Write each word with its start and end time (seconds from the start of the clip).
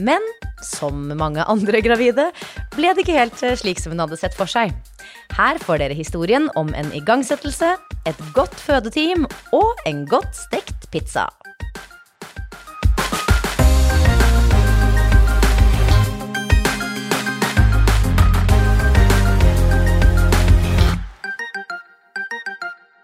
Men 0.00 0.24
som 0.64 1.10
mange 1.20 1.44
andre 1.44 1.82
gravide 1.84 2.30
ble 2.72 2.94
det 2.96 3.04
ikke 3.04 3.16
helt 3.18 3.42
slik 3.60 3.80
som 3.82 3.92
hun 3.92 4.00
hadde 4.00 4.16
sett 4.16 4.36
for 4.38 4.48
seg. 4.48 4.72
Her 5.36 5.60
får 5.60 5.82
dere 5.82 5.96
historien 5.98 6.48
om 6.56 6.72
en 6.72 6.88
igangsettelse, 6.96 7.74
et 8.08 8.22
godt 8.32 8.56
fødeteam 8.56 9.28
og 9.52 9.84
en 9.84 10.06
godt 10.08 10.32
stekt 10.32 10.88
pizza. 10.94 11.28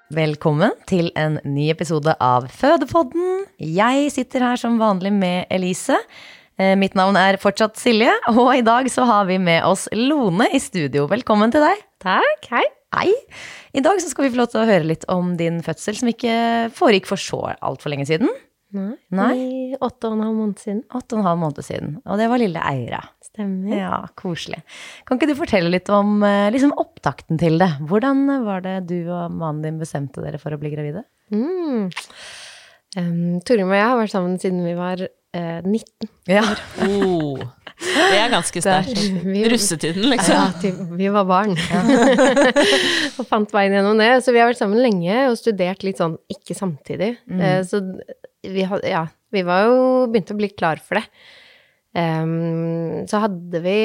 Velkommen 0.08 0.72
til 0.88 1.12
en 1.20 1.36
ny 1.44 1.68
episode 1.68 2.16
av 2.16 2.48
Fødepodden. 2.48 3.44
Jeg 3.60 4.08
sitter 4.16 4.46
her 4.48 4.56
som 4.56 4.80
vanlig 4.80 5.12
med 5.12 5.44
Elise. 5.52 6.00
Eh, 6.58 6.74
Mitt 6.74 6.96
navn 6.98 7.14
er 7.14 7.36
fortsatt 7.38 7.78
Silje, 7.78 8.10
og 8.32 8.48
i 8.50 8.64
dag 8.66 8.88
så 8.90 9.04
har 9.06 9.28
vi 9.28 9.36
med 9.38 9.62
oss 9.62 9.86
Lone 9.94 10.48
i 10.50 10.58
studio. 10.58 11.04
Velkommen 11.06 11.52
til 11.54 11.62
deg. 11.62 11.84
Takk, 12.02 12.48
hei. 12.50 12.64
Hei. 12.96 13.12
I 13.78 13.82
dag 13.84 14.00
så 14.02 14.10
skal 14.10 14.26
vi 14.26 14.32
få 14.32 14.40
lov 14.40 14.48
til 14.50 14.64
å 14.64 14.66
høre 14.66 14.88
litt 14.88 15.04
om 15.12 15.36
din 15.38 15.60
fødsel, 15.62 15.94
som 16.00 16.10
ikke 16.10 16.32
foregikk 16.74 17.06
for 17.06 17.22
så 17.22 17.38
altfor 17.54 17.92
lenge 17.92 18.08
siden. 18.10 18.32
Nei. 18.74 18.96
Nei. 19.14 19.28
I 19.38 19.78
åtte 19.78 20.10
og 20.10 20.16
en 20.16 20.24
halv 20.24 20.34
måned 20.40 20.58
siden. 20.64 20.80
Åtte 20.90 21.14
og 21.14 21.20
en 21.20 21.28
halv 21.28 21.40
måned 21.44 21.62
siden. 21.62 21.92
Og 22.02 22.18
det 22.18 22.26
var 22.32 22.42
lille 22.42 22.64
Eira. 22.72 23.04
Stemmer. 23.28 23.76
Ja, 23.78 24.00
koselig. 24.18 24.58
Kan 25.06 25.20
ikke 25.20 25.30
du 25.30 25.36
fortelle 25.38 25.70
litt 25.70 25.86
om 25.94 26.18
eh, 26.26 26.48
liksom 26.50 26.74
opptakten 26.74 27.38
til 27.38 27.60
det? 27.62 27.70
Hvordan 27.86 28.26
var 28.48 28.66
det 28.66 28.80
du 28.90 28.98
og 29.04 29.30
mannen 29.30 29.62
din 29.62 29.78
bestemte 29.78 30.26
dere 30.26 30.42
for 30.42 30.56
å 30.56 30.58
bli 30.58 30.74
gravide? 30.74 31.06
Mm. 31.30 31.86
Um, 32.96 33.38
Torgrim 33.46 33.70
og 33.70 33.76
jeg 33.78 33.84
har 33.84 33.98
vært 34.00 34.16
sammen 34.16 34.38
siden 34.42 34.64
vi 34.64 34.74
var 34.74 35.06
eh, 35.36 35.60
19. 35.64 36.08
Ja. 36.30 36.42
Oh, 36.86 37.38
det 37.78 38.18
er 38.18 38.30
ganske 38.32 38.60
sterkt. 38.64 38.98
Russetiden, 39.52 40.08
liksom. 40.12 40.34
Ja, 40.34 40.46
til 40.62 40.78
vi 40.98 41.10
var 41.14 41.26
barn. 41.28 41.54
og 43.18 43.26
fant 43.28 43.52
veien 43.54 43.76
gjennom 43.78 43.98
det. 44.00 44.10
Så 44.24 44.34
vi 44.34 44.40
har 44.42 44.50
vært 44.50 44.60
sammen 44.62 44.80
lenge 44.82 45.26
og 45.30 45.36
studert 45.40 45.84
litt 45.86 46.00
sånn 46.00 46.16
ikke 46.32 46.56
samtidig. 46.58 47.14
Eh, 47.30 47.60
så 47.68 47.82
vi, 48.48 48.64
had, 48.68 48.84
ja, 48.86 49.04
vi 49.34 49.42
var 49.46 49.66
jo 49.68 49.78
begynt 50.12 50.32
å 50.34 50.38
bli 50.38 50.50
klar 50.54 50.80
for 50.82 51.00
det. 51.00 51.06
Um, 51.98 53.06
så 53.08 53.22
hadde 53.24 53.58
vi 53.64 53.78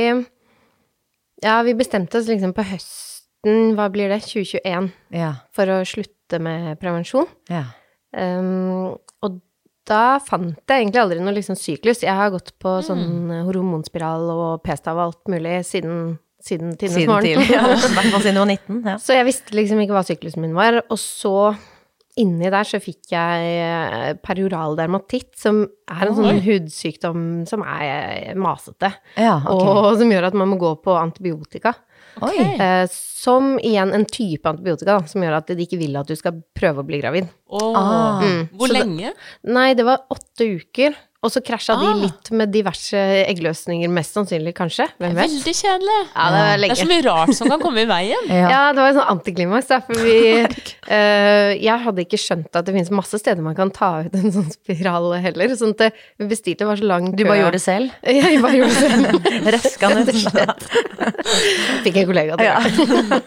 Ja, 1.42 1.62
vi 1.66 1.74
bestemte 1.74 2.20
oss 2.20 2.28
liksom 2.30 2.52
på 2.54 2.66
høsten, 2.68 3.72
hva 3.78 3.88
blir 3.92 4.12
det, 4.12 4.20
2021, 4.28 4.90
Ja. 5.16 5.32
for 5.56 5.72
å 5.72 5.80
slutte 5.88 6.40
med 6.44 6.78
prevensjon. 6.84 7.28
ja. 7.50 7.64
Um, 8.14 8.94
da 9.90 10.20
fant 10.24 10.56
jeg 10.70 10.86
egentlig 10.86 11.02
aldri 11.02 11.20
noe 11.24 11.36
liksom 11.36 11.58
syklus. 11.60 12.04
Jeg 12.06 12.16
har 12.16 12.32
gått 12.34 12.54
på 12.62 12.78
sånn 12.86 13.32
hormonspiral 13.48 14.30
og 14.32 14.64
p-stav 14.64 15.00
og 15.00 15.10
alt 15.10 15.32
mulig 15.34 15.60
siden, 15.68 16.16
siden 16.44 16.78
tidenes 16.78 17.02
Siden 17.02 17.12
morgen. 17.12 17.44
Til, 17.44 17.54
Ja. 17.54 17.76
Siden 18.24 18.40
du 18.40 18.44
var 18.44 18.50
19. 18.50 18.82
Ja. 18.88 18.98
Så 19.02 19.18
jeg 19.18 19.28
visste 19.28 19.56
liksom 19.58 19.84
ikke 19.84 19.98
hva 19.98 20.06
syklusen 20.08 20.44
min 20.46 20.56
var. 20.56 20.80
Og 20.88 21.00
så 21.02 21.54
inni 22.20 22.50
der 22.54 22.68
så 22.68 22.78
fikk 22.82 23.14
jeg 23.14 23.54
eh, 23.64 24.10
perioral 24.22 24.78
dermatitt, 24.78 25.32
som 25.40 25.64
er 25.90 26.08
en 26.08 26.18
sånn 26.18 26.44
hudsykdom 26.46 27.24
som 27.50 27.64
er 27.66 28.38
masete. 28.40 28.92
Ja, 29.18 29.40
okay. 29.42 29.72
Og 29.74 29.98
som 30.02 30.14
gjør 30.14 30.30
at 30.30 30.38
man 30.38 30.52
må 30.54 30.60
gå 30.62 30.76
på 30.84 30.94
antibiotika. 31.00 31.74
Oi. 32.22 32.38
Eh, 32.60 32.86
som 32.92 33.56
igjen 33.60 33.94
en 33.96 34.06
type 34.06 34.46
antibiotika, 34.50 35.00
da, 35.00 35.08
som 35.08 35.24
gjør 35.24 35.38
at 35.40 35.48
de 35.48 35.64
ikke 35.66 35.80
vil 35.80 35.96
at 35.98 36.08
du 36.08 36.16
skal 36.20 36.42
prøve 36.58 36.84
å 36.84 36.88
bli 36.88 37.00
gravid. 37.02 37.30
Oh. 37.50 37.74
Ah. 37.76 38.22
Mm. 38.22 38.50
Hvor 38.58 38.68
Så 38.68 38.74
det- 38.74 38.84
lenge? 38.84 39.14
Nei, 39.44 39.74
det 39.74 39.86
var 39.86 40.04
åtte 40.12 40.48
uker. 40.60 40.96
Og 41.24 41.32
så 41.32 41.40
krasja 41.40 41.78
de 41.80 41.86
Ah. 41.88 41.96
litt 42.04 42.32
med 42.36 42.52
diverse 42.52 43.00
eggløsninger, 43.30 43.88
mest 43.90 44.12
sannsynlig, 44.18 44.52
kanskje. 44.58 44.90
Hvem 45.00 45.14
vet? 45.16 45.30
Veldig 45.32 45.54
kjedelig. 45.56 46.00
Ja, 46.16 46.26
det 46.34 46.68
Det 46.68 46.72
er 46.74 46.82
så 46.84 46.88
mye 46.90 47.04
rart 47.06 47.34
som 47.38 47.48
kan 47.48 47.62
komme 47.64 47.84
i 47.86 47.88
veien. 47.88 48.26
Ja. 48.34 48.50
Ja, 48.52 48.62
det 48.74 48.82
var 48.84 48.90
en 48.92 48.98
sånn 48.98 49.12
antiklimaks, 49.14 49.68
for 49.88 49.96
vi 50.04 50.18
eh, 50.92 51.54
Jeg 51.64 51.80
hadde 51.86 52.04
ikke 52.04 52.20
skjønt 52.20 52.52
at 52.60 52.66
det 52.68 52.74
finnes 52.76 52.92
masse 52.92 53.16
steder 53.22 53.42
man 53.46 53.56
kan 53.56 53.72
ta 53.72 54.04
ut 54.04 54.14
en 54.20 54.32
sånn 54.36 54.50
spiral 54.52 55.14
heller, 55.24 55.54
sånn 55.56 55.72
at 55.80 55.94
vi 56.20 56.28
bestilte 56.28 56.66
var 56.68 56.76
så 56.82 56.84
lang 56.90 57.12
Du 57.16 57.24
bare 57.24 57.40
gjorde 57.40 57.56
det 57.56 57.64
selv? 57.64 57.92
Ja, 58.04 58.28
jeg 58.28 58.42
bare 58.44 58.60
gjorde 58.60 58.76
det 58.76 58.92
selv. 58.92 59.48
Røska 59.56 59.94
ned. 59.96 60.12
Slett. 60.14 60.68
Fikk 61.88 61.98
en 62.04 62.08
kollega 62.12 62.36
til 62.38 62.52
det. 62.52 63.22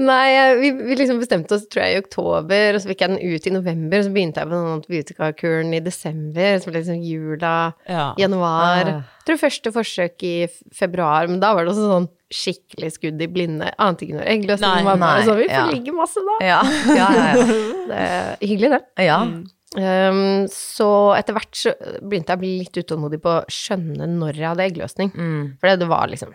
Nei, 0.00 0.28
eh, 0.36 0.54
vi, 0.60 0.70
vi 0.90 0.96
liksom 1.00 1.20
bestemte 1.22 1.56
oss, 1.56 1.64
tror 1.70 1.84
jeg, 1.86 1.96
i 1.96 2.02
oktober, 2.04 2.76
og 2.76 2.82
så 2.82 2.90
fikk 2.90 3.04
jeg 3.04 3.14
den 3.14 3.34
ut 3.34 3.46
i 3.48 3.54
november, 3.54 3.98
og 4.02 4.06
så 4.06 4.12
begynte 4.14 4.42
jeg 4.42 4.50
på 4.50 4.54
den 4.54 4.70
antibiotikakuren 4.76 5.74
i 5.76 5.82
desember, 5.84 6.58
så 6.60 6.70
ble 6.70 6.80
det 6.82 6.89
liksom 6.90 7.02
jula, 7.06 7.72
Ja. 7.88 8.14
januar. 8.18 8.86
Ah. 8.90 9.02
Jeg 9.20 9.26
tror 9.30 9.40
første 9.46 9.72
forsøk 9.72 10.22
i 10.26 10.34
februar, 10.74 11.28
men 11.30 11.40
da 11.40 11.54
var 11.54 11.64
det 11.64 11.72
også 11.74 11.86
sånn 11.90 12.08
skikkelig 12.30 12.92
skudd 12.94 13.22
i 13.22 13.26
blinde. 13.30 13.70
Ante 13.78 14.06
ikke 14.06 14.18
noe 14.18 14.26
egentlig. 14.26 14.58
Så 14.58 14.66
Nei, 14.66 14.82
var 14.84 14.98
bare 14.98 15.16
nei, 15.20 15.24
sånn, 15.26 15.40
vi 15.40 15.48
får 15.48 15.56
ja. 15.58 15.70
ligge 15.70 15.94
masse 15.96 16.26
da. 16.26 16.36
Ja, 16.46 16.60
ja, 16.94 17.08
ja. 17.14 17.32
ja. 17.34 17.46
Det 17.90 17.96
er 17.96 18.36
hyggelig 18.44 18.70
det. 18.76 18.82
ja. 19.06 19.22
Um, 19.70 20.48
så 20.50 21.14
etter 21.14 21.36
hvert 21.36 21.54
så 21.54 21.70
begynte 22.02 22.32
jeg 22.34 22.38
å 22.38 22.42
bli 22.42 22.48
litt 22.64 22.78
utålmodig 22.80 23.20
på 23.22 23.36
å 23.36 23.44
skjønne 23.46 24.08
når 24.18 24.34
jeg 24.40 24.48
hadde 24.48 24.64
eggløsning. 24.66 25.12
Mm. 25.14 25.44
For 25.60 25.78
det 25.78 25.86
var 25.90 26.10
liksom 26.10 26.32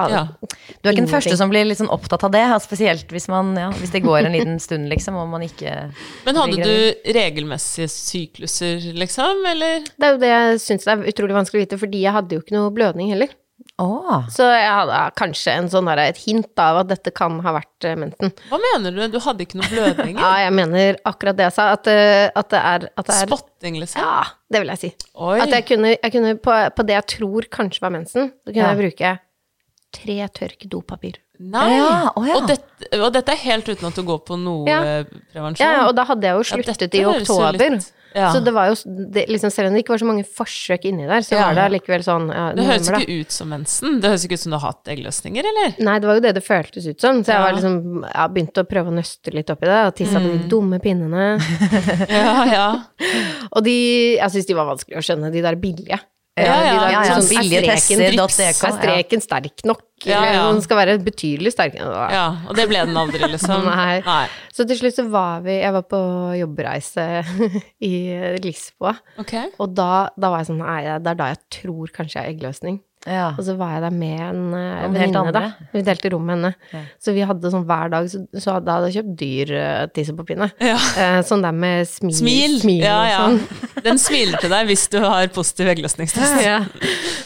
ja. 0.00 0.22
Du 0.82 0.88
er 0.88 0.94
ikke 0.94 1.04
den 1.04 1.10
første 1.10 1.36
som 1.38 1.50
blir 1.52 1.66
litt 1.68 1.78
sånn 1.78 1.90
opptatt 1.92 2.24
av 2.26 2.32
det, 2.34 2.42
spesielt 2.64 3.12
hvis, 3.12 3.28
man, 3.30 3.52
ja, 3.58 3.68
hvis 3.76 3.92
det 3.94 4.02
går 4.04 4.24
en 4.26 4.34
liten 4.34 4.56
stund, 4.62 4.88
liksom, 4.90 5.18
og 5.20 5.28
man 5.30 5.44
ikke 5.46 5.74
Men 6.26 6.40
hadde 6.40 6.64
du 6.64 7.12
regelmessige 7.14 7.90
sykluser, 7.92 8.88
liksom, 8.98 9.44
eller? 9.52 9.84
Det 9.94 10.08
er 10.08 10.16
jo 10.16 10.22
det 10.24 10.32
jeg 10.32 10.64
syns 10.64 10.88
er 10.90 11.04
utrolig 11.12 11.36
vanskelig 11.36 11.60
å 11.60 11.66
vite, 11.66 11.80
fordi 11.84 12.02
jeg 12.06 12.16
hadde 12.16 12.38
jo 12.38 12.42
ikke 12.44 12.56
noe 12.56 12.74
blødning 12.74 13.12
heller. 13.14 13.36
Oh. 13.80 14.24
Så 14.30 14.44
jeg 14.50 14.68
hadde 14.68 14.98
kanskje 15.18 15.54
en 15.56 15.68
sånn 15.72 15.88
der, 15.88 16.00
et 16.10 16.20
hint 16.24 16.60
av 16.60 16.82
at 16.82 16.90
dette 16.90 17.12
kan 17.14 17.38
ha 17.44 17.54
vært 17.56 17.86
menten 17.98 18.28
mensen. 18.28 18.34
Hva 18.50 18.58
mener 18.62 18.94
du? 18.94 19.00
Du 19.14 19.18
hadde 19.22 19.46
ikke 19.46 19.60
noe 19.60 19.70
blødninger? 19.70 20.20
Ja, 20.22 20.32
jeg 20.44 20.54
mener 20.56 20.98
akkurat 21.08 21.38
det 21.38 21.46
jeg 21.48 21.56
sa, 21.56 21.70
at, 21.76 21.88
eh, 21.90 22.28
at 22.28 22.50
det 22.52 22.60
er, 22.60 22.86
at 22.98 23.08
det 23.08 23.16
er 23.16 23.30
Spotting, 23.30 23.78
liksom? 23.82 24.04
Ja, 24.04 24.22
det 24.52 24.62
vil 24.62 24.72
jeg 24.74 24.82
si. 24.82 24.92
Oi. 25.14 25.36
At 25.44 25.54
jeg 25.56 25.66
kunne, 25.70 25.94
jeg 25.94 26.14
kunne 26.14 26.34
på, 26.42 26.56
på 26.76 26.86
det 26.88 26.98
jeg 26.98 27.08
tror 27.16 27.48
kanskje 27.58 27.84
var 27.84 27.94
mensen, 27.94 28.32
så 28.42 28.50
kunne 28.50 28.62
Ja. 28.62 28.72
jeg 28.74 28.82
bruke 28.82 29.14
tre 29.92 30.18
tørk 30.32 30.66
dopapir. 30.72 31.20
Nei! 31.42 31.76
Ja, 31.76 32.12
å 32.14 32.22
ja. 32.26 32.36
Og, 32.38 32.46
dette, 32.46 32.90
og 33.02 33.08
dette 33.16 33.32
er 33.34 33.40
helt 33.48 33.66
uten 33.66 33.88
at 33.88 33.96
du 33.98 34.02
går 34.06 34.20
på 34.28 34.36
noe 34.38 34.68
Ja. 34.68 35.02
prevensjon? 35.34 35.64
Ja, 35.66 35.88
og 35.88 35.96
da 35.96 36.04
hadde 36.06 36.22
jeg 36.28 36.36
jo 36.38 36.44
sluttet 36.46 36.94
i 36.94 37.04
oktober. 37.04 37.58
litt- 37.58 37.92
Ja. 38.14 38.28
Så 38.30 38.44
det 38.44 38.52
var 38.52 38.68
jo, 38.68 38.74
det, 39.10 39.26
liksom, 39.26 39.48
selv 39.50 39.68
om 39.68 39.72
det 39.74 39.80
ikke 39.86 39.94
var 39.94 39.98
så 40.02 40.04
mange 40.04 40.26
forsøk 40.28 40.84
inni 40.84 41.06
der, 41.08 41.22
så 41.24 41.32
Ja. 41.32 41.46
var 41.48 41.54
det 41.56 41.62
allikevel 41.80 42.02
sånn 42.04 42.28
ja, 42.28 42.52
Det 42.52 42.66
høres 42.66 42.86
da. 42.90 42.98
ikke 43.00 43.20
ut 43.22 43.30
som 43.32 43.48
mensen. 43.48 44.00
Det 44.02 44.10
høres 44.10 44.24
ikke 44.26 44.34
ut 44.36 44.40
som 44.40 44.50
du 44.52 44.58
har 44.58 44.66
hatt 44.68 44.84
eggløsninger, 44.84 45.40
eller? 45.48 45.74
Nei, 45.82 45.98
det 45.98 46.06
var 46.06 46.14
jo 46.16 46.20
det 46.20 46.34
det 46.34 46.44
føltes 46.44 46.86
ut 46.86 47.00
som. 47.00 47.22
Så 47.24 47.32
jeg 47.32 47.40
var 47.40 47.52
liksom, 47.54 48.04
ja, 48.14 48.28
begynte 48.28 48.60
å 48.62 48.68
prøve 48.68 48.88
å 48.92 48.92
nøste 48.92 49.32
litt 49.32 49.48
opp 49.48 49.62
i 49.62 49.66
det, 49.66 49.86
og 49.86 49.94
tissa 49.96 50.20
på 50.20 50.28
Mm. 50.28 50.42
de 50.42 50.48
dumme 50.48 50.78
pinnene. 50.78 51.40
Ja, 52.10 52.44
ja. 52.44 52.82
Og 53.56 53.64
de, 53.64 54.16
jeg 54.18 54.30
syns 54.30 54.46
de 54.46 54.54
var 54.54 54.66
vanskelig 54.66 54.96
å 55.00 55.02
skjønne, 55.02 55.32
de 55.32 55.40
der 55.40 55.56
billige. 55.56 55.98
Ja, 56.32 56.44
ja, 56.48 56.60
ja, 56.64 56.84
ja, 56.90 57.00
sånn, 57.18 57.26
er 57.26 57.44
streken- 57.44 57.98
billigtester.dk, 58.00 58.62
Er 58.64 58.76
streken 58.78 59.20
sterk 59.20 59.64
nok? 59.68 59.82
Ja. 60.08 60.20
Den 60.48 60.62
skal 60.64 60.78
være 60.80 60.94
betydelig 61.04 61.52
sterkere. 61.52 62.06
ja. 62.10 62.22
Og 62.48 62.56
det 62.56 62.64
ble 62.70 62.80
den 62.86 62.96
aldri, 62.96 63.20
liksom. 63.28 63.66
Nei. 63.68 63.98
Nei. 64.06 64.22
Så 64.52 64.64
til 64.66 64.78
slutt 64.80 64.96
så 64.96 65.04
var 65.12 65.42
vi 65.44 65.58
Jeg 65.60 65.72
var 65.76 65.84
på 65.92 66.00
jobbreise 66.40 67.04
i 67.90 67.92
Lisboa, 68.42 68.94
Okay. 69.20 69.50
og 69.60 69.74
da, 69.76 70.08
da 70.16 70.30
var 70.32 70.40
jeg 70.40 70.48
sånn 70.54 70.64
Nei, 70.64 70.80
det 71.04 71.12
er 71.12 71.20
da 71.20 71.28
jeg 71.34 71.42
tror 71.60 71.92
kanskje 71.92 72.16
jeg 72.16 72.24
har 72.24 72.32
eggløsning. 72.32 72.80
Ja. 73.08 73.32
Og 73.34 73.42
så 73.46 73.56
var 73.58 73.74
jeg 73.76 73.82
der 73.82 73.94
med 73.96 74.20
en 74.22 74.42
uh, 74.54 74.84
venninne, 74.92 75.32
da. 75.34 75.42
Vi 75.72 75.82
delte 75.86 76.12
rom 76.12 76.26
med 76.28 76.36
henne. 76.36 76.52
Ja. 76.70 76.82
Så 77.02 77.14
vi 77.16 77.24
hadde 77.26 77.50
sånn 77.50 77.64
hver 77.66 77.90
dag, 77.92 78.06
så, 78.12 78.22
så 78.38 78.54
da 78.62 78.76
hadde 78.78 78.92
jeg 78.92 79.00
kjøpt 79.00 79.16
dyr 79.18 79.52
uh, 79.56 79.86
tissepapirene. 79.96 80.48
Ja. 80.62 80.76
Uh, 80.78 81.18
sånn 81.26 81.42
der 81.42 81.56
med 81.56 81.88
smil, 81.90 82.14
Smil. 82.20 82.56
smil 82.62 82.84
Ja, 82.86 83.00
ja. 83.10 83.24
sånn. 83.26 83.40
Den 83.86 83.98
smiler 83.98 84.38
til 84.42 84.52
deg 84.54 84.68
hvis 84.70 84.86
du 84.92 85.00
har 85.02 85.26
positiv 85.34 85.72
eggløsningstest. 85.72 86.38
Ja. 86.44 86.60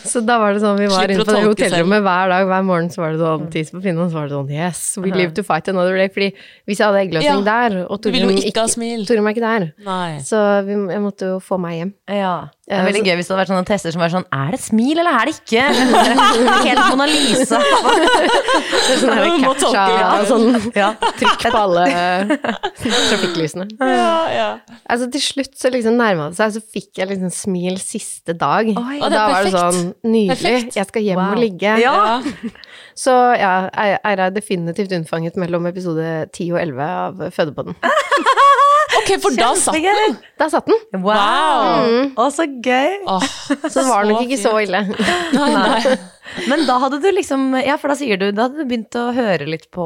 Så 0.07 0.23
da 0.25 0.39
var 0.41 0.57
det 0.57 0.63
sånn, 0.65 0.79
vi 0.81 0.89
var 0.89 1.11
inne 1.13 1.27
på 1.27 1.35
det 1.35 1.45
hotellrommet 1.45 2.05
hver 2.07 2.33
dag, 2.33 2.49
hver 2.49 2.65
morgen 2.65 2.89
så 2.93 3.03
var 3.03 3.13
det 3.13 3.21
sånn 3.21 3.49
tiss 3.53 3.73
på 3.75 3.83
pinnen, 3.85 4.01
og 4.07 4.13
så 4.13 4.21
var 4.21 4.31
det 4.31 4.37
sånn 4.39 4.53
yes, 4.55 4.83
we 5.03 5.13
live 5.13 5.35
to 5.37 5.45
fight 5.45 5.69
another 5.73 5.99
day. 5.99 6.09
Fordi 6.13 6.31
hvis 6.65 6.81
jeg 6.81 6.87
hadde 6.87 7.03
eggløsning 7.05 7.45
der, 7.47 7.81
og 7.85 8.01
Torgrim 8.05 8.33
ikke 8.41 8.65
smil. 8.73 9.05
Er 9.07 9.33
ikke 9.33 9.45
der, 9.45 9.71
Nei. 9.85 10.19
så 10.25 10.41
vi, 10.67 10.77
jeg 10.95 11.03
måtte 11.05 11.35
jo 11.35 11.41
få 11.43 11.59
meg 11.61 11.81
hjem. 11.81 11.93
Ja. 12.17 12.37
Det 12.67 12.75
er 12.75 12.83
veldig 12.89 13.03
gøy 13.07 13.15
hvis 13.21 13.29
det 13.29 13.31
hadde 13.31 13.41
vært 13.45 13.51
sånne 13.53 13.67
tester 13.69 13.93
som 13.95 14.01
var 14.03 14.11
sånn 14.11 14.25
Er 14.35 14.49
det 14.51 14.59
smil, 14.59 14.99
eller 14.99 15.15
er 15.21 15.29
det 15.29 15.35
ikke? 15.37 15.67
Helt 16.67 16.81
Mona 16.91 17.07
Lisa. 17.07 17.61
Sånn 18.97 19.45
tolke 19.61 19.85
litt. 19.93 20.27
sånn 20.31 20.47
Ja. 20.81 20.89
trykk 21.21 21.45
på 21.53 21.61
alle 21.61 21.85
trafikklysene. 22.81 23.69
Ja, 23.79 24.17
ja. 24.35 24.49
Altså 24.91 25.07
til 25.15 25.23
slutt 25.23 25.55
så 25.59 25.71
liksom 25.71 25.95
nærma 26.01 26.29
det 26.33 26.39
seg, 26.41 26.57
så 26.57 26.63
fikk 26.75 27.01
jeg 27.03 27.11
liksom 27.13 27.31
smil 27.35 27.79
siste 27.83 28.35
dag. 28.39 28.73
Oi. 28.75 28.99
og 28.99 29.09
da 29.15 29.23
var 29.31 29.47
det 29.47 29.55
sånn 29.55 29.81
nydelig, 30.07 30.57
jeg 30.77 30.91
skal 30.91 31.07
hjem 31.07 31.21
Wow. 31.23 31.33
og 31.37 31.41
ligge. 31.41 31.77
Ja. 31.81 32.19
Så 32.99 33.13
ja, 33.39 33.53
Eira 33.77 34.27
er 34.27 34.35
definitivt 34.35 34.93
unnfanget 34.97 35.39
mellom 35.41 35.67
episode 35.71 36.05
10 36.35 36.51
og 36.57 36.61
11 36.61 36.83
av 36.83 37.25
Fødepodden. 37.37 37.79
Ok, 39.01 39.09
for 39.23 39.35
da 39.35 39.49
satt 39.59 39.75
den! 39.83 40.17
Der 40.39 40.51
satt 40.53 40.67
den! 40.71 40.79
Wow. 41.03 42.13
Å, 42.17 42.27
så 42.33 42.45
gøy. 42.47 43.01
Åh, 43.11 43.25
Så 43.67 43.81
det 43.81 43.87
var 43.89 44.05
nok 44.07 44.23
ikke 44.27 44.39
så 44.39 44.53
ille. 44.63 44.81
Nei, 45.37 45.49
nei. 45.55 45.97
Men 46.51 46.65
da 46.67 46.75
hadde 46.83 46.99
du 47.01 47.07
liksom 47.15 47.53
Ja, 47.63 47.77
for 47.79 47.89
da 47.93 47.95
sier 47.97 48.19
du 48.19 48.25
Da 48.35 48.49
hadde 48.49 48.59
du 48.59 48.67
begynt 48.69 48.97
å 48.99 49.05
høre 49.15 49.47
litt 49.47 49.69
på 49.73 49.85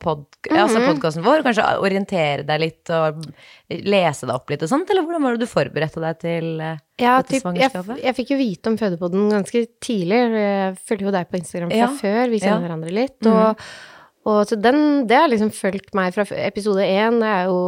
pod, 0.00 0.22
altså 0.48 0.78
Mhm. 0.78 0.86
podkasten 0.86 1.24
vår. 1.26 1.42
Kanskje 1.46 1.64
orientere 1.82 2.44
deg 2.46 2.60
litt 2.62 2.92
og 2.94 3.24
lese 3.70 4.26
deg 4.28 4.34
opp 4.36 4.50
litt 4.54 4.62
og 4.66 4.70
sånt? 4.70 4.90
Eller 4.90 5.02
hvordan 5.06 5.26
var 5.26 5.36
det 5.36 5.44
du 5.46 5.50
forberedte 5.50 6.00
deg 6.02 6.20
til 6.22 6.48
eh, 6.62 6.78
Ja, 7.02 7.16
dette 7.20 7.34
typ, 7.36 7.42
svangerskapet? 7.44 8.02
jeg 8.06 8.16
fikk 8.20 8.30
jo 8.34 8.40
vite 8.40 8.70
om 8.72 8.78
Fødepodden 8.80 9.28
ganske 9.34 9.64
tidlig. 9.82 10.20
Jeg 10.38 10.78
følger 10.88 11.10
jo 11.10 11.14
deg 11.18 11.30
på 11.30 11.40
Instagram 11.42 11.70
fra 11.74 11.82
Ja. 11.84 11.90
før, 12.00 12.30
vi 12.30 12.38
kjenner 12.42 12.62
Ja. 12.62 12.66
hverandre 12.68 12.94
litt. 13.02 13.26
Og, 13.26 13.66
og 14.28 14.40
så 14.48 14.56
den, 14.60 15.06
det 15.08 15.16
har 15.16 15.30
liksom 15.32 15.52
fulgt 15.54 15.94
meg 15.96 16.12
fra 16.12 16.26
episode 16.44 16.84
én, 16.84 17.22
det 17.22 17.28
er 17.28 17.46
jo 17.48 17.60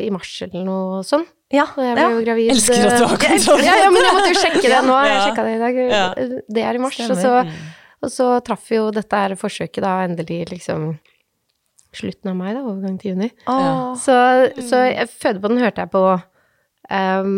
i 0.00 0.08
mars 0.14 0.30
eller 0.46 0.64
noe 0.64 1.02
sånn. 1.04 1.26
Ja, 1.52 1.64
Og 1.64 1.80
jeg 1.84 1.96
ble 1.96 2.04
ja. 2.04 2.12
jo 2.12 2.22
gravid. 2.24 2.50
Elsker 2.52 2.86
at 2.90 2.98
du 3.00 3.04
har 3.08 3.20
kontroll. 3.20 3.62
Ja, 3.64 3.74
ja, 3.80 3.90
men 3.92 4.04
jeg 4.04 4.16
måtte 4.16 4.32
jo 4.32 4.40
sjekke 4.40 4.64
det 4.68 4.80
nå. 4.84 4.96
Jeg 5.08 5.20
sjekka 5.24 5.44
det 5.46 5.52
i 5.54 5.60
dag. 5.62 6.32
Det 6.56 6.64
er 6.64 6.76
i 6.76 6.82
mars. 6.82 6.98
Og 7.04 7.20
så, 7.20 7.34
og 8.04 8.12
så 8.12 8.26
traff 8.44 8.72
jo 8.72 8.88
dette 8.92 9.20
her 9.22 9.36
forsøket 9.40 9.84
da 9.84 9.94
endelig 10.04 10.42
liksom 10.52 10.90
slutten 11.96 12.32
av 12.32 12.36
mai, 12.36 12.50
da, 12.52 12.60
overgang 12.60 12.98
til 13.00 13.14
juni. 13.14 13.30
Oh. 13.48 13.94
Så, 13.96 14.16
så 14.60 14.82
jeg, 14.90 15.08
den 15.40 15.62
hørte 15.62 15.86
jeg 15.86 15.92
på. 15.94 16.04
Um, 16.92 17.32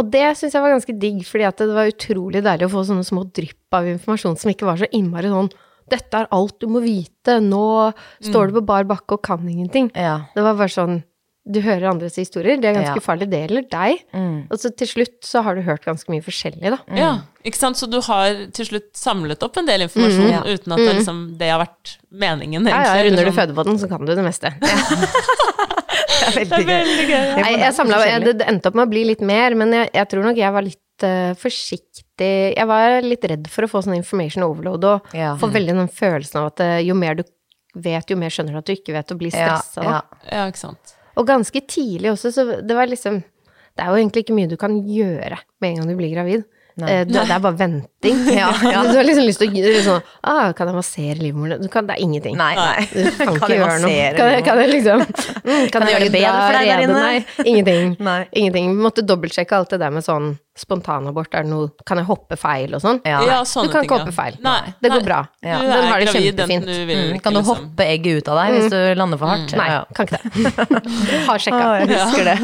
og 0.00 0.08
det 0.10 0.24
syns 0.38 0.56
jeg 0.56 0.64
var 0.64 0.72
ganske 0.72 0.96
digg, 0.98 1.20
fordi 1.28 1.46
at 1.46 1.60
det 1.60 1.76
var 1.76 1.92
utrolig 1.92 2.42
deilig 2.44 2.66
å 2.66 2.72
få 2.72 2.82
sånne 2.88 3.04
små 3.06 3.26
drypp 3.36 3.76
av 3.76 3.92
informasjon 3.92 4.40
som 4.40 4.50
ikke 4.50 4.66
var 4.66 4.80
så 4.80 4.88
innmari 4.90 5.30
sånn 5.30 5.52
Dette 5.90 6.14
er 6.22 6.28
alt 6.32 6.58
du 6.60 6.66
må 6.72 6.80
vite, 6.84 7.40
nå 7.44 7.92
står 8.24 8.48
du 8.52 8.60
på 8.60 8.64
bar 8.66 8.84
bakke 8.88 9.18
og 9.18 9.22
kan 9.22 9.42
ingenting. 9.48 9.90
Ja. 9.94 10.22
Det 10.34 10.42
var 10.46 10.54
bare 10.56 10.72
sånn 10.72 11.02
Du 11.46 11.58
hører 11.60 11.90
andres 11.90 12.14
historier, 12.16 12.56
det 12.56 12.70
er 12.70 12.72
ganske 12.78 12.96
Ja. 12.96 13.02
farlig, 13.04 13.26
det 13.28 13.42
gjelder 13.42 13.64
deg. 13.68 13.98
Mm. 14.16 14.46
Og 14.50 14.56
så 14.56 14.70
til 14.74 14.88
slutt 14.88 15.18
så 15.28 15.42
har 15.44 15.54
du 15.54 15.60
hørt 15.60 15.84
ganske 15.84 16.08
mye 16.08 16.22
forskjellig, 16.24 16.70
da. 16.72 16.78
Ja, 16.96 17.10
ikke 17.44 17.58
sant? 17.60 17.76
Så 17.76 17.84
du 17.92 17.98
har 18.00 18.46
til 18.56 18.64
slutt 18.64 18.94
samlet 18.96 19.42
opp 19.44 19.58
en 19.60 19.66
del 19.68 19.82
informasjon 19.84 20.30
Ja. 20.32 20.40
uten 20.40 20.72
at 20.72 20.78
det, 20.80 20.94
liksom, 20.96 21.36
det 21.36 21.50
har 21.52 21.60
vært 21.60 21.98
meningen, 22.10 22.64
Ja, 22.66 22.80
ja, 22.80 22.94
egentlig. 22.94 23.10
runder 23.10 23.24
du 23.24 23.30
liksom. 23.30 23.36
Fødepodden, 23.42 23.78
så 23.78 23.88
kan 23.92 24.06
du 24.06 24.14
det 24.14 24.24
meste. 24.24 24.54
Det 26.24 26.40
er 26.40 26.44
Det 26.44 26.50
veldig 26.50 26.64
er 26.64 26.64
gøy. 26.64 26.84
veldig 26.88 27.06
gøy. 27.10 27.42
Nei, 27.42 27.52
jeg 27.60 27.74
samlet, 27.76 28.04
jeg, 28.08 28.24
det 28.24 28.32
det 28.40 28.46
endte 28.48 28.70
opp 28.70 28.74
med 28.78 28.86
å 28.86 28.90
bli 28.90 29.02
litt 29.04 29.20
mer, 29.20 29.54
men 29.58 29.72
jeg, 29.76 29.90
jeg 29.94 30.08
tror 30.08 30.22
nok 30.24 30.36
jeg 30.40 30.52
var 30.56 30.62
litt 30.64 30.80
eh, 31.02 31.34
forsiktig 31.34 32.54
Jeg 32.54 32.66
var 32.70 33.00
litt 33.02 33.24
redd 33.26 33.48
for 33.50 33.66
å 33.66 33.70
få 33.70 33.82
sånn 33.82 33.96
information 33.96 34.44
overload 34.46 34.84
og 34.84 35.14
Ja. 35.16 35.34
få 35.40 35.50
veldig 35.50 35.74
den 35.74 35.88
følelsen 35.88 36.38
av 36.40 36.52
at 36.52 36.60
uh, 36.60 36.78
jo 36.78 36.94
mer 36.94 37.14
du 37.18 37.24
vet, 37.74 38.06
jo 38.06 38.16
mer 38.16 38.30
skjønner 38.30 38.52
du 38.54 38.58
at 38.58 38.66
du 38.66 38.72
ikke 38.76 38.94
vet, 38.94 39.10
og 39.10 39.18
blir 39.18 39.34
stressa. 39.34 39.82
ja. 39.82 39.90
ja. 39.90 40.02
Ja, 40.30 40.46
ikke 40.46 40.62
sant. 40.62 40.94
Og 41.18 41.26
ganske 41.26 41.60
tidlig 41.66 42.12
også, 42.12 42.30
så 42.34 42.44
det 42.62 42.74
var 42.74 42.86
liksom 42.86 43.22
Det 43.74 43.82
er 43.82 43.90
jo 43.90 43.98
egentlig 43.98 44.22
ikke 44.22 44.34
mye 44.34 44.46
du 44.46 44.56
kan 44.56 44.76
gjøre 44.86 45.38
med 45.60 45.70
en 45.70 45.80
gang 45.80 45.88
du 45.88 45.96
blir 45.98 46.14
gravid. 46.14 46.44
Nei. 46.74 46.90
Eh, 46.90 47.04
det, 47.06 47.14
det 47.14 47.30
er 47.30 47.42
bare 47.42 47.54
venting. 47.58 48.16
Ja, 48.34 48.48
ja. 48.62 48.82
Du 48.90 48.96
har 48.98 49.06
liksom 49.06 49.26
lyst 49.28 49.38
til 49.42 49.50
å 49.50 49.54
gjøre 49.54 49.82
sånn 49.84 50.00
ah, 50.26 50.48
Kan 50.58 50.70
jeg 50.70 50.74
massere 50.74 51.18
livmoren? 51.22 51.62
Du 51.62 51.68
Det 51.68 51.82
er 51.84 52.00
ingenting. 52.02 52.34
Nei, 52.38 52.54
nei. 52.58 52.86
Du 52.90 53.10
kan, 53.14 53.26
Kan 53.28 53.36
ikke 53.36 53.50
jeg 53.52 53.60
gjøre 53.60 53.76
noe. 53.84 54.08
Kan 54.18 54.32
jeg, 54.32 54.44
kan 54.48 54.62
jeg 54.62 54.72
liksom 54.72 55.04
mm, 55.04 55.68
Kan 55.70 55.86
jeg 55.86 55.94
gjøre 55.94 56.08
det 56.08 56.14
bedre 56.16 56.32
for 56.40 56.58
deg 56.58 56.70
der 56.72 56.82
inne? 56.86 57.04
Nei, 57.04 57.44
ingenting. 57.44 57.94
Nei. 58.02 58.18
Ingenting. 58.32 58.72
Vi 58.74 58.86
måtte 58.88 59.06
dobbeltsjekke 59.06 59.60
alt 59.60 59.74
det 59.76 59.80
der 59.84 59.94
med 59.94 60.06
sånn 60.06 60.32
spontanabort. 60.56 61.32
Er 61.34 61.42
det 61.42 61.50
noe 61.50 61.70
Kan 61.86 61.98
jeg 61.98 62.06
hoppe 62.06 62.36
feil 62.38 62.74
og 62.76 62.80
sånn? 62.84 63.00
Ja. 63.04 63.20
Ja, 63.26 63.38
Du 63.42 63.68
kan 63.68 63.82
ting, 63.82 63.88
ikke 63.88 63.98
hoppe 63.98 64.12
feil. 64.14 64.36
Nei, 64.40 64.72
Det 64.80 64.90
går 64.90 65.00
nei. 65.00 65.06
bra. 65.08 65.18
Ja. 65.42 65.58
Du 65.58 65.66
er 65.66 65.82
har 65.88 65.98
det 66.00 66.06
gravid, 66.08 66.36
kjempefint. 66.38 66.66
du 66.66 66.86
vil 66.86 67.02
Mm. 67.14 67.20
Kan 67.22 67.32
du 67.34 67.40
liksom. 67.40 67.56
hoppe 67.56 67.82
egget 67.84 68.16
ut 68.22 68.28
av 68.28 68.38
deg 68.38 68.54
hvis 68.54 68.70
du 68.70 68.94
lander 69.00 69.18
for 69.18 69.26
hardt? 69.26 69.52
Nei, 69.58 69.68
Ja. 69.68 69.84
kan 69.94 70.06
ikke 70.06 70.20
det. 70.22 71.24
Har 71.28 71.38
sjekka. 71.38 71.64
Ah, 71.64 71.78
jeg 71.80 71.88
husker 71.98 72.24
det. 72.24 72.38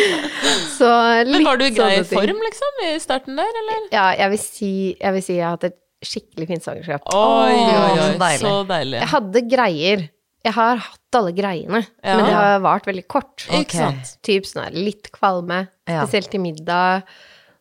Så 0.78 0.90
Men 1.26 1.44
var 1.44 1.56
du 1.60 1.64
i 1.66 1.70
grei 1.74 2.02
form, 2.04 2.40
liksom, 2.46 2.80
i 2.86 2.94
starten 3.02 3.36
der, 3.36 3.50
eller? 3.62 3.88
Ja, 3.92 4.06
jeg 4.16 4.30
vil 4.30 4.38
si 4.38 4.72
jeg, 5.00 5.12
vil 5.16 5.22
si 5.22 5.34
jeg 5.36 5.44
har 5.44 5.56
hatt 5.56 5.64
et 5.70 5.76
skikkelig 6.06 6.46
fint 6.48 6.64
svangerskap. 6.64 7.02
Oi, 7.12 7.52
oi, 7.52 7.98
så 7.98 8.14
deilig. 8.22 8.40
så 8.46 8.54
deilig. 8.70 9.00
Jeg 9.02 9.08
hadde 9.16 9.42
greier. 9.50 10.06
Jeg 10.40 10.54
har 10.56 10.78
hatt 10.80 11.18
alle 11.18 11.32
greiene, 11.36 11.82
Ja. 12.02 12.14
men 12.16 12.24
det 12.24 12.32
har 12.32 12.60
vart 12.64 12.86
veldig 12.88 13.02
kort. 13.12 13.44
Ikke 13.52 13.76
sant? 13.76 14.14
Typ 14.24 14.46
sånn 14.48 14.62
her, 14.64 14.70
litt 14.72 15.10
kvalme, 15.12 15.66
spesielt 15.84 16.30
til 16.32 16.40
middag 16.40 17.02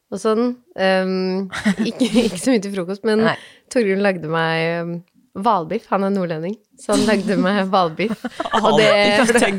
og 0.09 0.21
sånn. 0.21 0.43
Um, 0.75 1.47
ikke, 1.89 2.09
ikke 2.25 2.41
så 2.41 2.53
mye 2.53 2.63
til 2.65 2.75
frokost, 2.75 3.05
men 3.07 3.23
Nei. 3.27 3.37
Torgrunn 3.73 4.03
lagde 4.05 4.31
meg 4.31 4.65
um. 4.83 4.99
Han 5.39 6.03
er 6.03 6.09
nordlending, 6.11 6.55
så 6.75 6.95
han 6.97 7.05
lagde 7.07 7.37
meg 7.39 7.69
hvalbiff. 7.71 8.25
Og 8.59 8.79
det 8.81 8.87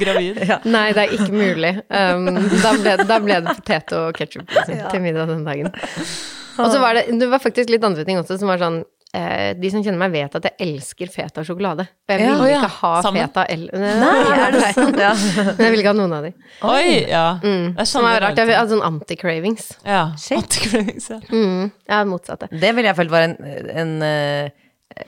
gravid. 0.03 0.41
Nei, 0.75 0.91
det 0.93 1.05
er 1.07 1.15
ikke 1.15 1.31
mulig. 1.33 1.71
Um, 1.89 2.27
da, 2.61 2.75
ble, 2.75 2.97
da 3.09 3.19
ble 3.23 3.39
det 3.47 3.55
potet 3.63 3.95
og 3.97 4.19
ketsjup 4.19 4.51
liksom, 4.51 4.83
til 4.91 5.05
middag 5.07 5.31
den 5.31 5.47
dagen. 5.47 5.71
Og 6.61 6.75
så 6.75 6.83
var 6.83 6.99
det, 6.99 7.07
det 7.17 7.31
var 7.31 7.41
faktisk 7.41 7.73
litt 7.73 7.87
andre 7.87 8.05
ting 8.05 8.21
også 8.21 8.37
som 8.43 8.51
var 8.51 8.61
sånn 8.61 8.83
eh, 9.15 9.55
De 9.59 9.71
som 9.73 9.83
kjenner 9.83 9.99
meg, 9.99 10.13
vet 10.15 10.35
at 10.39 10.47
jeg 10.51 10.55
elsker 10.69 11.11
feta 11.13 11.43
sjokolade. 11.47 11.87
Og 12.09 12.15
jeg 12.15 12.21
Ja. 12.21 12.31
ville 12.35 12.49
ja, 12.51 12.61
ikke 12.61 12.73
ha 12.81 12.93
sammen. 13.03 13.27
feta 13.29 13.45
eller 13.49 13.73
Nei, 14.05 14.39
er 14.47 14.53
det 14.57 14.63
sant? 14.77 14.97
Ja. 14.99 15.13
Men 15.15 15.65
jeg 15.67 15.71
vil 15.75 15.83
ikke 15.83 15.93
ha 15.95 15.99
noen 15.99 16.13
av 16.19 16.23
de. 16.29 16.33
Oi, 16.63 17.09
ja. 17.11 17.25
Mm. 17.43 17.75
Det 17.77 17.87
Som 17.91 18.05
er 18.07 18.21
rart. 18.21 18.37
Jeg 18.39 18.55
har 18.57 18.67
sånn 18.71 18.83
anti-cravings. 18.87 19.71
Ja. 19.85 20.03
Shit. 20.19 20.39
Anti-cravings, 20.45 21.11
ja. 21.11 21.21
Mm. 21.31 21.71
Ja, 21.89 22.05
motsatte. 22.05 22.49
Det 22.53 22.75
ville 22.77 22.89
jeg 22.93 22.97
følt 22.97 23.11
var 23.11 23.29
en, 23.31 23.37
en 23.75 23.97
eh, 24.03 24.51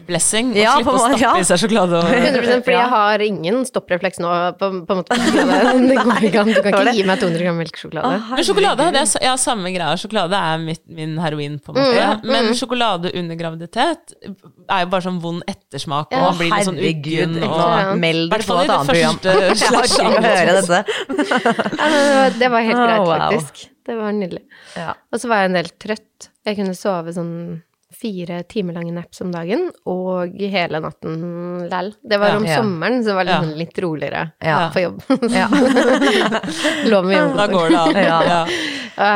Blessing. 0.07 0.53
Å 0.55 0.59
Ja, 0.61 0.73
slippe 0.79 0.93
å 0.95 1.01
stappe 1.01 1.19
ja. 1.21 1.33
i 1.41 1.47
seg 1.47 1.59
sjokolade. 1.63 1.99
Og... 1.99 2.13
100 2.33 2.63
fordi 2.63 2.77
jeg 2.77 2.91
har 2.93 3.23
ingen 3.25 3.57
stopprefleks 3.67 4.21
nå, 4.23 4.31
på, 4.61 4.69
på 4.87 4.95
en 4.95 5.01
måte. 5.01 5.17
Det 5.91 5.97
går 5.99 6.27
ikke 6.29 6.43
an. 6.45 6.51
Du 6.53 6.61
kan 6.63 6.77
ikke 6.79 6.95
gi 6.97 7.07
meg 7.09 7.23
200 7.23 7.43
gram 7.43 7.59
melkesjokolade. 7.59 8.21
Men 8.31 8.47
sjokolade 8.47 8.87
hadde 8.89 9.03
jeg, 9.03 9.11
ja, 9.27 9.33
samme 9.43 9.73
greia. 9.75 9.97
Sjokolade 10.01 10.39
er 10.53 10.63
mitt, 10.63 10.83
min 10.87 11.17
heroin, 11.23 11.59
på 11.59 11.75
en 11.75 11.81
måte. 11.81 12.07
Mm, 12.23 12.31
Men 12.31 12.51
sjokolade 12.59 13.13
under 13.19 13.41
graviditet 13.41 14.15
er 14.23 14.85
jo 14.85 14.93
bare 14.95 15.07
sånn 15.09 15.19
vond 15.25 15.43
ettersmak, 15.51 16.15
og 16.15 16.29
man 16.29 16.39
blir 16.39 16.55
litt 16.55 16.71
sånn 16.71 16.81
uggen. 16.93 17.37
Og? 17.43 17.93
Meld 18.07 18.31
deg 18.33 18.47
på 18.47 18.61
et 18.63 18.73
annet 18.77 18.93
program. 18.93 19.19
ikke 19.83 20.07
å 20.07 20.25
høre 20.29 20.57
dette. 20.61 20.81
Det, 22.39 22.49
var, 22.55 22.71
helt 22.71 22.79
greit, 22.79 23.13
faktisk. 23.13 23.67
Det 23.83 23.99
var 23.99 24.15
nydelig. 24.15 24.45
Ja. 24.79 24.95
Og 25.11 25.21
så 25.21 25.31
var 25.31 25.43
jeg 25.43 25.53
en 25.53 25.59
del 25.59 25.75
trøtt. 25.83 26.31
Jeg 26.47 26.59
kunne 26.59 26.79
sove 26.79 27.15
sånn 27.19 27.35
fire 27.93 28.43
timer 28.49 28.75
lange 28.75 28.93
naps 28.97 29.21
om 29.21 29.31
dagen, 29.33 29.71
og 29.87 30.33
hele 30.39 30.81
natten 30.81 31.69
læll. 31.71 31.93
Det 32.03 32.19
var 32.21 32.29
Ja. 32.33 32.37
om 32.37 32.45
Ja. 32.47 32.57
sommeren, 32.63 33.03
så 33.03 33.13
det 33.13 33.15
var 33.15 33.25
litt, 33.25 33.35
Ja. 33.35 33.43
sånn 33.43 33.59
litt 33.59 33.79
roligere 33.79 34.33
Ja. 34.43 34.71
på 34.75 34.81
jobb. 34.83 35.03
Ja. 35.31 35.49
Lå 36.91 37.03
med 37.03 37.17
jobb. 37.19 37.37
Da 37.37 37.47
går 37.47 37.69
det 37.71 37.79
an. 37.79 37.95
Ja. 37.95 38.23
Ja. 38.25 38.43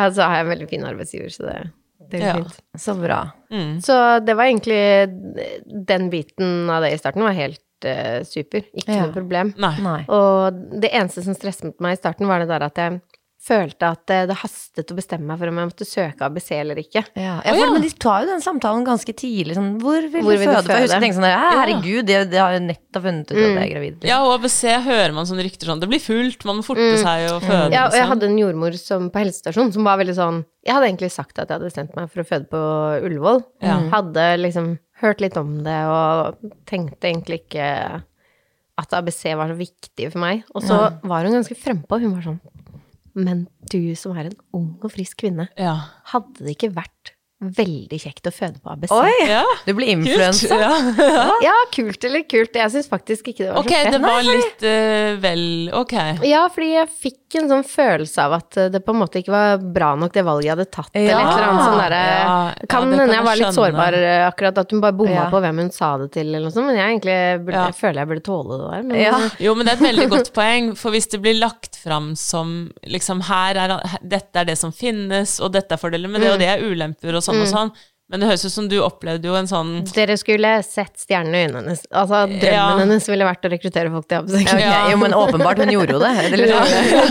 Eh, 0.07 0.11
Så 0.13 0.23
har 0.23 0.37
jeg 0.37 0.47
en 0.47 0.51
veldig 0.53 0.69
fin 0.71 0.85
arbeidsgiver, 0.85 1.29
så 1.31 1.43
det, 1.47 1.71
det 2.11 2.21
går 2.21 2.27
Ja. 2.27 2.35
fint. 2.35 2.61
Så 2.79 2.95
bra. 3.01 3.31
Mm. 3.53 3.81
Så 3.83 4.25
det 4.25 4.35
var 4.37 4.45
egentlig 4.45 5.87
Den 5.87 6.11
biten 6.11 6.71
av 6.71 6.83
det 6.83 6.93
i 6.93 6.99
starten 6.99 7.23
var 7.23 7.33
helt 7.33 7.61
eh, 7.85 8.23
super. 8.25 8.63
Ikke 8.75 8.89
Ja. 8.95 9.03
noe 9.07 9.13
problem. 9.13 9.55
Nei. 9.59 9.77
Nei. 9.81 10.05
Og 10.09 10.81
det 10.81 10.91
eneste 10.93 11.23
som 11.23 11.35
stresset 11.35 11.75
meg 11.81 11.93
i 11.93 12.01
starten, 12.01 12.27
var 12.27 12.39
det 12.41 12.49
der 12.49 12.63
at 12.65 12.75
jeg 12.75 13.01
følte 13.47 13.89
at 13.95 14.03
det, 14.11 14.19
det 14.31 14.37
hastet 14.41 14.91
å 14.91 14.97
bestemme 14.99 15.29
meg 15.31 15.39
for 15.41 15.51
om 15.51 15.61
jeg 15.61 15.69
måtte 15.71 15.87
søke 15.87 16.27
ABC 16.27 16.49
eller 16.57 16.81
ikke. 16.81 17.03
Ja, 17.15 17.37
ja, 17.45 17.53
for, 17.53 17.61
ja. 17.61 17.69
Men 17.75 17.85
de 17.85 17.91
tar 18.03 18.25
jo 18.25 18.31
den 18.33 18.43
samtalen 18.45 18.87
ganske 18.87 19.15
tidlig. 19.17 19.57
Sånn, 19.59 19.77
hvor 19.83 19.99
vil 20.01 20.25
Hvor 20.25 20.35
du 20.35 20.43
vil 20.43 20.51
du 20.51 20.55
føde? 20.55 20.57
Jeg 20.57 20.65
husker 20.65 20.81
føde? 20.81 20.95
jeg 20.97 21.05
tenkte 21.05 21.19
sånn 21.21 21.29
herregud, 21.57 22.01
det, 22.09 22.19
de 22.33 22.41
har 22.43 22.57
jo 22.57 22.63
nettopp 22.67 23.07
funnet 23.07 23.31
ut 23.31 23.37
at 23.37 23.43
jeg 23.45 23.61
er 23.63 23.71
gravid. 23.75 23.93
liksom. 23.99 24.11
Ja, 24.11 24.19
og 24.25 24.33
ABC 24.39 24.59
hører 24.89 25.15
man 25.17 25.31
sånne 25.31 25.47
rykter 25.47 25.71
sånn 25.71 25.85
Det 25.85 25.91
blir 25.93 26.03
fullt, 26.03 26.49
man 26.49 26.59
må 26.61 26.67
forte 26.67 26.89
seg 27.03 27.29
og 27.31 27.39
føde. 27.45 27.69
Mm. 27.71 27.77
Ja, 27.77 27.85
og 27.87 27.95
jeg 27.95 28.03
liksom. 28.03 28.11
hadde 28.15 28.31
en 28.31 28.41
jordmor 28.43 28.81
som, 28.81 29.07
på 29.15 29.23
helsestasjonen 29.23 29.77
som 29.77 29.87
var 29.87 30.01
veldig 30.03 30.17
sånn 30.19 30.43
Jeg 30.67 30.77
hadde 30.77 30.91
egentlig 30.91 31.13
sagt 31.15 31.39
at 31.39 31.47
jeg 31.47 31.55
hadde 31.55 31.71
bestemt 31.71 31.95
meg 31.99 32.11
for 32.11 32.25
å 32.25 32.29
føde 32.33 32.51
på 32.51 32.65
Ullevål. 33.07 33.41
Ja. 33.63 33.79
Hadde 33.95 34.27
liksom 34.43 34.75
hørt 35.03 35.21
litt 35.23 35.37
om 35.39 35.59
det 35.63 35.79
og 35.93 36.53
tenkte 36.69 37.11
egentlig 37.11 37.43
ikke 37.45 37.71
at 38.77 38.93
ABC 38.93 39.23
var 39.37 39.49
så 39.49 39.57
viktig 39.57 40.11
for 40.13 40.21
meg. 40.21 40.45
Og 40.53 40.65
så 40.65 40.77
var 41.07 41.25
hun 41.25 41.37
ganske 41.39 41.57
frempå. 41.57 41.97
Hun 42.03 42.13
var 42.17 42.25
sånn 42.27 42.41
Men 43.17 43.47
du 43.73 43.81
som 43.97 44.13
er 44.17 44.29
en 44.31 44.39
ung 44.57 44.73
og 44.85 44.93
frisk 44.93 45.23
kvinne, 45.25 45.49
Ja. 45.57 45.75
hadde 46.13 46.45
det 46.45 46.57
ikke 46.59 46.75
vært 46.77 47.15
veldig 47.41 47.99
kjekt 48.01 48.27
å 48.27 48.33
føde 48.33 48.61
på 48.65 48.71
ABC? 48.73 48.93
Oi! 48.97 49.13
ja. 49.29 49.43
Du 49.67 49.75
blir 49.77 49.91
Kult. 49.93 50.07
influensa. 50.09 50.57
Ja. 50.57 50.73
Ja, 51.47 51.53
kult 51.75 52.03
eller 52.09 52.23
kult. 52.29 52.55
Jeg 52.57 52.73
syns 52.73 52.89
faktisk 52.89 53.29
ikke 53.29 53.45
det 53.45 53.53
var 53.53 53.63
så 53.63 53.69
fett. 53.69 53.87
Ok, 53.87 53.93
det 53.93 54.01
var 54.03 54.23
litt 54.25 54.65
uh, 54.65 55.19
vel 55.21 55.43
Ok. 55.77 55.93
Ja, 56.27 56.47
fordi 56.53 56.71
jeg 56.73 56.89
fikk 57.03 57.37
en 57.41 57.51
sånn 57.51 57.65
følelse 57.69 58.23
av 58.23 58.33
at 58.39 58.57
eh, 58.57 58.69
det 58.73 58.81
på 58.87 58.95
en 58.95 59.01
måte 59.03 59.19
ikke 59.21 59.33
var 59.35 59.59
bra 59.75 59.91
nok 59.99 60.13
det 60.15 60.23
valget 60.25 60.47
jeg 60.47 60.53
hadde 60.55 60.67
tatt, 60.73 60.91
Ja. 60.95 61.03
eller 61.03 61.27
et 61.27 61.33
eller 61.35 61.47
annet 61.51 61.65
sånn 61.67 61.81
derre 61.83 61.99
Ja, 62.07 62.37
kan 62.71 62.87
hende 62.87 62.99
kan 63.03 63.13
jeg 63.17 63.25
var 63.27 63.37
litt 63.37 63.45
skjønne. 63.49 63.57
sårbar 63.59 63.97
eh, 63.99 64.23
akkurat, 64.31 64.61
at 64.63 64.73
hun 64.73 64.81
bare 64.85 64.97
bomma 64.97 65.17
Ja. 65.19 65.25
på 65.35 65.41
hvem 65.45 65.61
hun 65.61 65.71
sa 65.75 65.91
det 66.01 66.07
til, 66.15 66.31
eller 66.31 66.47
noe 66.47 66.55
sånt, 66.55 66.71
men 66.71 66.79
jeg 66.79 66.87
egentlig 66.95 67.17
burde, 67.45 67.57
Ja. 67.59 67.65
jeg 67.67 67.77
føler 67.83 68.01
jeg 68.01 68.11
burde 68.13 68.25
tåle 68.31 68.57
det 68.63 68.71
der. 68.71 68.87
Men 68.89 69.01
Ja. 69.03 69.19
Jo, 69.43 69.55
men 69.59 69.67
det 69.67 69.75
er 69.75 69.77
et 69.83 69.87
veldig 69.91 70.09
godt 70.15 70.33
poeng, 70.39 70.71
for 70.79 70.95
hvis 70.97 71.11
det 71.13 71.21
blir 71.27 71.37
lagt 71.43 71.77
fram 71.83 72.09
som 72.17 72.55
liksom 72.87 73.21
her 73.29 73.61
er, 73.67 73.77
her- 73.85 74.07
dette 74.17 74.37
er 74.41 74.49
det 74.49 74.57
som 74.63 74.73
finnes, 74.73 75.37
og 75.43 75.53
dette 75.59 75.77
er 75.77 75.83
fordeler 75.83 76.09
med 76.09 76.23
det, 76.23 76.31
Mm. 76.31 76.33
og 76.33 76.39
det 76.41 76.49
er 76.55 76.65
ulemper 76.65 77.15
og 77.21 77.26
sånn 77.27 77.43
og 77.43 77.51
sånn, 77.51 77.75
men 78.09 78.21
det 78.23 78.29
høres 78.29 78.45
ut 78.47 78.53
som 78.55 78.69
du 78.71 78.77
opplevde 78.85 79.27
jo 79.27 79.35
en 79.35 79.49
sånn 79.51 79.71
dere 79.95 80.15
skulle 80.21 80.63
sett 80.63 80.95
stjernene 81.03 81.35
i 81.41 81.47
øynene 81.47 81.63
hennes. 81.65 81.81
Altså, 81.91 82.21
drømmen 82.31 82.53
Ja. 82.55 82.67
hennes 82.79 83.09
ville 83.11 83.25
vært 83.27 83.43
å 83.49 83.51
rekruttere 83.51 83.91
folk 83.91 84.07
til 84.09 84.19
ABC. 84.21 84.37
Okay. 84.47 84.61
Ja. 84.63 84.91
Jo, 84.93 84.97
men 85.03 85.13
åpenbart, 85.13 85.59
hun 85.59 85.73
gjorde 85.75 85.97
jo 85.97 85.99
det. 85.99 86.13
Eller, 86.31 86.53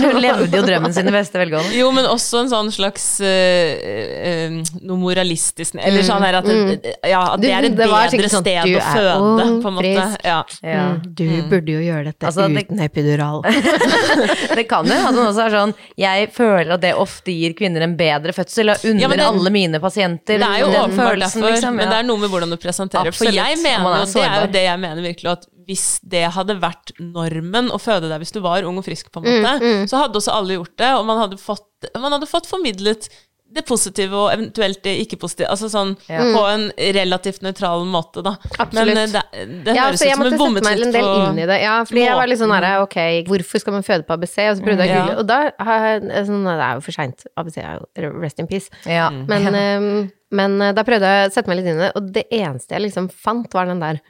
Hun 0.05 0.21
levde 0.21 0.55
jo 0.55 0.63
drømmen 0.63 0.93
sin 0.95 1.07
i 1.07 1.11
beste 1.11 1.39
velgående. 1.41 1.73
Jo, 1.75 1.91
men 1.91 2.05
også 2.07 2.45
en 2.45 2.49
sånn 2.53 2.71
slags 2.71 3.19
øh, 3.21 4.61
noe 4.85 4.97
moralistisk 5.01 5.75
Eller 5.81 6.05
sånn 6.07 6.23
her 6.23 6.37
at 6.39 6.47
det, 6.47 6.95
ja, 7.09 7.21
at 7.33 7.41
det 7.43 7.51
er 7.51 7.67
et 7.69 7.75
Mm. 7.75 7.81
Bedre 7.85 8.29
sånn, 8.29 8.43
sted 8.45 8.75
å 8.77 8.81
føde, 8.95 9.15
ung, 9.45 9.61
på 9.63 9.67
en 9.67 9.75
måte. 9.75 10.05
Ja. 10.23 10.37
Ja. 10.63 10.83
Mm, 10.95 11.01
Du 11.15 11.25
burde 11.49 11.71
jo 11.75 11.81
gjøre 11.83 12.05
dette 12.11 12.25
Altså, 12.29 12.47
det- 12.47 12.65
uten 12.67 12.79
epidural. 12.79 13.41
Det 14.55 14.63
kan 14.69 14.85
jo 14.87 14.95
hun 14.95 15.17
også 15.25 15.45
er 15.45 15.51
sånn 15.51 15.73
Jeg 15.99 16.29
føler 16.33 16.73
at 16.75 16.81
det 16.81 16.93
ofte 16.95 17.31
gir 17.35 17.53
kvinner 17.57 17.81
en 17.83 17.95
bedre 17.97 18.31
fødsel, 18.33 18.71
og 18.71 18.77
unner 18.85 19.01
Ja, 19.01 19.07
det- 19.09 19.25
alle 19.25 19.49
mine 19.51 19.79
pasienter 19.83 20.39
Det 20.39 20.47
er 20.47 20.59
jo 20.63 20.71
den 20.91 20.99
følelsen, 20.99 21.41
derfor, 21.41 21.55
liksom, 21.55 21.75
men 21.81 21.91
det 21.91 21.97
er 21.99 22.07
noe 22.07 22.21
med 22.23 22.29
hvordan 22.33 22.49
du 22.55 22.57
presenterer. 22.61 23.11
For 23.15 23.25
jeg 23.31 23.59
mener 23.63 23.89
er 23.95 24.05
jo, 24.05 24.13
det 24.13 24.23
er 24.29 24.39
jo 24.45 24.51
det 24.55 24.63
jeg 24.67 24.79
mener 24.85 25.01
virkelig, 25.09 25.31
at 25.31 25.47
hvis 25.65 25.85
det 26.05 26.25
hadde 26.35 26.59
vært 26.61 26.91
normen 27.01 27.71
å 27.73 27.79
føde 27.81 28.09
deg 28.11 28.21
hvis 28.21 28.35
du 28.35 28.41
var 28.45 28.65
ung 28.69 28.77
og 28.77 28.85
frisk, 28.85 29.09
på 29.11 29.23
en 29.23 29.29
måte, 29.31 29.55
Mm, 29.65 29.87
så 29.89 30.03
hadde 30.03 30.19
også 30.21 30.33
alle 30.35 30.59
gjort 30.59 30.75
det, 30.77 30.91
og 30.93 31.05
man 31.07 31.17
hadde 31.25 31.37
fått, 31.41 31.65
man 31.97 32.11
hadde 32.13 32.27
fått 32.29 32.45
formidlet 32.49 33.09
det 33.55 33.61
positive 33.63 34.11
og 34.17 34.33
eventuelt 34.33 34.81
det 34.83 34.97
ikke-positive, 35.05 35.47
altså 35.47 35.69
sånn 35.71 35.93
Ja. 36.09 36.19
på 36.33 36.41
en 36.49 36.65
relativt 36.97 37.41
nøytral 37.45 37.85
måte, 37.87 38.21
da. 38.25 38.33
Absolutt. 38.59 38.73
Men 38.73 38.95
det 38.95 39.05
det, 39.13 39.63
det 39.63 39.75
Ja, 39.77 39.85
høres 39.85 39.99
så 40.01 40.03
på 40.03 40.09
jeg 40.09 40.15
som 40.17 40.23
måtte 40.25 40.39
sette 40.39 40.65
meg 40.65 40.81
en 40.81 40.91
del 40.91 41.05
inn 41.29 41.39
i 41.39 41.45
det. 41.45 41.61
Ja, 41.61 41.75
fordi 41.85 42.03
jeg 42.03 42.15
var 42.19 42.27
litt 42.27 42.39
sånn 42.41 42.51
herre, 42.51 42.81
ok, 42.83 42.97
hvorfor 43.29 43.59
skal 43.63 43.73
man 43.77 43.83
føde 43.87 44.03
på 44.03 44.13
ABC? 44.17 44.37
Og 44.49 44.57
så 44.57 44.65
prøvde 44.65 44.85
jeg 44.89 44.97
å 44.97 45.05
google, 45.05 45.17
og 45.19 45.27
da 45.27 45.39
har 45.69 45.87
jeg 45.87 46.25
sånn, 46.27 46.43
det 46.43 46.65
er 46.67 46.73
jo 46.73 46.81
for 46.81 46.91
seint. 46.91 47.25
ABC 47.37 47.57
er 47.63 47.79
jo 48.03 48.11
rest 48.19 48.39
in 48.43 48.47
peace. 48.47 48.69
Ja. 48.85 49.09
Men, 49.09 49.55
ehm, 49.61 50.11
men 50.37 50.59
eh, 50.61 50.75
da 50.75 50.85
prøvde 50.87 51.11
jeg 51.11 51.29
å 51.29 51.33
sette 51.33 51.51
meg 51.51 51.61
litt 51.61 51.71
inn 51.71 51.79
i 51.79 51.85
det, 51.85 51.91
og 51.97 52.11
det 52.15 52.25
eneste 52.33 52.75
jeg 52.75 52.85
liksom 52.87 53.09
fant, 53.13 53.49
var 53.55 53.69
den 53.69 53.83
der 53.83 54.01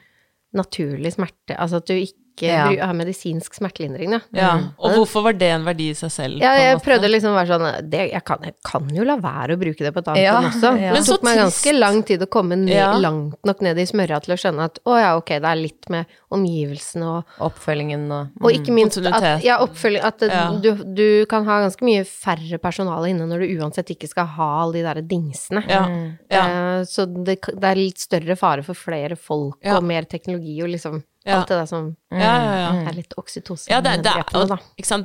naturlig 0.56 1.14
smerte. 1.16 1.56
Altså 1.56 1.80
at 1.82 1.88
du 1.88 1.96
ikke 1.96 2.25
Ja. 2.44 2.86
ha 2.86 2.92
medisinsk 2.92 3.54
smertelindring, 3.54 4.10
da. 4.10 4.20
Ja, 4.36 4.50
og 4.78 4.92
hvorfor 4.98 5.22
var 5.24 5.32
det 5.32 5.48
en 5.54 5.64
verdi 5.64 5.90
i 5.90 5.94
seg 5.94 6.10
selv? 6.12 6.40
Ja, 6.42 6.52
jeg 6.58 6.82
prøvde 6.84 7.08
liksom 7.08 7.32
å 7.32 7.36
være 7.38 7.48
sånn 7.56 7.88
det, 7.90 8.10
jeg, 8.12 8.22
kan, 8.24 8.38
jeg 8.44 8.54
kan 8.66 8.88
jo 8.92 9.04
la 9.08 9.16
være 9.16 9.56
å 9.56 9.60
bruke 9.60 9.78
det 9.86 9.92
på 9.94 10.02
et 10.04 10.08
annet 10.12 10.22
Ja, 10.22 10.34
også. 10.42 10.72
ja. 10.76 10.90
Det 10.90 10.92
Men 10.98 11.02
så 11.06 11.16
tok 11.16 11.22
meg 11.24 11.38
ganske 11.40 11.72
lang 11.78 12.02
tid 12.02 12.20
å 12.22 12.26
komme 12.28 12.56
ned, 12.56 12.74
Ja. 12.76 12.92
langt 12.98 13.36
nok 13.44 13.60
ned 13.62 13.78
i 13.78 13.86
smørja 13.88 14.20
til 14.22 14.34
å 14.34 14.36
skjønne 14.36 14.64
at 14.68 14.78
å 14.84 14.98
ja, 15.00 15.16
ok, 15.16 15.32
det 15.40 15.44
er 15.52 15.56
litt 15.62 15.88
med 15.88 16.06
omgivelsene 16.30 17.06
og 17.06 17.24
Oppfølgingen 17.48 18.06
og 18.12 18.44
Og 18.44 18.52
ikke 18.52 18.72
minst 18.74 18.98
at, 18.98 19.42
ja, 19.44 19.58
oppfølging, 19.64 20.02
at 20.04 20.20
Ja. 20.28 20.50
du, 20.60 20.74
du 20.94 21.26
kan 21.30 21.44
ha 21.46 21.60
ganske 21.64 21.82
mye 21.84 22.04
færre 22.04 22.58
personale 22.60 23.10
inne 23.10 23.26
når 23.26 23.44
du 23.46 23.56
uansett 23.60 23.90
ikke 23.96 24.08
skal 24.08 24.26
ha 24.36 24.62
alle 24.62 24.72
de 24.80 24.82
der 24.82 25.00
dingsene. 25.02 25.64
Ja, 25.68 25.82
ja. 26.30 26.44
Eh, 26.46 26.84
så 26.84 27.06
det, 27.06 27.38
det 27.46 27.64
er 27.64 27.76
litt 27.80 27.98
større 27.98 28.36
fare 28.36 28.62
for 28.66 28.74
flere 28.74 29.16
folk 29.16 29.56
Ja. 29.64 29.76
og 29.78 29.84
mer 29.84 30.02
teknologi 30.04 30.60
og 30.62 30.68
liksom 30.74 31.02
Ja. 31.26 31.40
alt 31.40 31.50
det 31.50 31.56
der 31.58 31.66
som 31.66 31.86
ja, 32.14 32.18
ja, 32.22 32.52
ja. 32.60 32.66
er 32.86 32.94
litt 32.94 33.14
oksytocin 33.18 33.72
Ja, 33.72 33.80
det, 33.82 33.96
det, 34.06 34.12
er, 34.14 34.28
og, 34.38 34.52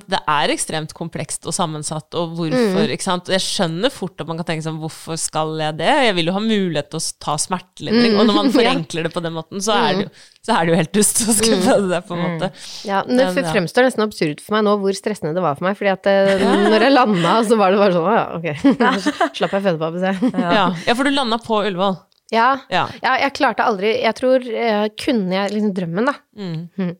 det 0.06 0.20
er 0.30 0.52
ekstremt 0.54 0.94
komplekst 0.94 1.48
og 1.50 1.56
sammensatt, 1.58 2.14
og 2.14 2.38
Mm. 2.42 2.78
ikke 2.94 3.04
sant? 3.06 3.30
Jeg 3.32 3.42
skjønner 3.42 3.90
fort 3.94 4.22
at 4.22 4.28
man 4.30 4.38
kan 4.38 4.46
tenke 4.52 4.66
sånn, 4.66 4.78
hvorfor 4.82 5.18
skal 5.18 5.56
jeg 5.60 5.78
det? 5.80 5.90
Jeg 6.08 6.16
vil 6.18 6.30
jo 6.30 6.36
ha 6.36 6.42
mulighet 6.44 6.92
til 6.94 7.00
å 7.02 7.06
ta 7.26 7.36
smertelindring. 7.42 8.20
Og 8.20 8.28
når 8.30 8.38
man 8.38 8.52
Mm. 8.52 8.56
Forenkler 8.62 9.04
det 9.08 9.14
på 9.14 9.22
den 9.24 9.34
måten, 9.34 9.62
så 9.64 9.74
er 9.78 9.98
det 9.98 10.04
jo, 10.06 10.10
så 10.46 10.56
er 10.56 10.66
det 10.66 10.74
jo 10.74 10.78
helt 10.82 10.94
dust 10.94 11.22
å 11.26 11.34
skulle 11.38 11.62
føde 11.66 11.90
det, 11.90 12.02
på 12.08 12.16
en 12.18 12.22
måte. 12.26 12.52
Ja, 12.86 13.02
men 13.08 13.18
det 13.18 13.46
fremstår 13.50 13.88
nesten 13.88 14.06
absurd 14.06 14.42
for 14.46 14.58
meg 14.58 14.66
nå 14.68 14.78
hvor 14.82 14.94
stressende 14.98 15.34
det 15.38 15.42
var 15.44 15.58
for 15.58 15.70
meg, 15.70 15.78
fordi 15.80 15.92
at 15.94 16.06
eh, 16.12 16.46
når 16.70 16.86
jeg 16.88 16.94
landa, 16.96 17.34
så 17.48 17.58
var 17.58 17.72
det 17.74 17.82
bare 17.82 17.98
sånn, 17.98 18.08
å 18.08 18.16
ja, 18.16 18.26
ok, 18.38 18.48
slapp 19.42 19.58
jeg 19.58 19.66
føde 19.68 19.78
på 19.82 19.90
ABC. 19.90 20.32
Ja. 20.38 20.70
ja, 20.86 20.96
for 20.98 21.04
du 21.08 21.14
landa 21.16 21.42
på 21.42 21.62
Ullevål. 21.66 21.98
Ja, 22.32 22.58
Ja. 22.72 22.86
ja, 23.04 23.18
jeg 23.26 23.34
klarte 23.34 23.60
aldri, 23.68 23.90
jeg 24.02 24.16
tror, 24.16 24.40
jeg 24.46 24.92
kunne 24.98 25.32
jeg 25.36 25.52
liksom 25.52 25.74
drømmen 25.76 26.06
da, 26.06 26.14
Mm. 26.38 26.96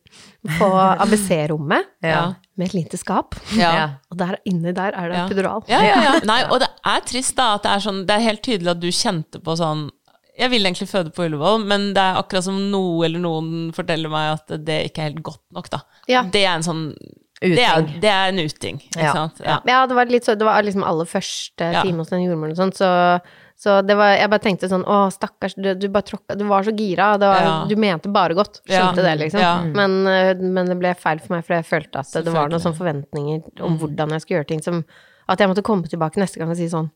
på 0.60 0.68
ABC-rommet, 1.00 1.86
Ja. 2.04 2.34
med 2.58 2.68
et 2.68 2.74
lite 2.74 2.98
skap, 3.00 3.36
Ja. 3.56 3.90
Og 4.12 4.18
der 4.18 4.38
inne 4.46 4.74
der 4.76 4.92
er 4.92 5.08
det 5.10 5.18
Ja. 5.18 5.26
epidural. 5.28 5.64
Ja, 5.70 5.82
ja, 5.82 6.02
ja. 6.04 6.20
Nei, 6.26 6.44
og 6.52 6.60
det 6.60 6.68
er 6.86 7.00
trist 7.08 7.36
da 7.38 7.54
at 7.56 7.64
det 7.64 7.72
er 7.72 7.80
sånn 7.80 8.06
Det 8.06 8.16
er 8.18 8.28
helt 8.28 8.42
tydelig 8.44 8.72
at 8.76 8.80
du 8.82 8.88
kjente 8.92 9.40
på 9.42 9.56
sånn 9.58 9.90
Jeg 10.38 10.50
vil 10.50 10.64
egentlig 10.66 10.88
føde 10.90 11.12
på 11.14 11.26
Ullevål, 11.28 11.66
men 11.68 11.94
det 11.94 12.02
er 12.02 12.16
akkurat 12.18 12.44
som 12.44 12.56
noe 12.72 13.04
eller 13.06 13.20
noen 13.20 13.72
forteller 13.76 14.10
meg 14.10 14.40
at 14.40 14.48
det 14.66 14.78
ikke 14.90 15.00
er 15.04 15.10
helt 15.12 15.24
godt 15.24 15.42
nok, 15.54 15.70
da. 15.70 15.82
Ja. 16.08 16.24
Det 16.24 16.44
er 16.46 16.56
en 16.56 16.64
sånn 16.64 16.96
Det 17.42 17.58
er, 17.60 17.82
det 18.00 18.10
er 18.10 18.28
en 18.30 18.38
uting, 18.40 18.78
ikke 18.80 19.02
Ja. 19.02 19.14
sant? 19.14 19.40
Ja. 19.44 19.60
Ja, 19.66 19.86
det 19.88 19.96
var 19.96 20.06
litt 20.06 20.24
så, 20.24 20.36
det 20.38 20.46
var 20.46 20.62
liksom 20.64 20.84
aller 20.86 21.06
første 21.06 21.72
Ja. 21.74 21.82
time 21.84 21.98
hos 21.98 22.10
den 22.10 22.22
jordmoren 22.24 22.52
og 22.52 22.58
sånn, 22.58 22.72
så, 22.74 23.22
så 23.62 23.76
det 23.86 23.94
var, 24.00 24.16
jeg 24.18 24.30
bare 24.34 24.42
tenkte 24.42 24.70
sånn, 24.72 24.84
å 24.90 25.04
stakkars, 25.14 25.54
du, 25.54 25.68
du 25.78 25.86
bare 25.94 26.08
tråkka, 26.08 26.34
du 26.40 26.48
var 26.50 26.66
så 26.66 26.72
gira, 26.74 27.12
det 27.22 27.28
var, 27.30 27.42
Ja. 27.46 27.52
du 27.70 27.76
mente 27.78 28.10
bare 28.10 28.34
godt, 28.38 28.62
Ja. 28.66 28.88
skjønte 28.88 29.04
det 29.06 29.12
liksom. 29.20 29.40
Ja. 29.44 29.52
Men, 29.64 30.00
eh, 30.10 30.34
men 30.42 30.66
det 30.72 30.80
ble 30.82 30.96
feil 30.98 31.20
for 31.22 31.36
meg, 31.36 31.46
for 31.46 31.54
jeg 31.60 31.68
følte 31.70 32.02
at 32.02 32.26
det 32.26 32.34
var 32.34 32.50
noen 32.50 32.64
sånne 32.64 32.80
forventninger 32.80 33.62
om 33.68 33.78
hvordan 33.78 34.10
jeg 34.18 34.22
skulle 34.26 34.40
gjøre 34.42 34.48
ting, 34.56 34.64
som 34.66 34.82
at 35.30 35.40
jeg 35.40 35.48
måtte 35.52 35.62
komme 35.64 35.86
tilbake 35.88 36.18
neste 36.18 36.42
gang 36.42 36.50
og 36.50 36.58
si 36.58 36.66
sånn, 36.74 36.90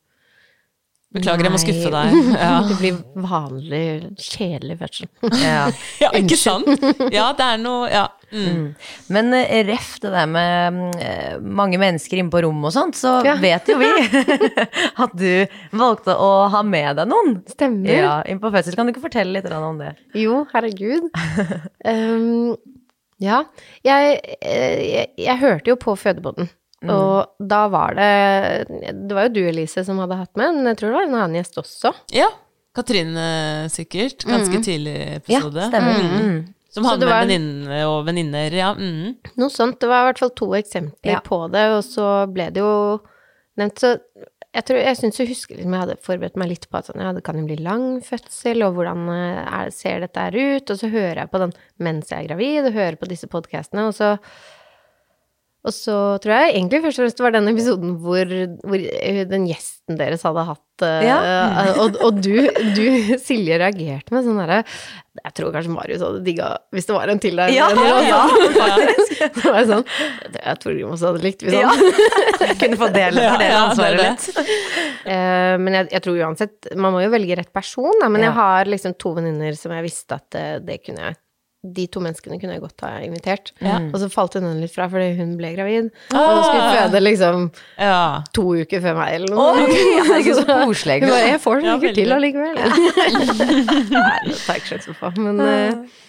Beklager, 1.16 1.46
jeg 1.48 1.54
må 1.54 1.60
skuffe 1.62 1.92
deg. 1.94 2.16
Ja. 2.44 2.56
det 2.68 2.76
blir 2.82 2.98
vanlig, 3.24 4.18
kjedelig 4.20 4.76
fødsel. 4.82 5.08
Ja. 5.40 5.70
ja, 6.04 6.10
ikke 6.18 6.36
sant? 6.36 6.68
Ja, 7.14 7.30
det 7.38 7.46
er 7.54 7.62
noe 7.62 7.88
Ja. 7.94 8.08
Mm. 8.36 8.66
Men 9.16 9.34
eh, 9.38 9.62
ref 9.68 9.94
det 10.04 10.12
der 10.14 10.28
med 10.30 10.96
eh, 11.02 11.38
mange 11.40 11.80
mennesker 11.82 12.20
inne 12.22 12.34
på 12.34 12.42
rommet 12.46 12.70
og 12.70 12.76
sånt, 12.76 12.98
så 13.00 13.16
Ja. 13.26 13.36
vet 13.42 13.68
jo 13.72 13.78
vi 13.80 13.90
at 15.06 15.16
du 15.16 15.48
valgte 15.78 16.16
å 16.20 16.32
ha 16.52 16.62
med 16.68 17.00
deg 17.00 17.10
noen. 17.12 17.38
Stemmer. 17.52 17.90
Ja, 17.96 18.16
inn 18.30 18.42
på 18.44 18.52
fødsel. 18.54 18.76
Kan 18.78 18.88
du 18.90 18.94
ikke 18.94 19.06
fortelle 19.08 19.38
litt 19.40 19.50
om 19.56 19.80
det? 19.82 19.94
Jo, 20.20 20.44
herregud. 20.54 21.10
um, 21.86 22.56
ja, 23.30 23.42
jeg, 23.88 24.20
eh, 24.42 24.80
jeg, 24.84 25.12
jeg 25.26 25.42
hørte 25.44 25.72
jo 25.74 25.80
på 25.82 25.96
Fødebåten. 26.00 26.50
Og 26.86 27.32
da 27.42 27.64
var 27.74 27.96
det 27.98 28.10
Det 28.70 29.16
var 29.16 29.26
jo 29.26 29.32
du, 29.34 29.40
Elise, 29.50 29.82
som 29.88 29.98
hadde 30.04 30.20
hatt 30.20 30.36
med, 30.38 30.60
men 30.60 30.68
jeg 30.70 30.78
tror 30.78 30.92
det 30.92 30.98
var 31.00 31.08
en 31.08 31.16
annen 31.24 31.40
gjest 31.42 31.58
også. 31.64 31.94
ja. 32.14 32.28
Katrine, 32.76 33.70
sikkert. 33.72 34.26
Ganske 34.28 34.60
tidlig 34.60 34.98
episode. 35.16 35.62
Ja, 35.64 35.70
stemmer. 35.72 36.02
Mm. 36.04 36.42
Som 36.76 36.86
hadde 36.90 37.08
med 37.08 37.16
venninner 37.24 37.88
og 37.88 38.06
venninner, 38.08 38.54
ja. 38.54 38.74
Mm. 38.76 39.16
Noe 39.40 39.54
sånt. 39.54 39.80
Det 39.82 39.88
var 39.90 40.04
i 40.04 40.10
hvert 40.12 40.22
fall 40.26 40.34
to 40.36 40.52
eksempler 40.60 41.18
Ja. 41.18 41.22
på 41.24 41.40
det, 41.54 41.66
og 41.78 41.84
så 41.88 42.08
ble 42.32 42.50
det 42.52 42.64
jo 42.64 43.02
nevnt. 43.58 43.80
Så 43.80 43.94
jeg 44.56 44.64
tror, 44.68 44.78
jeg 44.80 44.98
syns 45.00 45.18
jeg 45.20 45.28
husker 45.32 45.58
liksom, 45.58 45.74
jeg 45.76 45.84
hadde 45.84 45.96
forberedt 46.04 46.38
meg 46.40 46.52
litt 46.54 46.68
på 46.72 46.78
at 46.80 46.88
sånn, 46.88 47.02
ja, 47.04 47.12
det 47.16 47.24
kan 47.28 47.40
jo 47.40 47.48
bli 47.48 47.58
lang 47.64 47.88
fødsel, 48.04 48.64
og 48.68 48.78
hvordan 48.78 49.08
eh, 49.12 49.42
er, 49.60 49.72
ser 49.76 50.04
dette 50.06 50.28
her 50.28 50.36
ut? 50.36 50.72
Og 50.72 50.80
så 50.80 50.92
hører 50.92 51.24
jeg 51.24 51.32
på 51.34 51.42
den 51.44 51.56
mens 51.84 52.12
jeg 52.14 52.24
er 52.24 52.30
gravid, 52.30 52.70
og 52.70 52.78
hører 52.78 53.00
på 53.02 53.10
disse 53.12 53.28
podkastene, 53.32 53.88
og 53.90 53.96
så 53.98 54.14
Og 55.66 55.74
så 55.74 55.96
tror 56.22 56.36
jeg 56.36 56.56
egentlig 56.60 56.84
først 56.84 57.00
og 57.00 57.04
fremst 57.06 57.20
det 57.20 57.26
var 57.26 57.34
den 57.34 57.50
episoden 57.50 57.96
hvor, 58.04 58.30
hvor 58.62 58.84
eh, 58.86 59.24
den 59.30 59.48
gjesten 59.50 59.98
deres 59.98 60.26
hadde 60.26 60.44
hatt 60.46 60.62
ja. 61.06 61.16
uh, 61.24 61.78
Og, 61.86 61.98
og 62.04 62.18
du, 62.20 62.34
du, 62.76 62.84
Silje, 63.22 63.56
reagerte 63.62 64.12
med 64.12 64.26
sånn 64.26 64.40
derre 64.42 64.58
Jeg 65.22 65.36
tror 65.38 65.54
kanskje 65.56 65.72
Marius 65.72 66.04
hadde 66.04 66.24
digga 66.26 66.50
hvis 66.76 66.90
det 66.90 66.98
var 66.98 67.14
en 67.14 67.22
til 67.24 67.40
der. 67.40 67.54
Ja, 67.56 67.70
eller 67.72 67.94
noe 67.96 68.02
ja, 68.04 68.22
sånt. 68.28 69.36
Så 69.40 69.46
var 69.54 69.60
jeg 69.62 69.70
sånn 69.72 69.86
Det 69.88 70.36
tror 70.36 70.50
jeg 70.50 70.62
Torgrim 70.66 70.94
også 70.98 71.12
hadde 71.12 71.24
likt 71.26 71.46
hvis 71.46 71.56
Ja. 71.56 71.72
han 71.72 71.86
ja. 71.86 72.58
kunne 72.62 72.82
få 72.82 72.92
dele, 72.92 73.28
fordele 73.32 73.50
Ja, 73.50 73.62
ansvaret 73.70 74.02
det 74.02 74.10
ansvaret 74.12 74.50
litt. 74.50 74.64
Uh, 75.06 75.54
Men 75.64 75.80
jeg, 75.80 75.92
jeg 75.96 76.06
tror 76.06 76.24
uansett 76.28 76.72
Man 76.76 76.98
må 76.98 77.06
jo 77.06 77.14
velge 77.14 77.40
rett 77.42 77.54
person, 77.56 77.94
da. 78.04 78.12
Men 78.12 78.26
Ja. 78.26 78.30
jeg 78.32 78.38
har 78.42 78.74
liksom 78.76 78.98
to 79.02 79.16
venninner 79.18 79.58
som 79.58 79.74
jeg 79.74 79.88
visste 79.88 80.20
at 80.20 80.28
det, 80.36 80.48
det 80.68 80.82
kunne 80.86 81.10
jeg 81.10 81.22
de 81.74 81.86
to 81.92 82.02
menneskene 82.04 82.38
kunne 82.42 82.56
jeg 82.58 82.64
godt 82.64 82.84
ha 82.86 82.92
invitert. 83.06 83.52
Ja. 83.64 83.80
Og 83.90 83.98
så 84.02 84.10
falt 84.14 84.38
hun 84.38 84.48
litt 84.62 84.74
fra 84.76 84.88
fordi 84.92 85.16
hun 85.20 85.36
ble 85.40 85.52
gravid. 85.56 85.90
Ah. 86.12 86.22
Og 86.22 86.44
skulle 86.46 86.72
føde 86.78 87.02
liksom 87.04 87.48
Ja. 87.82 88.24
to 88.36 88.48
uker 88.62 88.84
før 88.84 88.98
meg, 89.00 89.14
eller 89.18 89.34
noe. 89.34 89.66
Oi, 89.66 89.66
ikke 90.22 90.38
så 90.38 90.46
koselig. 90.50 91.00
Hun 91.04 91.10
bare 91.16 91.30
'Jeg 91.32 91.42
får 91.42 91.62
den 91.62 91.66
Ja, 91.72 91.94
til 92.00 92.16
allikevel'. 92.18 92.56
Nei, 93.96 94.20
det. 94.30 95.18
Men 95.18 95.40
eh, 95.42 96.02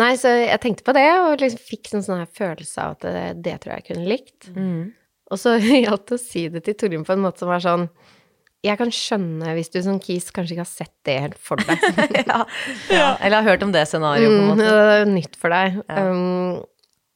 Nei, 0.00 0.14
så 0.16 0.30
jeg 0.32 0.60
tenkte 0.62 0.86
på 0.86 0.94
det, 0.96 1.04
og 1.20 1.42
liksom 1.42 1.60
fikk 1.68 1.92
en 1.92 2.04
sånn 2.04 2.22
her 2.22 2.30
følelse 2.32 2.80
av 2.80 2.94
at 2.96 3.04
det, 3.04 3.24
det 3.44 3.58
tror 3.60 3.74
jeg 3.74 3.82
jeg 3.82 3.88
kunne 3.90 4.08
likt. 4.08 4.48
Mm. 4.56 4.92
Og 5.32 5.40
så 5.40 5.58
gjaldt 5.84 6.08
det 6.08 6.16
å 6.16 6.22
si 6.22 6.46
det 6.52 6.64
til 6.64 6.78
Torgrim 6.80 7.04
på 7.04 7.12
en 7.16 7.24
måte 7.26 7.44
som 7.44 7.52
var 7.52 7.60
sånn 7.64 7.88
Jeg 8.62 8.78
kan 8.78 8.90
skjønne 8.94 9.54
hvis 9.56 9.72
du 9.74 9.80
som 9.82 9.96
kis 9.98 10.28
kanskje 10.30 10.54
ikke 10.54 10.62
har 10.62 10.70
sett 10.70 10.92
det 11.08 11.16
helt 11.24 11.38
for 11.42 11.56
deg. 11.58 11.80
Ja. 12.28 12.44
ja. 12.92 13.08
Eller 13.18 13.40
har 13.42 13.48
hørt 13.50 13.64
om 13.66 13.72
det 13.74 13.82
scenarioet, 13.90 14.28
på 14.30 14.36
en 14.36 14.44
Mm, 14.44 14.52
måte. 14.52 14.68
det 14.68 15.00
er 15.00 15.10
nytt 15.10 15.36
for 15.40 15.50
deg. 15.54 15.80
Ja. 15.88 16.04
Um, 16.06 16.62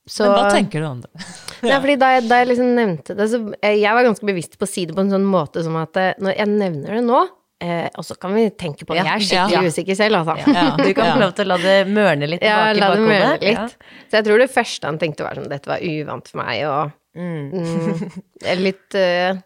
så, 0.06 0.22
Men 0.26 0.34
hva 0.38 0.50
tenker 0.54 0.82
du 0.82 0.86
om 0.88 1.00
det? 1.02 1.10
Nei, 1.66 1.78
fordi 1.82 1.96
da 2.02 2.08
jeg, 2.16 2.26
da 2.30 2.36
jeg 2.42 2.48
liksom 2.52 2.68
nevnte 2.78 3.14
det, 3.18 3.24
så 3.32 3.40
eh, 3.62 3.78
jeg 3.80 3.94
var 3.98 4.06
ganske 4.06 4.26
bevisst 4.28 4.58
på 4.58 4.66
å 4.66 4.70
si 4.70 4.84
det 4.86 4.94
på 4.98 5.02
en 5.06 5.10
sånn 5.14 5.24
måte 5.26 5.62
som 5.66 5.78
at 5.80 5.98
eh, 6.02 6.12
når 6.22 6.36
jeg 6.36 6.50
nevner 6.52 6.98
det 6.98 7.04
nå, 7.06 7.22
eh, 7.62 7.88
og 7.98 8.06
så 8.06 8.14
kan 8.22 8.34
vi 8.36 8.44
tenke 8.54 8.86
på 8.86 8.94
det, 8.94 9.02
jeg 9.06 9.14
er 9.14 9.24
skikkelig 9.30 9.56
Ja. 9.56 9.64
usikker 9.70 9.98
selv, 9.98 10.20
altså. 10.22 10.50
Ja. 10.54 10.68
Du 10.78 10.90
kan 10.94 11.10
få 11.14 11.22
lov 11.24 11.32
til 11.38 11.46
å 11.46 11.50
la 11.54 11.58
det 11.62 11.76
mørne 11.90 12.28
litt 12.30 12.42
Ja, 12.46 12.68
tilbake 12.70 12.76
i 12.76 12.82
la 12.84 12.90
det 12.94 13.06
mørne 13.06 13.32
bakhodet. 13.38 13.90
Så 14.10 14.18
jeg 14.20 14.26
tror 14.28 14.42
det 14.44 14.50
første 14.54 14.90
han 14.92 14.98
tenkte 15.02 15.26
var 15.26 15.38
sånn, 15.40 15.50
dette 15.50 15.70
var 15.74 15.82
uvant 15.82 16.30
for 16.34 16.42
meg, 16.42 16.62
og 16.70 16.94
Mm. 17.16 17.48
mm, 17.48 18.00
litt 18.66 18.94
eh, 19.00 19.38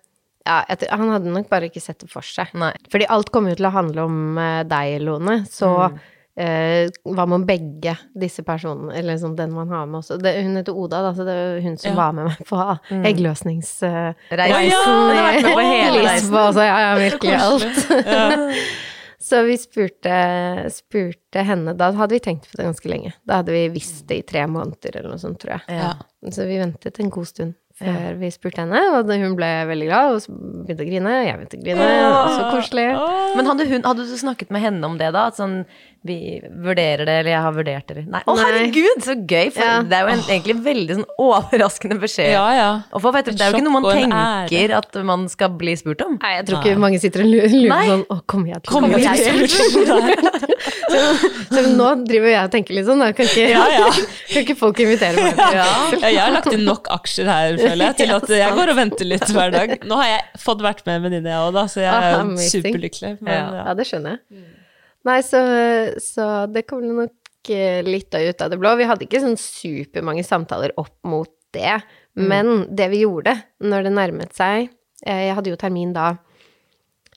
Ja, 0.46 0.62
tror- 0.70 0.88
han 0.96 1.10
hadde 1.12 1.32
nok 1.34 1.48
bare 1.50 1.68
ikke 1.68 1.82
sett 1.82 1.98
det 2.00 2.08
for 2.10 2.22
seg. 2.22 2.48
Nei. 2.54 2.72
Fordi 2.90 3.06
alt 3.08 3.30
kommer 3.30 3.50
jo 3.52 3.56
til 3.60 3.66
å 3.68 3.74
handle 3.74 4.06
om 4.08 4.38
eh, 4.38 4.62
deg, 4.64 5.00
Lone, 5.02 5.42
så 5.50 5.90
Mm. 5.90 5.98
eh, 6.40 6.88
hva 7.04 7.26
med 7.28 7.44
begge 7.46 7.92
disse 8.16 8.42
personene, 8.42 8.94
eller 8.96 9.14
liksom 9.18 9.36
den 9.36 9.52
man 9.52 9.68
har 9.68 9.84
med 9.86 10.00
også. 10.00 10.16
Det, 10.22 10.32
hun 10.42 10.56
heter 10.56 10.72
Oda, 10.74 11.02
da, 11.02 11.12
så 11.12 11.26
det 11.26 11.34
er 11.36 11.60
hun 11.60 11.76
som 11.76 11.90
Ja. 11.92 11.96
var 11.96 12.12
med 12.12 12.24
meg 12.30 12.38
på 12.48 12.56
Mm. 12.90 13.04
eggløsningsreisen 13.04 14.14
Ja, 14.30 14.46
ja, 14.46 15.32
det 15.36 15.44
har 15.44 15.56
vært 15.56 15.74
hele 15.76 15.98
i. 16.00 16.06
Lisboa 16.06 16.48
også. 16.48 16.64
Ja, 16.64 16.78
ja, 16.80 16.94
virkelig 17.10 17.36
alt. 17.40 18.56
Så 19.20 19.42
vi 19.44 19.52
spurte, 19.60 20.70
spurte 20.72 21.42
henne 21.44 21.74
Da 21.76 21.90
hadde 21.92 22.14
vi 22.16 22.20
tenkt 22.24 22.46
på 22.48 22.56
det 22.56 22.64
ganske 22.64 22.88
lenge. 22.88 23.12
Da 23.28 23.42
hadde 23.42 23.52
vi 23.52 23.66
visst 23.68 24.06
det 24.08 24.16
i 24.16 24.22
tre 24.22 24.46
måneder 24.48 24.96
eller 24.96 25.10
noe 25.12 25.20
sånt, 25.20 25.38
tror 25.42 25.58
jeg. 25.58 25.76
Ja. 25.76 25.90
Så 26.32 26.46
vi 26.48 26.56
ventet 26.56 26.98
en 27.04 27.10
god 27.12 27.28
stund 27.28 27.54
før 27.80 28.18
vi 28.20 28.30
spurte 28.34 28.62
henne, 28.64 28.80
og 28.94 29.08
hun 29.10 29.36
ble 29.38 29.48
veldig 29.70 29.88
glad 29.88 30.14
og 30.14 30.26
begynte 30.66 30.84
å 30.84 30.88
grine. 30.88 31.14
Jeg 31.24 31.38
begynte 31.38 31.58
å 31.58 31.62
grine. 31.64 31.88
Så 32.36 32.48
koselig. 32.52 32.86
Men 33.38 33.50
hadde, 33.50 33.68
hun, 33.70 33.86
hadde 33.88 34.06
du 34.08 34.16
snakket 34.20 34.52
med 34.54 34.64
henne 34.66 34.90
om 34.90 34.98
det 35.00 35.10
da? 35.16 35.26
At 35.32 35.40
sånn, 35.40 35.62
vi 36.02 36.40
vurderer 36.64 37.04
det, 37.04 37.14
eller 37.20 37.28
jeg 37.34 37.40
har 37.44 37.52
vurdert 37.52 37.86
det, 37.90 37.94
eller 37.98 38.06
Nei. 38.14 38.20
Å, 38.24 38.34
herregud, 38.40 39.02
så 39.04 39.12
gøy! 39.20 39.50
For 39.52 39.60
Ja. 39.66 39.82
det 39.84 39.92
er 39.98 40.06
jo 40.06 40.12
en, 40.14 40.22
egentlig 40.32 40.54
veldig 40.64 40.94
sånn 40.96 41.08
overraskende 41.20 41.98
beskjed. 42.00 42.30
Ja, 42.32 42.46
ja. 42.56 42.68
Og 42.96 43.02
for, 43.04 43.12
vet 43.12 43.26
du, 43.28 43.32
det 43.36 43.44
er 43.44 43.50
jo 43.52 43.58
ikke 43.58 43.66
noe 43.66 43.74
man 43.82 43.88
tenker 43.92 44.72
at 44.78 44.96
man 45.04 45.26
skal 45.28 45.52
bli 45.60 45.74
spurt 45.76 46.00
om. 46.06 46.14
Nei, 46.22 46.30
jeg 46.38 46.46
tror 46.48 46.62
ikke 46.64 46.80
mange 46.80 47.00
sitter 47.02 47.20
og 47.26 47.28
lurer 47.34 47.52
lurer 47.52 47.90
sånn 47.90 48.04
Å, 48.08 48.16
kommer 48.32 48.48
jeg 48.54 48.62
til 48.64 48.80
å 48.80 48.82
bli 48.88 49.02
jeg 49.04 49.16
spurt? 49.20 50.40
Så 51.50 51.62
nå 51.74 51.88
driver 52.08 52.30
jeg 52.32 52.42
og 52.46 52.52
tenker 52.54 52.76
litt 52.76 52.88
sånn, 52.88 53.02
da. 53.04 53.10
Kan 53.16 53.28
ikke, 53.28 53.44
Ja, 53.50 53.64
ja. 53.74 53.90
kan 54.32 54.40
ikke 54.44 54.56
folk 54.58 54.80
invitere 54.84 55.16
meg? 55.20 55.36
til- 55.36 55.58
Ja, 55.60 56.08
jeg 56.08 56.20
har 56.22 56.32
lagt 56.34 56.52
inn 56.54 56.64
nok 56.66 56.88
aksjer 56.96 57.28
her, 57.30 57.58
føler 57.60 57.84
jeg, 57.90 57.96
til 58.00 58.14
at 58.18 58.32
jeg 58.40 58.56
går 58.56 58.72
og 58.74 58.80
venter 58.80 59.04
litt 59.12 59.28
hver 59.34 59.52
dag. 59.54 59.76
Nå 59.84 60.00
har 60.00 60.08
jeg 60.14 60.40
fått 60.46 60.64
vært 60.64 60.82
med 60.86 60.96
en 61.00 61.06
venninne, 61.08 61.28
jeg 61.34 61.44
òg, 61.44 61.52
da, 61.60 61.66
så 61.70 61.84
jeg 61.84 61.92
er 61.92 62.08
Ah, 62.20 62.32
superlykkelig. 62.40 63.12
Men, 63.20 63.32
Ja, 63.36 63.64
ja. 63.66 63.74
det 63.78 63.86
skjønner 63.90 64.16
jeg. 64.16 64.46
Nei, 65.08 65.20
så, 65.24 65.40
så 66.02 66.24
det 66.52 66.66
kom 66.68 66.82
nok 66.84 67.50
eh, 67.54 67.80
litt 67.86 68.12
av- 68.14 68.26
ut 68.28 68.42
av 68.44 68.50
det 68.52 68.58
blå. 68.60 68.74
Vi 68.76 68.84
hadde 68.90 69.06
ikke 69.06 69.22
sånn 69.22 69.38
supermange 69.40 70.24
samtaler 70.26 70.74
opp 70.80 70.92
mot 71.08 71.30
det, 71.56 71.78
men 72.14 72.66
det 72.76 72.90
vi 72.92 73.00
gjorde 73.06 73.32
når 73.64 73.86
det 73.88 73.92
nærmet 73.96 74.34
seg 74.36 74.68
eh, 75.06 75.22
Jeg 75.28 75.34
hadde 75.38 75.50
jo 75.50 75.56
termin 75.58 75.92
da 75.96 76.10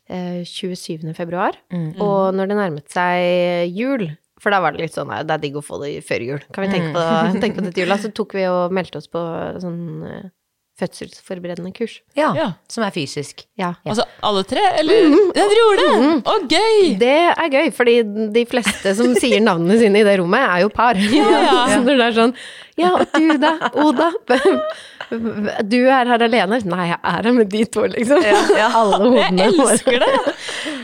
eh, 0.10 0.44
27. 0.48 1.12
februar, 1.18 1.58
og 2.02 2.34
når 2.38 2.48
det 2.52 2.58
nærmet 2.60 2.90
seg 2.94 3.70
jul 3.76 4.08
for 4.44 4.52
da 4.52 4.58
var 4.60 4.74
det 4.76 4.82
litt 4.84 4.96
sånn 4.96 5.08
nei, 5.08 5.22
det 5.24 5.32
er 5.38 5.40
digg 5.40 5.56
å 5.56 5.62
få 5.64 5.78
det 5.80 5.92
før 6.04 6.20
jul. 6.26 6.42
Kan 6.52 6.66
vi 6.66 6.72
tenke 6.74 6.90
på, 6.92 7.04
tenke 7.40 7.56
på 7.62 7.64
det 7.64 7.74
til 7.78 7.86
jula? 7.86 7.96
Så 8.04 8.10
tok 8.12 8.34
vi 8.36 8.42
og 8.50 8.74
meldte 8.76 9.00
oss 9.00 9.08
på 9.08 9.22
sånn 9.64 9.78
eh, 10.04 10.26
fødselsforberedende 10.84 11.72
kurs. 11.76 11.98
Ja, 12.20 12.30
Ja. 12.38 12.48
Som 12.70 12.84
er 12.86 12.92
fysisk. 12.96 13.46
Ja. 13.60 13.74
Altså 13.88 14.06
alle 14.24 14.44
tre, 14.48 14.62
eller? 14.80 15.16
Ja, 15.34 15.46
dere 15.48 15.58
gjorde 15.60 15.88
det! 15.88 16.14
Å, 16.30 16.38
gøy! 16.52 16.80
Det 17.02 17.14
er 17.34 17.50
gøy, 17.54 17.72
fordi 17.76 17.96
de 18.36 18.46
fleste 18.50 18.94
som 18.98 19.16
sier 19.20 19.42
navnene 19.44 19.80
sine 19.82 20.02
i 20.04 20.08
det 20.08 20.18
rommet, 20.22 20.44
er 20.44 20.64
jo 20.66 20.72
par. 20.74 21.00
ja. 21.00 21.64
Så 21.74 21.82
når 21.86 21.96
det 21.98 22.08
er 22.12 22.18
sånn 22.20 22.36
Ja, 22.80 22.94
og 22.98 23.08
du 23.14 23.38
da, 23.42 23.54
Oda? 23.84 24.12
Du 25.70 25.78
er 25.88 26.10
her 26.10 26.24
alene? 26.28 26.60
Nei, 26.70 26.86
jeg 26.90 26.98
er 27.04 27.28
her 27.28 27.36
med 27.36 27.50
de 27.52 27.64
to, 27.72 27.84
liksom. 27.92 28.24
Alle 28.24 28.54
Jeg 28.58 28.72
hodene 28.74 29.48
våre. 29.58 29.72
elsker 29.74 30.00
det! 30.04 30.12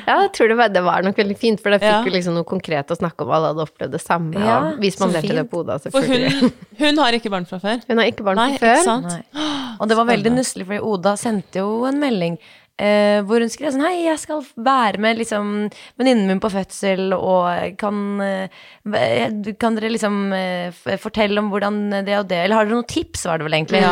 Ja, 0.09 0.15
jeg 0.23 0.31
tror 0.37 0.49
det 0.51 0.57
var, 0.57 0.71
det 0.73 0.81
var 0.85 1.03
nok 1.05 1.17
veldig 1.21 1.37
fint, 1.37 1.61
for 1.61 1.73
da 1.75 1.77
fikk 1.81 1.89
Ja. 2.09 2.13
liksom 2.15 2.33
noe 2.39 2.47
konkret 2.49 2.89
å 2.93 2.97
snakke 2.97 3.25
om. 3.25 3.33
Alle 3.35 3.51
hadde 3.53 3.65
opplevd 3.67 3.93
det 3.97 4.01
samme. 4.01 4.33
Ja, 4.41 4.57
og 4.71 4.79
vi 4.81 4.89
spanderte 4.93 5.35
det 5.37 5.45
på 5.51 5.61
Oda, 5.63 5.77
For 5.89 6.01
hun, 6.01 6.49
hun 6.79 6.97
har 7.03 7.17
ikke 7.19 7.29
barn 7.33 7.45
fra 7.49 7.59
før. 7.61 7.83
Hun 7.89 8.01
har 8.01 8.09
ikke 8.09 8.25
barn 8.25 8.39
Nei, 8.41 8.51
fra 8.57 8.63
før. 8.67 8.79
ikke 8.79 8.87
sant? 8.87 9.11
Nei. 9.35 9.75
Og 9.79 9.87
det 9.91 9.99
var 9.99 10.09
veldig 10.09 10.33
nusselig, 10.37 10.65
fordi 10.71 10.81
Oda 10.93 11.13
sendte 11.19 11.61
jo 11.61 11.83
en 11.89 11.99
melding 12.01 12.39
eh, 12.79 13.19
hvor 13.27 13.43
hun 13.43 13.51
skrev 13.51 13.73
sånn 13.73 13.83
Hei, 13.85 14.05
jeg 14.05 14.19
skal 14.21 14.43
være 14.55 15.01
med 15.01 15.19
liksom 15.19 15.51
venninnen 15.99 16.27
min 16.29 16.41
på 16.41 16.51
fødsel, 16.53 17.13
og 17.15 17.77
kan, 17.79 17.99
uh, 18.21 19.49
kan 19.61 19.77
dere 19.77 19.91
liksom 19.93 20.17
uh, 20.33 20.95
fortelle 21.01 21.41
om 21.41 21.49
hvordan 21.53 21.79
det 22.07 22.17
og 22.17 22.27
det 22.29 22.41
Eller 22.43 22.59
har 22.59 22.67
dere 22.67 22.77
noen 22.77 22.89
tips, 22.89 23.25
var 23.29 23.39
det 23.39 23.47
vel 23.47 23.57
egentlig? 23.59 23.83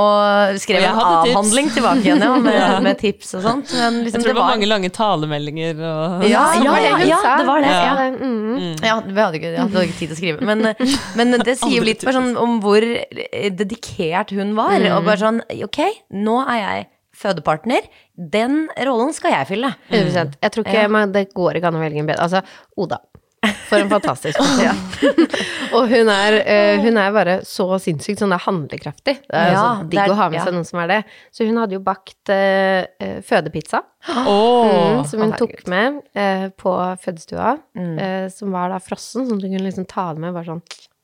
Og 0.00 0.60
skrev 0.62 0.84
Og 0.84 0.88
en 0.90 1.00
avhandling 1.06 1.70
tips. 1.70 1.78
tilbake 1.78 2.04
igjen, 2.06 2.24
ja, 2.24 2.36
med, 2.44 2.76
med 2.88 3.00
tips 3.00 3.34
og 3.38 3.44
sånt. 3.46 3.74
Men 3.76 4.00
Jeg 4.00 4.08
liksom, 4.08 4.24
tror 4.24 4.32
det 4.32 4.38
var 4.40 4.52
mange 4.54 4.70
lange 4.70 4.92
talemeldinger 4.94 5.80
og 5.80 6.28
Ja, 6.28 6.46
Det 6.54 6.64
ja, 6.64 6.70
var 6.70 6.84
det 6.84 6.90
ja, 6.90 7.20
ja, 7.24 7.34
det 7.40 7.48
var 7.48 7.64
det. 7.64 7.74
Ja. 7.74 7.82
Ja. 7.90 8.08
Mm. 8.20 8.76
Ja, 8.84 8.94
vi 9.04 9.18
hadde 9.20 9.40
ikke, 9.40 9.52
jeg 9.54 9.60
hadde 9.64 9.84
ikke 9.88 9.98
tid 9.98 10.12
til 10.12 10.16
å 10.16 10.20
skrive. 10.20 10.46
Men, 10.46 10.72
men 11.18 11.36
det 11.40 11.56
sier 11.60 11.76
jo 11.78 11.86
litt 11.86 12.04
bare 12.06 12.16
sånn 12.18 12.32
om 12.40 12.58
hvor 12.64 12.84
dedikert 13.60 14.32
hun 14.36 14.56
var. 14.58 14.78
Og 14.96 15.04
bare 15.06 15.20
sånn 15.20 15.44
Ok, 15.60 15.82
nå 16.14 16.40
er 16.46 16.58
jeg 16.60 16.88
fødepartner. 17.20 17.86
Den 18.16 18.66
rollen 18.88 19.12
skal 19.16 19.34
jeg 19.36 19.50
fylle. 19.52 19.74
100 19.92 20.34
Jeg 20.42 20.52
tror 20.56 20.64
ikke 20.66 20.82
Ja. 20.86 20.88
man, 20.88 21.12
det 21.12 21.28
går 21.36 21.56
ikke 21.60 21.68
an 21.72 21.76
å 21.80 21.84
velge 21.84 22.00
en 22.02 22.08
bedre 22.10 22.24
Altså, 22.26 22.42
Oda. 22.80 22.98
For 23.70 23.80
en 23.80 23.88
fantastisk 23.88 24.36
person. 24.40 25.22
og 25.78 25.86
hun 25.88 26.10
er, 26.12 26.34
eh, 26.44 26.80
hun 26.84 26.98
er 27.00 27.12
bare 27.14 27.36
så 27.48 27.64
sinnssykt 27.80 28.20
sånn 28.20 28.34
det 28.34 28.36
er 28.36 28.44
handlekraftig. 28.44 29.14
Det 29.24 29.38
er 29.38 29.52
Ja, 29.54 29.62
så 29.62 29.84
det 29.86 29.94
digg 29.94 30.00
er- 30.02 30.12
å 30.12 30.16
ha 30.18 30.26
med 30.28 30.36
ja. 30.36 30.42
seg 30.44 30.56
noen 30.58 30.66
som 30.68 30.80
er 30.82 30.90
det. 30.92 30.98
Så 31.32 31.46
hun 31.48 31.56
hadde 31.62 31.72
jo 31.78 31.80
bakt 31.86 32.28
eh, 32.34 32.84
fødepizza, 33.24 33.80
Oh, 34.26 34.98
mm, 35.00 35.00
som 35.08 35.20
hun 35.24 35.32
tok 35.36 35.66
med 35.68 35.98
uh, 36.16 36.46
på 36.56 36.72
fødestua. 37.04 37.54
Mm. 37.76 37.96
Uh, 38.00 38.28
som 38.32 38.52
var 38.52 38.68
da 38.72 38.78
frossen, 38.80 39.26
sånn 39.28 39.36
at 39.40 39.44
hun 39.48 39.52
kunne 39.56 39.66
liksom 39.70 39.88
ta 39.88 40.06
det 40.16 40.20
med 40.24 40.32
bare 40.36 40.48
sånn 40.48 40.62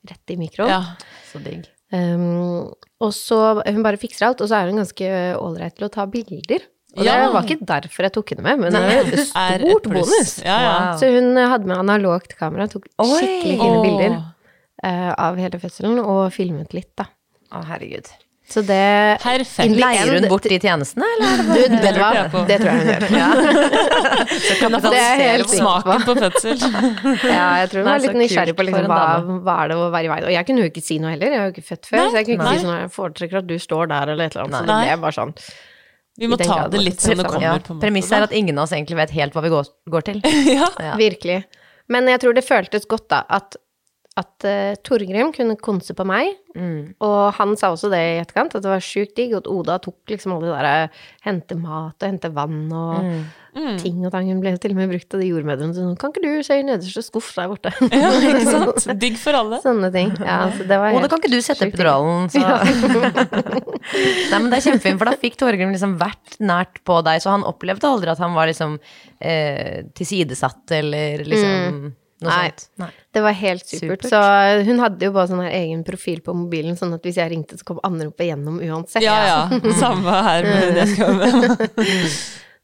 rett 0.09 0.33
i 0.33 0.37
mikroen. 0.37 0.69
Ja. 0.69 0.83
Så 1.31 1.41
digg. 1.45 1.65
Um, 1.93 2.73
og 2.99 3.13
så 3.15 3.37
Hun 3.63 3.83
bare 3.85 3.99
fikser 4.01 4.27
alt, 4.27 4.41
og 4.43 4.49
så 4.49 4.57
er 4.59 4.71
hun 4.71 4.81
ganske 4.81 5.07
ålreit 5.39 5.77
til 5.77 5.87
å 5.87 5.91
ta 5.93 6.05
bilder. 6.11 6.65
Og 6.97 7.05
Ja. 7.05 7.13
det 7.21 7.33
var 7.33 7.45
ikke 7.45 7.65
derfor 7.69 8.07
jeg 8.07 8.13
tok 8.15 8.31
henne 8.33 8.43
med, 8.43 8.59
men 8.59 8.73
det 8.73 8.81
er 8.81 9.11
jo 9.11 9.23
stort 9.29 9.87
bonus. 9.91 10.31
Ja, 10.43 10.57
ja. 10.65 10.77
Så 10.97 11.11
hun 11.13 11.35
hadde 11.37 11.69
med 11.69 11.77
analogt 11.77 12.33
kamera, 12.39 12.67
tok 12.71 12.87
Oi! 13.03 13.07
skikkelig 13.21 13.57
fine 13.61 13.81
bilder 13.85 14.15
uh, 14.17 15.13
av 15.13 15.37
hele 15.37 15.59
fødselen, 15.61 15.99
og 16.01 16.31
filmet 16.33 16.73
litt, 16.73 16.89
da. 16.97 17.05
Å, 17.53 17.61
herregud. 17.69 18.09
Så 18.47 18.61
det 18.63 19.19
Perfekt. 19.19 19.73
Leier 19.75 20.07
hun 20.13 20.25
bort 20.31 20.45
de 20.47 20.55
tjenestene, 20.63 21.03
eller? 21.17 21.27
er 21.27 21.41
det 21.43 21.65
Du, 21.67 21.77
vet 21.83 21.97
du 21.97 21.99
hva? 21.99 22.43
Det 22.47 22.57
tror 22.61 22.69
jeg 22.69 22.77
hun 22.79 22.91
gjør. 22.93 23.03
Det 24.87 24.99
er 25.01 25.21
jeg 25.21 25.31
helt. 25.33 25.51
Smaken 25.51 26.05
på 26.07 26.15
fødsel. 26.15 26.61
Ja, 27.35 27.47
jeg 27.61 27.71
tror 27.73 27.81
hun 27.81 27.89
er 27.89 27.91
var 27.91 28.03
litt 28.05 28.15
nysgjerrig 28.21 28.55
på 28.55 28.65
liksom, 28.69 28.87
hva, 28.87 29.01
hva 29.43 29.57
er 29.65 29.73
det 29.73 29.77
å 29.81 29.89
være 29.91 30.07
i 30.07 30.11
veien. 30.13 30.27
Og 30.29 30.33
jeg 30.37 30.47
kunne 30.47 30.63
jo 30.63 30.69
ikke 30.71 30.83
si 30.85 30.99
noe 31.03 31.11
heller, 31.11 31.35
jeg 31.35 31.41
har 31.43 31.49
jo 31.51 31.55
ikke 31.57 31.65
født 31.73 31.89
før, 31.91 31.99
Nei, 31.99 32.07
så 32.07 32.21
jeg 32.21 32.29
kunne 32.29 32.37
ikke 32.37 32.47
nei. 32.47 32.55
si 32.55 32.65
sånn 32.69 32.79
jeg 32.79 32.93
foretrekker 32.95 33.41
at 33.41 33.49
du 33.51 33.55
står 33.67 33.91
der, 33.91 34.13
eller 34.15 34.29
et 34.31 34.37
eller 34.37 34.47
annet. 34.47 34.57
Så 34.61 34.71
Nei. 34.71 34.79
det 34.79 34.95
ble 34.95 35.03
bare 35.03 35.17
sånn. 35.19 35.35
Vi 36.17 36.31
må 36.31 36.39
ta 36.41 36.59
det 36.71 36.81
litt 36.87 37.03
som 37.03 37.19
det 37.19 37.27
kommer. 37.27 37.43
Ja, 37.45 37.77
Premisset 37.83 38.15
er 38.17 38.25
at 38.29 38.33
ingen 38.39 38.57
av 38.57 38.63
oss 38.65 38.73
egentlig 38.73 38.97
vet 39.03 39.11
helt 39.19 39.35
hva 39.37 39.43
vi 39.45 39.51
går, 39.53 39.67
går 39.91 40.07
til. 40.13 40.23
ja. 40.49 40.71
Ja. 40.87 40.95
Virkelig. 40.97 41.41
Men 41.91 42.07
jeg 42.11 42.23
tror 42.23 42.35
det 42.39 42.47
føltes 42.47 42.87
godt, 42.89 43.09
da, 43.11 43.25
at 43.27 43.59
at 44.17 44.45
uh, 44.49 44.73
Torgrim 44.85 45.29
kunne 45.35 45.57
konse 45.61 45.93
på 45.97 46.05
meg, 46.07 46.33
og 47.05 47.35
han 47.37 47.51
sa 47.59 47.69
også 47.69 47.91
det 47.93 47.99
i 48.01 48.13
etterkant, 48.17 48.55
at 48.57 48.63
det 48.65 48.71
var 48.71 48.81
sjukt 48.81 49.11
digg, 49.13 49.35
og 49.35 49.43
at 49.43 49.49
Oda 49.51 49.75
tok 49.83 50.09
liksom 50.09 50.31
alle 50.33 50.47
de 50.49 50.55
der 50.55 51.03
hente 51.27 51.53
mat 51.59 52.01
og 52.01 52.07
hente 52.07 52.31
vann 52.33 52.63
og 52.73 53.11
ting 53.81 53.99
og 54.05 54.11
tang. 54.13 54.27
Hun 54.29 54.41
ble 54.41 54.55
til 54.61 54.73
og 54.73 54.79
med 54.79 54.89
brukt 54.91 55.13
av 55.13 55.21
de 55.21 55.27
jordmødrene 55.31 55.73
sånn 55.75 55.95
Kan 56.01 56.13
ikke 56.13 56.23
du 56.25 56.45
se 56.45 56.57
i 56.59 56.65
nederste 56.65 57.03
skuff 57.05 57.29
der 57.37 57.51
borte? 57.51 57.71
Ja, 57.93 58.09
ikke 58.17 58.41
sant? 58.55 58.87
Digg 59.01 59.19
for 59.21 59.37
alle. 59.37 59.61
Sånne 59.63 59.91
ting. 59.93 60.11
Ja, 60.17 60.39
så 60.53 60.65
det 60.69 60.79
var 60.81 60.97
Oda, 60.97 61.11
kan 61.11 61.21
ikke 61.21 61.33
du 61.33 61.45
sette 61.45 61.69
epiduralen, 61.69 62.29
så 62.33 62.41
Nei, 64.31 64.39
men 64.41 64.49
det 64.49 64.59
er 64.59 64.65
kjempefint, 64.65 64.97
for 64.97 65.09
da 65.09 65.15
fikk 65.21 65.37
Torgrim 65.39 65.71
liksom 65.73 65.95
vært 66.01 66.39
nært 66.41 66.81
på 66.87 66.99
deg, 67.05 67.21
så 67.23 67.35
han 67.35 67.45
opplevde 67.47 67.89
aldri 67.89 68.11
at 68.13 68.21
han 68.21 68.35
var 68.37 68.49
liksom 68.49 68.79
eh, 69.21 69.85
tilsidesatt 69.97 70.77
eller 70.81 71.25
liksom 71.25 71.79
noe 71.85 71.95
Nei. 72.25 72.47
sånt. 72.49 72.63
Nei. 72.81 72.89
Det 73.13 73.21
var 73.21 73.35
helt 73.37 73.65
supert. 73.67 74.03
Supert. 74.03 74.09
Så 74.09 74.21
hun 74.69 74.79
hadde 74.81 75.05
jo 75.05 75.13
bare 75.13 75.29
sånn 75.29 75.43
her 75.45 75.53
egen 75.59 75.83
profil 75.85 76.21
på 76.25 76.33
mobilen, 76.37 76.77
sånn 76.79 76.95
at 76.97 77.05
hvis 77.05 77.19
jeg 77.21 77.31
ringte, 77.33 77.59
så 77.59 77.67
kom 77.67 77.81
anropet 77.85 78.29
gjennom 78.31 78.57
uansett. 78.63 79.05
Ja, 79.05 79.17
ja. 79.27 79.71
Samme 79.83 80.17
her 80.29 80.47
med 80.47 80.77
det 80.79 80.87
skal 80.95 81.17
med. 81.21 81.81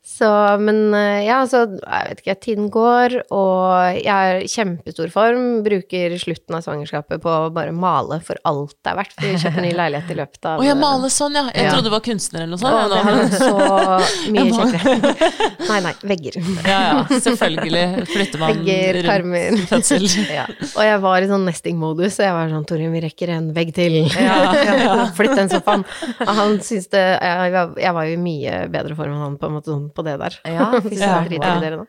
Så, 0.04 0.28
men 0.60 0.92
eh, 0.94 1.22
ja, 1.24 1.38
så 1.48 1.62
jeg 1.80 2.08
vet 2.10 2.20
ikke, 2.22 2.34
tiden 2.44 2.66
går, 2.74 3.14
og 3.32 4.02
jeg 4.04 4.12
er 4.12 4.42
i 4.44 4.50
kjempestor 4.52 5.08
form. 5.14 5.46
Bruker 5.64 6.18
slutten 6.20 6.58
av 6.58 6.66
svangerskapet 6.66 7.22
på 7.24 7.32
å 7.32 7.46
bare 7.56 7.72
male 7.72 8.18
for 8.26 8.36
alt 8.50 8.76
det 8.84 8.92
er 8.92 8.98
verdt. 9.00 9.14
For 9.16 9.30
vi 9.32 9.40
kjøper 9.40 9.64
ny 9.64 9.72
leilighet 9.78 10.12
i 10.12 10.18
løpet 10.20 10.50
av 10.52 10.60
Å, 10.60 10.66
jeg 10.68 10.76
maler 10.82 11.14
sånn, 11.14 11.38
ja. 11.40 11.46
Jeg 11.56 11.70
Ja. 11.70 11.72
trodde 11.72 11.88
du 11.88 11.94
var 11.96 12.04
kunstner 12.04 12.44
eller 12.44 12.52
noe 12.52 12.60
Å, 12.60 12.82
sånt. 12.84 13.08
vært 13.08 13.38
så 13.40 14.34
mye 14.36 14.46
kjekkere. 14.58 15.30
Nei, 15.70 15.80
nei, 15.88 15.94
vegger. 16.12 16.38
Ja, 16.68 16.82
ja. 16.84 17.20
Selvfølgelig 17.24 17.86
flytter 18.12 18.44
man 18.44 18.54
Vegger, 18.60 19.02
karmer. 19.08 19.58
fødsel. 19.72 20.10
Ja. 20.34 20.46
Og 20.74 20.82
jeg 20.84 21.00
var 21.04 21.22
i 21.24 21.28
sånn 21.30 21.44
nesting-modus, 21.48 22.16
og 22.20 22.26
jeg 22.28 22.34
var 22.36 22.52
sånn 22.52 22.68
Torin, 22.68 22.92
vi 22.96 23.02
rekker 23.06 23.32
en 23.38 23.50
vegg 23.56 23.72
til. 23.80 24.00
Ja, 24.20 25.08
Flytt 25.18 25.36
den 25.38 25.52
sofaen. 25.52 25.88
Og 26.20 26.34
han 26.42 26.60
syntes 26.60 26.90
det 26.92 27.04
jeg, 27.24 27.66
jeg 27.86 27.94
var 27.96 28.08
jo 28.10 28.16
i 28.18 28.22
mye 28.28 28.62
bedre 28.74 28.98
form 29.00 29.14
enn 29.16 29.24
han 29.30 29.40
på 29.40 29.48
en 29.50 29.58
måte 29.62 29.72
sånn 29.72 29.90
på 29.96 30.06
det 30.08 30.18
der. 30.22 30.40
Ja, 30.50 30.70
fy 30.80 30.96
Så 30.98 31.04
søren. 31.04 31.30
driter 31.30 31.58
i 31.58 31.64
dere 31.64 31.80
nå. 31.82 31.86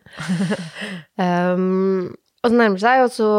Um, 1.21 2.15
og 2.45 2.51
så 2.51 2.57
nærmer 2.59 2.77
det 2.77 2.85
seg, 2.85 3.05
og 3.07 3.13
så 3.15 3.31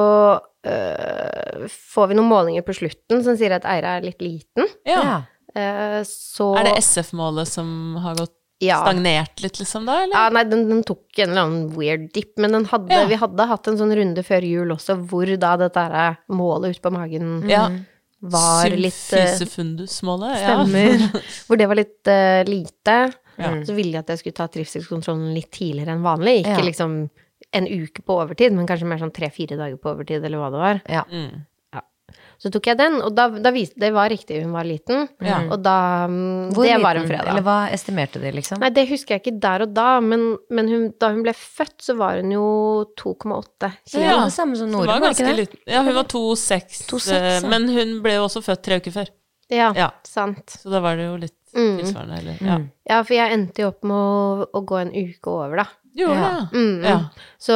uh, 0.65 1.67
får 1.93 2.09
vi 2.11 2.17
noen 2.17 2.31
målinger 2.31 2.65
på 2.65 2.75
slutten 2.77 3.21
som 3.25 3.37
sier 3.37 3.53
at 3.57 3.67
Eira 3.69 3.97
er 3.99 4.07
litt 4.07 4.23
liten. 4.25 4.69
Ja. 4.87 5.21
Eh, 5.55 6.01
så 6.09 6.49
Er 6.59 6.67
det 6.67 6.79
SF-målet 6.83 7.47
som 7.47 7.67
har 8.03 8.17
gått 8.19 8.33
ja. 8.63 8.81
stagnert 8.81 9.39
litt, 9.43 9.59
liksom, 9.61 9.85
da, 9.87 10.01
eller? 10.03 10.15
Ja, 10.17 10.29
nei, 10.35 10.43
den, 10.51 10.65
den 10.67 10.81
tok 10.87 11.19
en 11.21 11.29
eller 11.31 11.45
annen 11.45 11.69
weird 11.77 12.09
dip, 12.15 12.33
men 12.41 12.57
den 12.57 12.65
hadde, 12.71 12.91
Ja. 12.91 13.05
vi 13.07 13.19
hadde 13.21 13.47
hatt 13.47 13.69
en 13.71 13.79
sånn 13.79 13.93
runde 13.95 14.23
før 14.27 14.47
jul 14.47 14.73
også, 14.75 14.97
hvor 15.07 15.31
da 15.39 15.53
dette 15.63 15.85
her 15.85 16.17
målet 16.27 16.75
ute 16.75 16.83
på 16.83 16.91
magen 16.95 17.45
Ja. 17.51 17.69
var 18.19 18.67
litt 18.73 18.97
eh, 19.15 19.29
Symfysefundus-målet? 19.37 20.35
Ja. 20.41 20.57
Stemmer. 20.59 21.23
Hvor 21.47 21.61
det 21.61 21.67
var 21.69 21.79
litt 21.79 22.09
uh, 22.09 22.41
lite. 22.49 22.97
Ja. 23.37 23.51
Så 23.67 23.75
ville 23.75 23.91
jeg 23.97 24.03
at 24.05 24.13
jeg 24.13 24.19
skulle 24.23 24.37
ta 24.39 24.47
trivselskontrollen 24.47 25.33
litt 25.35 25.51
tidligere 25.51 25.95
enn 25.97 26.05
vanlig. 26.05 26.41
Ikke 26.45 26.59
Ja. 26.61 26.69
liksom 26.69 27.09
en 27.55 27.67
uke 27.67 28.01
på 28.03 28.15
overtid, 28.21 28.53
men 28.53 28.67
kanskje 28.67 28.87
mer 28.87 28.97
sånn 28.99 29.13
tre-fire 29.15 29.57
dager 29.59 29.77
på 29.77 29.91
overtid, 29.93 30.23
eller 30.23 30.37
hva 30.41 30.51
det 30.51 30.59
var. 30.63 30.81
Ja. 30.89 31.03
Mm. 31.11 31.45
Så 32.37 32.49
tok 32.51 32.67
jeg 32.67 32.77
den, 32.77 32.97
og 33.01 33.13
da, 33.15 33.29
da 33.29 33.51
viste 33.55 33.79
det 33.79 33.89
var 33.95 34.09
riktig, 34.11 34.41
hun 34.43 34.51
var 34.51 34.67
liten. 34.67 35.05
Ja. 35.23 35.37
Og 35.51 35.61
da 35.63 36.05
mm, 36.11 36.51
Hvor 36.53 36.67
Det 36.67 36.75
var 36.83 36.99
en 36.99 37.07
fredag. 37.07 37.29
Eller 37.31 37.45
hva 37.45 37.55
estimerte 37.71 38.19
de, 38.21 38.31
liksom? 38.35 38.59
Nei, 38.59 38.69
det 38.75 38.83
husker 38.89 39.15
jeg 39.15 39.23
ikke 39.23 39.39
der 39.45 39.63
og 39.65 39.71
da, 39.75 39.85
men, 40.03 40.25
men 40.51 40.67
hun, 40.71 40.83
da 40.99 41.09
hun 41.15 41.23
ble 41.25 41.33
født, 41.35 41.77
så 41.87 41.95
var 41.97 42.19
hun 42.19 42.33
jo 42.35 42.43
2,8 42.99 43.71
kilo. 43.87 44.03
Ja, 44.03 44.17
det 44.25 44.35
samme 44.35 44.59
som 44.59 44.69
Nora, 44.73 44.97
var 44.97 45.05
var 45.07 45.15
ikke 45.15 45.29
det? 45.31 45.37
liten. 45.45 45.63
Ja, 45.71 45.83
hun 45.87 45.95
var 45.95 46.09
2,6, 46.11 46.83
2,6, 46.91 47.07
eh, 47.15 47.29
ja. 47.39 47.47
men 47.55 47.69
hun 47.71 47.95
ble 48.03 48.17
jo 48.17 48.27
også 48.27 48.43
født 48.45 48.63
tre 48.67 48.81
uker 48.83 48.97
før. 48.99 49.13
Ja, 49.55 49.71
Ja. 49.77 49.89
sant. 50.03 50.57
Så 50.59 50.69
da 50.75 50.83
var 50.83 50.99
det 50.99 51.07
jo 51.07 51.15
litt 51.23 51.39
Mm. 51.55 51.77
tilsvarende, 51.79 52.17
eller 52.19 52.37
Ja. 52.41 52.59
Ja, 52.89 53.01
for 53.03 53.13
jeg 53.15 53.31
endte 53.33 53.61
jo 53.63 53.67
opp 53.71 53.83
med 53.83 53.95
å, 53.95 54.47
å 54.53 54.61
gå 54.65 54.77
en 54.81 54.91
uke 54.91 55.31
over, 55.31 55.55
da. 55.63 55.65
Jo, 55.95 56.09
Ja. 56.11 56.19
ja. 56.19 56.47
Mm. 56.51 56.83
ja. 56.83 56.97
Så 57.39 57.53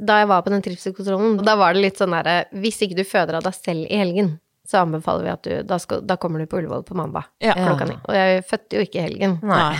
da 0.00 0.18
jeg 0.22 0.28
var 0.28 0.42
på 0.42 0.50
den 0.54 0.62
trivselskontrollen, 0.64 1.44
da 1.44 1.56
var 1.60 1.74
det 1.76 1.82
litt 1.82 1.98
sånn 2.00 2.14
derre 2.16 2.46
Hvis 2.56 2.80
ikke 2.86 2.96
du 2.96 3.04
føder 3.04 3.36
av 3.36 3.42
deg 3.44 3.52
selv 3.54 3.84
i 3.90 3.98
helgen, 4.00 4.38
så 4.66 4.80
anbefaler 4.86 5.22
vi 5.26 5.30
at 5.34 5.42
du 5.44 5.62
Da, 5.68 5.76
skal, 5.78 6.00
da 6.00 6.16
kommer 6.16 6.40
du 6.40 6.46
på 6.46 6.56
Ullevål 6.58 6.82
på 6.88 6.96
mandag 6.96 7.24
Ja. 7.44 7.52
klokka 7.54 7.84
ni. 7.90 7.98
Og 8.08 8.14
jeg 8.16 8.44
fødte 8.48 8.78
jo 8.80 8.86
ikke 8.86 8.98
i 8.98 9.04
helgen. 9.10 9.38
Nei. 9.42 9.74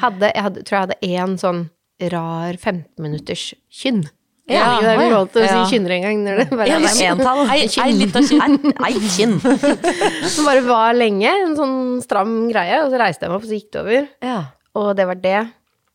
Hadde, 0.00 0.32
jeg 0.32 0.42
hadde, 0.42 0.64
tror 0.64 0.78
jeg 0.78 0.86
hadde 0.88 1.00
én 1.02 1.36
sånn 1.38 1.70
rar 2.10 2.56
15 2.56 2.84
minutters 3.04 3.52
kynn. 3.70 4.06
Ja. 4.44 4.64
ikke, 4.74 4.84
det 4.84 4.90
er 4.90 4.98
ikke 5.00 5.14
lov 5.14 5.28
til 5.32 5.40
å 5.40 5.46
si 5.48 5.60
kynner 5.72 5.94
engang 5.96 6.18
når 6.26 6.40
det 6.42 6.46
bare 6.52 6.66
Ja, 6.68 6.80
er 6.84 7.06
entall. 7.14 7.38
Ei, 7.48 7.60
ei 7.80 7.94
lita 7.96 8.20
kinn. 8.28 8.58
Ei, 8.84 8.92
kinn. 9.14 9.38
Som 9.40 10.44
bare 10.50 10.64
var 10.66 10.98
lenge, 10.98 11.32
en 11.46 11.56
sånn 11.56 11.78
stram 12.04 12.34
greie, 12.50 12.82
og 12.84 12.92
så 12.92 13.00
reiste 13.00 13.24
jeg 13.24 13.32
meg 13.32 13.38
opp, 13.38 13.46
og 13.46 13.52
så 13.52 13.60
gikk 13.60 13.70
det 13.72 13.84
over. 13.84 14.10
Ja. 14.26 14.38
Og 14.76 14.90
det 14.98 15.08
var 15.08 15.22
det. 15.22 15.40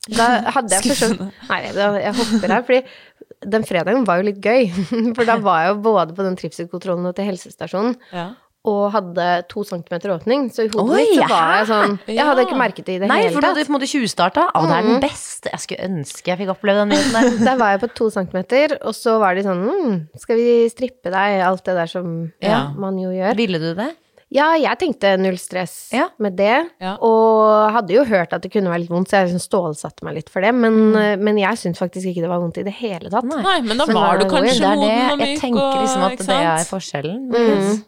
Da 0.10 0.28
hadde 0.56 0.78
jeg 0.80 0.96
forstått 0.96 1.22
Nei, 1.52 1.60
jeg 1.68 2.14
hopper 2.18 2.54
her, 2.56 2.66
fordi 2.66 3.50
den 3.54 3.66
fredagen 3.68 4.06
var 4.08 4.20
jo 4.20 4.28
litt 4.32 4.42
gøy. 4.44 4.70
For 5.16 5.28
da 5.28 5.38
var 5.44 5.64
jeg 5.64 5.74
jo 5.74 5.82
både 5.86 6.16
på 6.18 6.26
den 6.26 6.38
trivselskontrollen 6.40 7.08
og 7.12 7.16
til 7.18 7.30
helsestasjonen. 7.30 7.96
Ja. 8.16 8.32
Og 8.68 8.92
hadde 8.92 9.26
to 9.48 9.64
centimeter 9.64 10.12
åpning, 10.12 10.50
så 10.52 10.66
i 10.66 10.72
hodet 10.74 10.98
Oi, 10.98 11.04
mitt 11.08 11.22
så 11.22 11.28
var 11.32 11.54
jeg 11.62 11.68
sånn 11.70 11.94
Jeg 12.12 12.26
hadde 12.28 12.44
ikke 12.44 12.58
merket 12.60 12.86
det 12.90 12.96
i 12.98 13.00
det 13.00 13.08
Nei, 13.08 13.22
hele 13.24 13.32
for 13.32 13.40
du 13.40 13.48
hadde 13.48 13.62
tatt. 13.62 13.70
på 13.70 13.72
en 13.74 13.78
måte 13.80 13.88
tjuvstarta. 13.94 14.44
Å, 14.52 14.66
det 14.68 14.76
er 14.76 14.90
den 14.90 15.00
beste. 15.06 15.54
Jeg 15.54 15.64
skulle 15.64 15.88
ønske 15.88 16.28
jeg 16.34 16.42
fikk 16.42 16.52
oppleve 16.58 16.84
den 16.84 16.92
nyheten 16.92 17.16
der. 17.40 17.46
Der 17.54 17.58
var 17.64 17.72
jeg 17.72 17.82
på 17.86 17.92
to 17.96 18.10
centimeter, 18.12 18.76
og 18.84 18.94
så 18.98 19.16
var 19.24 19.36
de 19.40 19.46
sånn 19.48 19.64
mm, 19.64 19.96
Skal 20.20 20.36
vi 20.42 20.52
strippe 20.74 21.08
deg? 21.16 21.40
Alt 21.48 21.64
det 21.72 21.78
der 21.80 21.88
som 21.96 22.14
Ja. 22.44 22.66
man 22.76 23.00
jo 23.00 23.10
gjør. 23.16 23.36
Ville 23.40 23.60
du 23.64 23.72
det? 23.80 23.90
Ja, 24.30 24.52
jeg 24.62 24.78
tenkte 24.78 25.16
null 25.18 25.40
stress 25.42 25.88
Ja. 25.96 26.10
med 26.22 26.36
det. 26.38 26.70
Ja. 26.84 26.98
Og 27.02 27.72
hadde 27.74 27.96
jo 27.96 28.04
hørt 28.06 28.30
at 28.36 28.44
det 28.44 28.52
kunne 28.54 28.70
være 28.70 28.84
litt 28.84 28.92
vondt, 28.94 29.10
så 29.10 29.24
jeg 29.24 29.32
liksom 29.32 29.42
stålsatte 29.42 30.04
meg 30.06 30.20
litt 30.20 30.30
for 30.30 30.46
det. 30.46 30.52
Men, 30.54 30.92
men 31.24 31.40
jeg 31.42 31.58
syntes 31.58 31.80
faktisk 31.82 32.12
ikke 32.12 32.22
det 32.28 32.30
var 32.30 32.38
vondt 32.44 32.60
i 32.62 32.66
det 32.68 32.76
hele 32.78 33.10
tatt. 33.10 33.26
Nei. 33.26 33.40
Nei, 33.42 33.56
men 33.66 33.80
da 33.82 33.88
Men 33.90 33.98
var 33.98 34.20
du 34.22 34.28
kanskje 34.30 34.60
Det 34.62 34.76
moden 34.78 35.16
og 35.16 35.18
myk 35.24 35.26
Jeg 35.32 35.40
tenker 35.42 35.80
liksom 35.82 36.06
at 36.12 36.22
det 36.28 36.38
er 36.52 36.68
forskjellen. 36.70 37.24
Mm. 37.34 37.82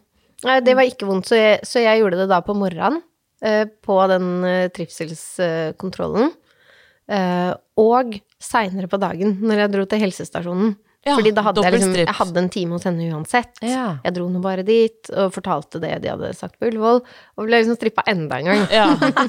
Nei, 0.46 0.58
det 0.64 0.74
var 0.74 0.88
ikke 0.88 1.06
vondt, 1.06 1.28
så 1.30 1.38
jeg, 1.38 1.58
så 1.68 1.82
jeg 1.84 2.00
gjorde 2.02 2.18
det 2.22 2.28
da 2.32 2.40
på 2.44 2.54
morgenen. 2.58 3.02
eh, 3.42 3.66
på 3.66 3.96
den 4.10 4.44
eh, 4.46 4.68
trivselskontrollen. 4.70 6.30
Eh, 7.10 7.52
og 7.82 8.14
seinere 8.42 8.86
på 8.90 9.00
dagen, 9.02 9.36
når 9.42 9.64
jeg 9.64 9.72
dro 9.72 9.86
til 9.90 10.02
helsestasjonen. 10.04 10.76
Ja, 11.02 11.16
Fordi 11.18 11.32
da 11.34 11.42
hadde 11.42 11.62
jeg, 11.66 11.74
liksom, 11.74 11.94
jeg 11.98 12.14
hadde 12.14 12.38
en 12.38 12.48
time 12.54 12.76
hos 12.76 12.84
henne 12.86 13.06
uansett. 13.10 13.56
Ja. 13.66 13.96
Jeg 14.04 14.14
dro 14.14 14.28
nå 14.30 14.38
bare 14.42 14.62
dit 14.62 15.08
og 15.10 15.32
fortalte 15.34 15.80
det 15.82 15.96
de 16.04 16.12
hadde 16.12 16.30
sagt 16.38 16.60
på 16.62 16.68
Ullevål, 16.70 17.00
og 17.02 17.48
ble 17.48 17.58
liksom 17.58 17.74
strippa 17.74 18.04
enda 18.12 18.38
en 18.38 18.50
gang. 18.52 18.62
Ja. 18.70 18.84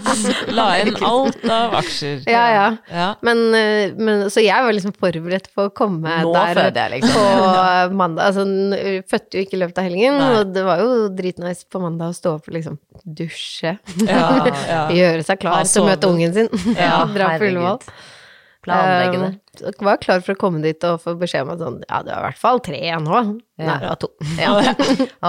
La 0.60 0.68
inn 0.84 0.94
alt 1.02 1.42
av 1.50 1.74
aksjer. 1.82 2.22
Ja, 2.30 2.44
ja. 2.54 2.68
Ja. 2.94 3.10
Men, 3.26 3.42
eh, 3.58 3.98
men, 3.98 4.28
så 4.30 4.46
jeg 4.46 4.54
var 4.54 4.78
liksom 4.78 4.94
forberedt 4.94 5.50
på 5.58 5.66
å 5.66 5.74
komme 5.74 6.20
Nå 6.22 6.36
der 6.38 6.62
jeg, 6.62 6.94
liksom. 7.00 7.18
på 7.18 7.98
mandag. 8.04 8.30
Altså, 8.30 8.46
hun 8.46 9.04
fødte 9.10 9.42
jo 9.42 9.48
ikke 9.48 9.58
i 9.58 9.64
løpet 9.66 9.82
av 9.82 9.90
helgen, 9.90 10.22
Nei. 10.22 10.32
og 10.38 10.54
det 10.54 10.70
var 10.70 10.86
jo 10.86 10.96
dritnice 11.18 11.66
på 11.74 11.82
mandag 11.82 12.14
å 12.14 12.20
stå 12.22 12.38
opp 12.38 12.54
og 12.54 12.58
liksom 12.60 12.78
dusje. 13.02 13.80
Gjøre 15.02 15.26
seg 15.26 15.42
klar 15.42 15.66
til 15.66 15.82
å 15.82 15.90
møte 15.90 16.14
ungen 16.14 16.38
sin. 16.38 16.54
Ja, 16.78 17.02
Dra 17.10 17.34
på. 17.40 17.50
Ullevål. 17.50 17.82
Planlegge 18.64 19.20
det. 19.20 19.30
Um, 19.34 19.68
jeg 19.68 19.86
var 19.86 20.00
klar 20.02 20.24
for 20.24 20.34
å 20.34 20.40
komme 20.40 20.64
dit 20.64 20.88
og 20.88 21.02
få 21.04 21.14
beskjed 21.20 21.46
om 21.46 21.54
at 21.54 21.62
sånn, 21.62 21.78
ja, 21.84 22.00
det 22.06 22.14
var 22.14 22.24
i 22.24 22.28
hvert 22.30 22.42
fall 22.42 22.62
tre 22.64 22.80
nå. 23.04 23.20
Nei, 23.62 23.76
det 23.84 23.92
var 23.92 24.00
to. 24.02 24.10
Ja. 24.42 24.56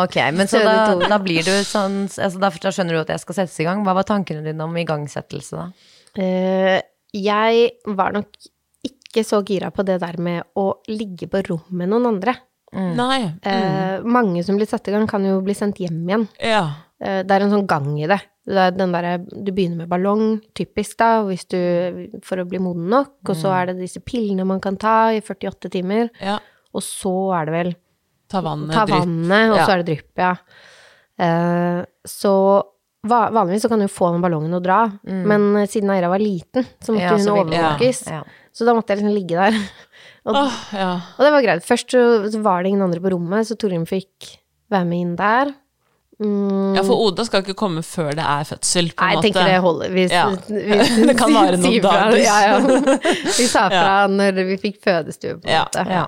Ok, 0.05 0.17
men 0.37 0.51
så 0.51 0.63
da, 0.65 0.95
da 1.03 1.19
blir 1.23 1.45
du 1.47 1.53
sånn 1.67 2.05
altså 2.07 2.41
da, 2.41 2.51
da 2.51 2.73
skjønner 2.75 2.97
du 2.97 3.03
at 3.03 3.13
jeg 3.15 3.25
skal 3.25 3.41
settes 3.43 3.59
i 3.61 3.69
gang. 3.69 3.85
Hva 3.87 3.97
var 3.99 4.09
tankene 4.09 4.45
dine 4.47 4.67
om 4.67 4.81
igangsettelse 4.81 5.61
da? 5.61 5.69
Uh, 6.15 6.79
jeg 7.15 7.71
var 7.99 8.15
nok 8.15 8.51
ikke 8.87 9.23
så 9.27 9.43
gira 9.47 9.71
på 9.75 9.85
det 9.87 10.01
der 10.03 10.19
med 10.23 10.43
å 10.59 10.71
ligge 10.91 11.29
på 11.31 11.43
rom 11.51 11.79
med 11.79 11.93
noen 11.93 12.15
andre. 12.15 12.35
Nei. 12.75 13.21
Eh, 13.47 14.03
mange 14.03 14.43
som 14.43 14.57
blir 14.59 14.67
satt 14.67 14.89
i 14.91 14.95
gang, 14.95 15.07
kan 15.07 15.25
jo 15.27 15.39
bli 15.45 15.55
sendt 15.55 15.79
hjem 15.83 16.01
igjen. 16.09 16.27
Ja. 16.43 16.65
Eh, 17.05 17.21
det 17.27 17.37
er 17.37 17.45
en 17.45 17.53
sånn 17.53 17.69
gang 17.69 17.91
i 18.01 18.09
det. 18.09 18.19
det 18.49 18.61
er 18.61 18.75
den 18.77 18.93
der, 18.95 19.09
du 19.21 19.51
begynner 19.53 19.83
med 19.83 19.91
ballong, 19.93 20.39
typisk 20.57 20.99
da, 21.01 21.23
du, 21.25 22.11
for 22.25 22.41
å 22.41 22.49
bli 22.49 22.61
moden 22.63 22.91
nok, 22.93 23.17
og 23.29 23.39
så 23.41 23.53
er 23.57 23.71
det 23.71 23.79
disse 23.83 24.03
pillene 24.05 24.45
man 24.49 24.61
kan 24.65 24.77
ta 24.81 25.13
i 25.17 25.23
48 25.25 25.73
timer, 25.73 26.11
ja. 26.21 26.39
og 26.73 26.85
så 26.85 27.15
er 27.41 27.49
det 27.49 27.57
vel 27.59 27.75
Ta 28.33 28.41
vannet, 28.41 28.73
ta 28.73 28.87
vannet, 28.89 29.51
og 29.53 29.59
Ja. 29.59 29.65
så 29.65 29.73
er 29.75 29.83
det 29.83 29.89
drypp, 29.91 30.13
ja. 30.19 30.31
Uh, 31.21 31.85
så 32.09 32.33
vanligvis 33.05 33.63
så 33.63 33.69
kan 33.69 33.83
du 33.85 33.87
få 33.93 34.09
den 34.15 34.25
ballongen 34.25 34.57
og 34.57 34.63
dra, 34.65 34.79
men 35.05 35.45
eh, 35.61 35.69
siden 35.69 35.93
Eira 35.93 36.09
var 36.09 36.23
liten, 36.23 36.65
så 36.81 36.95
måtte 36.97 37.05
Ja, 37.05 37.13
hun 37.13 37.21
så 37.21 37.35
overvåkes. 37.37 38.01
Ja. 38.09 38.23
Så 38.55 38.65
da 38.65 38.73
måtte 38.73 38.95
jeg 38.95 39.03
liksom 39.03 39.13
ligge 39.13 39.37
der. 39.37 39.59
Og, 40.25 40.39
oh, 40.41 40.55
ja. 40.73 40.89
og 41.19 41.21
det 41.21 41.31
var 41.35 41.43
greit. 41.45 41.65
Først 41.69 41.93
så, 41.93 42.01
så 42.33 42.39
var 42.41 42.63
det 42.65 42.71
ingen 42.71 42.81
andre 42.87 43.03
på 43.05 43.11
rommet, 43.13 43.45
så 43.45 43.59
Torgrim 43.61 43.83
fikk 43.85 44.31
være 44.73 44.87
med 44.89 45.03
inn 45.03 45.11
der. 45.19 45.51
Mm, 46.23 46.77
ja, 46.77 46.83
for 46.87 47.01
Oda 47.09 47.25
skal 47.27 47.43
ikke 47.43 47.57
komme 47.59 47.83
før 47.83 48.13
det 48.15 48.23
er 48.23 48.45
fødsel, 48.47 48.93
på 48.95 49.03
Nei, 49.03 49.15
jeg 49.17 49.23
tenker 49.27 49.49
det 49.51 49.57
holder. 49.65 49.91
Vi, 49.91 50.05
Ja. 50.13 50.29
vi, 50.47 50.79
Det 51.11 51.17
kan 51.19 51.35
vare 51.35 51.59
noen 51.59 51.81
dager. 51.83 52.17
Ja, 52.23 52.37
ja. 52.47 52.59
Vi 53.41 53.47
sa 53.51 53.65
fra 53.73 53.97
når 54.13 54.39
vi 54.53 54.57
fikk 54.63 54.79
fødestue, 54.85 55.41
på 55.43 55.49
en 55.49 55.55
Ja. 55.57 55.65
måte. 55.67 55.85
Ja. 55.91 56.05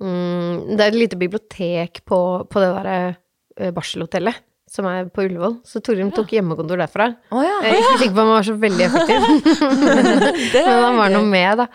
mm, 0.00 0.76
Det 0.76 0.80
er 0.80 0.88
et 0.94 1.00
lite 1.02 1.20
bibliotek 1.20 2.00
på, 2.08 2.20
på 2.48 2.62
det 2.64 2.70
derre 2.78 2.98
eh, 3.60 3.70
barselhotellet 3.76 4.40
som 4.68 4.84
er 4.88 5.06
på 5.12 5.22
Ullevål. 5.24 5.58
Så 5.64 5.80
Torgrim 5.84 6.10
tok 6.12 6.32
hjemmekontor 6.36 6.76
derfra. 6.80 7.06
Oh, 7.32 7.40
ja. 7.44 7.54
Jeg 7.64 7.72
er 7.72 7.78
ikke 7.84 8.00
sikker 8.02 8.16
på 8.18 8.20
om 8.24 8.28
han 8.28 8.36
var 8.36 8.48
så 8.48 8.56
veldig 8.60 8.84
effektiv, 8.84 9.20
men 10.52 10.84
han 10.84 10.98
var 10.98 11.12
noe 11.14 11.24
med, 11.28 11.62
da. 11.62 11.66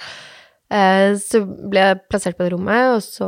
Eh, 0.73 1.13
Så 1.21 1.43
ble 1.69 1.83
jeg 1.89 1.99
plassert 2.09 2.37
på 2.39 2.47
det 2.47 2.53
rommet, 2.55 2.95
og 2.97 3.03
så 3.05 3.27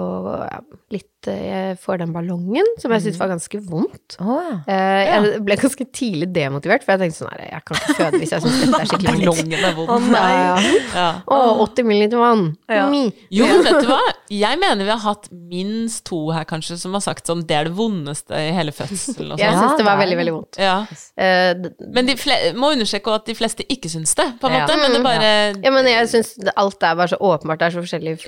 ja, 0.49 0.59
litt 0.95 1.27
eh, 1.29 1.43
Jeg 1.45 1.77
får 1.81 1.99
den 2.01 2.11
ballongen, 2.15 2.67
som 2.81 2.93
jeg 2.95 3.03
syntes 3.05 3.19
var 3.21 3.29
ganske 3.33 3.59
vondt. 3.69 4.15
Oh, 4.21 4.39
ja. 4.41 4.55
Eh, 4.65 5.11
Jeg 5.11 5.43
ble 5.45 5.57
ganske 5.61 5.85
tidlig 5.93 6.31
demotivert, 6.33 6.85
for 6.85 6.95
jeg 6.95 7.03
tenkte 7.05 7.19
sånn 7.21 7.31
her 7.35 7.43
Jeg 7.51 7.65
kan 7.67 7.79
ikke 7.81 7.95
føde 7.99 8.21
hvis 8.23 8.33
jeg 8.35 8.45
syns 8.45 8.59
dette 8.65 8.81
er 8.81 8.89
skikkelig 8.91 9.29
vondt. 9.29 9.43
Ballongen 9.45 9.67
er 9.69 9.77
vond. 9.77 10.09
Ja, 10.15 10.25
ja. 10.33 10.73
Ja. 10.95 11.07
Å, 11.27 11.39
80 11.67 11.87
milliliter 11.89 12.21
vann. 12.23 12.45
Jo, 12.71 13.45
men 13.51 13.65
vet 13.67 13.81
du 13.85 13.89
hva? 13.91 14.01
Jeg 14.33 14.57
mener 14.57 14.87
vi 14.87 14.89
har 14.95 15.03
hatt 15.05 15.27
minst 15.31 16.01
to 16.09 16.19
her, 16.33 16.45
kanskje, 16.49 16.79
som 16.81 16.95
har 16.97 17.03
sagt 17.05 17.29
sånn 17.29 17.43
det 17.45 17.57
er 17.59 17.67
det 17.69 17.75
vondeste 17.77 18.33
i 18.41 18.49
hele 18.55 18.73
fødselen 18.73 19.35
og 19.35 19.41
Jeg 19.41 19.53
sånn. 19.53 19.61
syns 19.67 19.77
det 19.81 19.85
var 19.85 19.99
veldig, 20.01 20.17
veldig 20.17 20.33
vondt. 20.33 20.57
Ja. 20.61 20.77
Eh, 21.13 21.53
Men 21.93 22.09
de 22.09 22.15
fle 22.17 22.37
må 22.57 22.71
understreke 22.73 23.13
at 23.13 23.29
de 23.29 23.35
fleste 23.37 23.65
ikke 23.69 23.91
syns 23.93 24.15
det, 24.17 24.25
på 24.41 24.49
en 24.49 24.55
Ja. 24.57 24.63
måte. 24.65 24.77
Men 24.81 24.91
det 24.95 24.99
er 24.99 25.05
bare 25.05 25.31
ja, 25.65 25.71
men 25.77 25.85
jeg 25.91 26.09
syns 26.09 26.33
alt 26.55 26.81
er 26.83 26.95
bare 26.97 27.13
så 27.13 27.19
åpenbart, 27.37 27.59
det 27.61 27.67
er 27.67 27.75
så 27.75 27.83
forskjellige 27.85 28.17
f- 28.19 28.25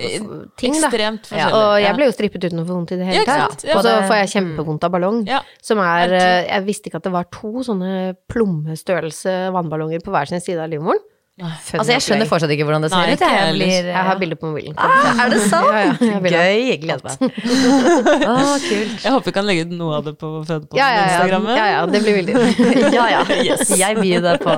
ting, 0.62 0.74
da. 0.78 0.88
ekstremt 0.90 1.32
Ja, 1.34 1.48
og 1.56 1.82
jeg 1.82 1.96
ble 1.98 2.06
jo 2.10 2.16
strippet 2.16 2.48
uten 2.48 2.60
å 2.62 2.66
få 2.68 2.78
vondt 2.78 2.92
i 2.94 3.00
det 3.02 3.06
hele 3.10 3.24
tatt. 3.48 3.66
Og 3.76 3.84
så 3.84 3.94
får 4.08 4.16
jeg 4.22 4.32
kjempevondt 4.36 4.84
av 4.88 4.92
ballong. 4.96 5.20
Som 5.62 5.80
er 5.84 6.14
eh, 6.14 6.48
Jeg 6.52 6.66
visste 6.68 6.90
ikke 6.92 7.02
at 7.02 7.08
det 7.10 7.14
var 7.18 7.28
to 7.32 7.52
sånne 7.68 8.16
plommestørrelse 8.32 9.38
vannballonger 9.56 10.04
på 10.06 10.12
hver 10.14 10.28
sin 10.30 10.42
side 10.44 10.60
av 10.64 10.70
livmoren. 10.72 11.00
Altså, 11.38 11.92
jeg 11.94 12.02
skjønner 12.02 12.26
fortsatt 12.26 12.50
ikke 12.50 12.66
hvordan 12.66 12.82
det 12.82 12.90
ser 12.90 12.98
Nei, 12.98 13.14
ut. 13.14 13.22
Jeg, 13.22 13.52
blir, 13.54 13.90
Jeg 13.92 14.06
har 14.08 14.18
bilder 14.18 14.40
på 14.42 14.50
mobilen. 14.50 14.74
Ah, 14.82 15.20
er 15.22 15.30
det 15.36 15.42
sant? 15.46 15.68
Ja, 15.78 15.84
ja. 15.86 16.18
Gøy. 16.18 16.62
Jeg 16.72 16.80
gleder 16.82 17.04
meg. 17.06 17.36
ah, 18.32 18.56
kult. 18.64 18.96
Jeg 19.04 19.14
håper 19.14 19.30
vi 19.30 19.36
kan 19.36 19.46
legge 19.46 19.68
ut 19.70 19.76
noe 19.78 20.00
av 20.00 20.08
det 20.08 20.16
på 20.18 20.32
Fødeposten 20.48 20.80
Ja, 20.82 20.88
ja, 20.90 20.98
ja, 20.98 21.08
Instagrammet. 21.12 21.60
ja, 21.60 21.68
ja, 21.76 21.84
det 21.94 22.02
blir 22.02 22.18
veldig 22.18 22.34
Ja, 22.98 23.06
ja. 23.14 23.58
Jeg 23.84 24.00
byr 24.02 24.26
deg 24.26 24.42
på. 24.48 24.56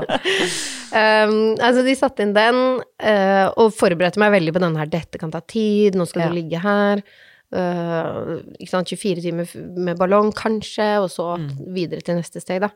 Um, 0.89 1.35
altså, 1.59 1.83
de 1.85 1.97
satte 1.99 2.23
inn 2.23 2.31
den, 2.37 2.61
uh, 2.79 3.47
og 3.59 3.75
forberedte 3.75 4.21
meg 4.23 4.31
veldig 4.39 4.55
på 4.55 4.63
den 4.63 4.79
her 4.79 4.87
'dette 4.89 5.19
kan 5.21 5.35
ta 5.35 5.43
tid', 5.43 5.99
'nå 5.99 6.07
skal 6.07 6.23
Ja. 6.23 6.29
du 6.31 6.39
ligge 6.39 6.63
her'. 6.63 7.03
Eh, 7.55 8.33
ikke 8.59 8.71
sant, 8.71 8.91
24 8.91 9.23
timer 9.23 9.53
med 9.85 9.99
ballong, 9.99 10.33
kanskje, 10.35 10.89
og 11.03 11.09
så 11.13 11.31
videre 11.73 12.03
til 12.05 12.19
neste 12.19 12.43
steg, 12.43 12.61
da. 12.65 12.71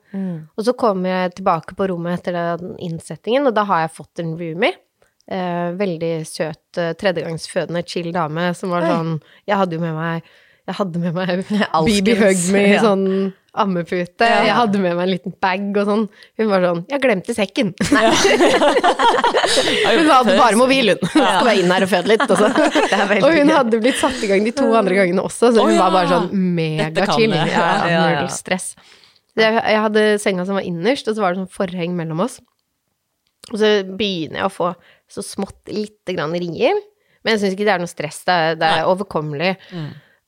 Og 0.57 0.65
så 0.67 0.75
kommer 0.77 1.13
jeg 1.13 1.35
tilbake 1.41 1.77
på 1.77 1.89
rommet 1.91 2.19
etter 2.19 2.37
den 2.61 2.73
innsettingen, 2.83 3.47
og 3.49 3.55
da 3.57 3.67
har 3.69 3.85
jeg 3.85 3.95
fått 3.99 4.23
en 4.23 4.35
roomie. 4.39 4.75
Uh, 5.23 5.71
veldig 5.79 6.25
søt 6.27 6.81
uh, 6.81 6.89
tredjegangsfødende, 6.99 7.85
chill 7.87 8.09
dame 8.11 8.49
som 8.59 8.73
var 8.75 8.83
sånn 8.83 9.13
Jeg 9.47 9.55
hadde 9.55 9.77
jo 9.77 9.79
med 9.79 9.93
meg 9.95 10.25
Jeg 10.67 10.75
hadde 10.81 10.99
med 10.99 11.15
meg 11.15 11.45
Baby 11.47 12.17
Hug 12.19 12.41
Me, 12.51 12.63
ja. 12.73 12.81
sånn 12.83 13.05
ammepute. 13.53 14.25
Jeg 14.25 14.53
hadde 14.57 14.79
med 14.81 14.95
meg 14.97 15.03
en 15.03 15.11
liten 15.11 15.33
bag 15.43 15.77
og 15.77 15.85
sånn. 15.89 16.05
Hun 16.39 16.47
var 16.49 16.63
sånn 16.65 16.81
'Jeg 16.89 17.01
glemte 17.03 17.35
sekken'. 17.37 17.73
hun 19.93 20.09
hadde 20.09 20.37
bare 20.39 20.57
mobil, 20.57 20.93
hun. 20.93 21.03
Skal 21.11 21.45
være 21.45 21.59
inn 21.61 21.73
her 21.73 21.85
og 21.85 21.91
føde 21.91 22.11
litt. 22.13 22.25
Og, 22.25 22.37
så. 22.39 22.49
er 22.97 23.13
og 23.19 23.37
hun 23.37 23.53
hadde 23.53 23.81
blitt 23.83 23.99
satt 24.01 24.23
i 24.25 24.29
gang 24.31 24.41
de 24.47 24.53
to 24.57 24.65
andre 24.73 24.97
gangene 24.97 25.21
også, 25.21 25.51
så 25.53 25.67
hun 25.67 25.75
ja. 25.75 25.83
var 25.85 25.91
bare 25.99 26.09
sånn 26.15 26.29
megachill. 26.33 27.33
Ja, 27.37 27.45
Ja, 27.53 27.67
ja, 27.85 28.01
ja. 28.15 28.21
null 28.23 28.33
stress. 28.33 28.73
Jeg, 29.37 29.53
jeg 29.57 29.79
hadde 29.85 30.01
senga 30.21 30.45
som 30.45 30.57
var 30.57 30.65
innerst, 30.65 31.07
og 31.09 31.15
så 31.17 31.21
var 31.23 31.33
det 31.33 31.43
sånn 31.43 31.53
forheng 31.53 31.93
mellom 31.97 32.25
oss. 32.25 32.39
Og 33.51 33.59
så 33.59 33.69
begynner 33.83 34.43
jeg 34.43 34.47
å 34.47 34.53
få 34.53 34.71
så 35.11 35.21
smått 35.25 35.69
lite 35.69 36.15
grann 36.15 36.33
rier. 36.37 36.79
Men 37.23 37.35
jeg 37.35 37.43
syns 37.43 37.55
ikke 37.55 37.67
det 37.67 37.75
er 37.75 37.83
noe 37.83 37.91
stress, 37.91 38.23
det 38.27 38.33
er, 38.33 38.57
det 38.59 38.69
er 38.77 38.89
overkommelig. 38.89 39.51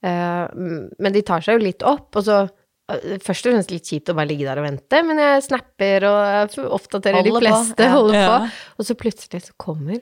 Eh, 0.05 0.43
men 0.55 1.15
de 1.15 1.23
tar 1.25 1.43
seg 1.43 1.57
jo 1.57 1.65
litt 1.65 1.85
opp, 1.87 2.09
og 2.15 2.23
så 2.27 2.43
Først 2.85 3.47
og 3.47 3.55
fremst 3.55 3.71
litt 3.73 3.87
kjipt 3.89 4.11
å 4.11 4.15
bare 4.17 4.29
ligge 4.29 4.45
der 4.45 4.59
og 4.61 4.65
vente, 4.67 4.99
men 5.07 5.17
jeg 5.17 5.45
snapper 5.47 6.03
og 6.05 6.57
oppdaterer 6.77 7.25
de 7.25 7.31
fleste, 7.33 7.79
på, 7.79 7.87
ja. 7.87 7.93
holder 7.95 8.17
Ja. 8.19 8.27
på. 8.45 8.49
Og 8.77 8.85
så 8.85 8.95
plutselig 8.99 9.41
så 9.47 9.55
kommer 9.57 10.01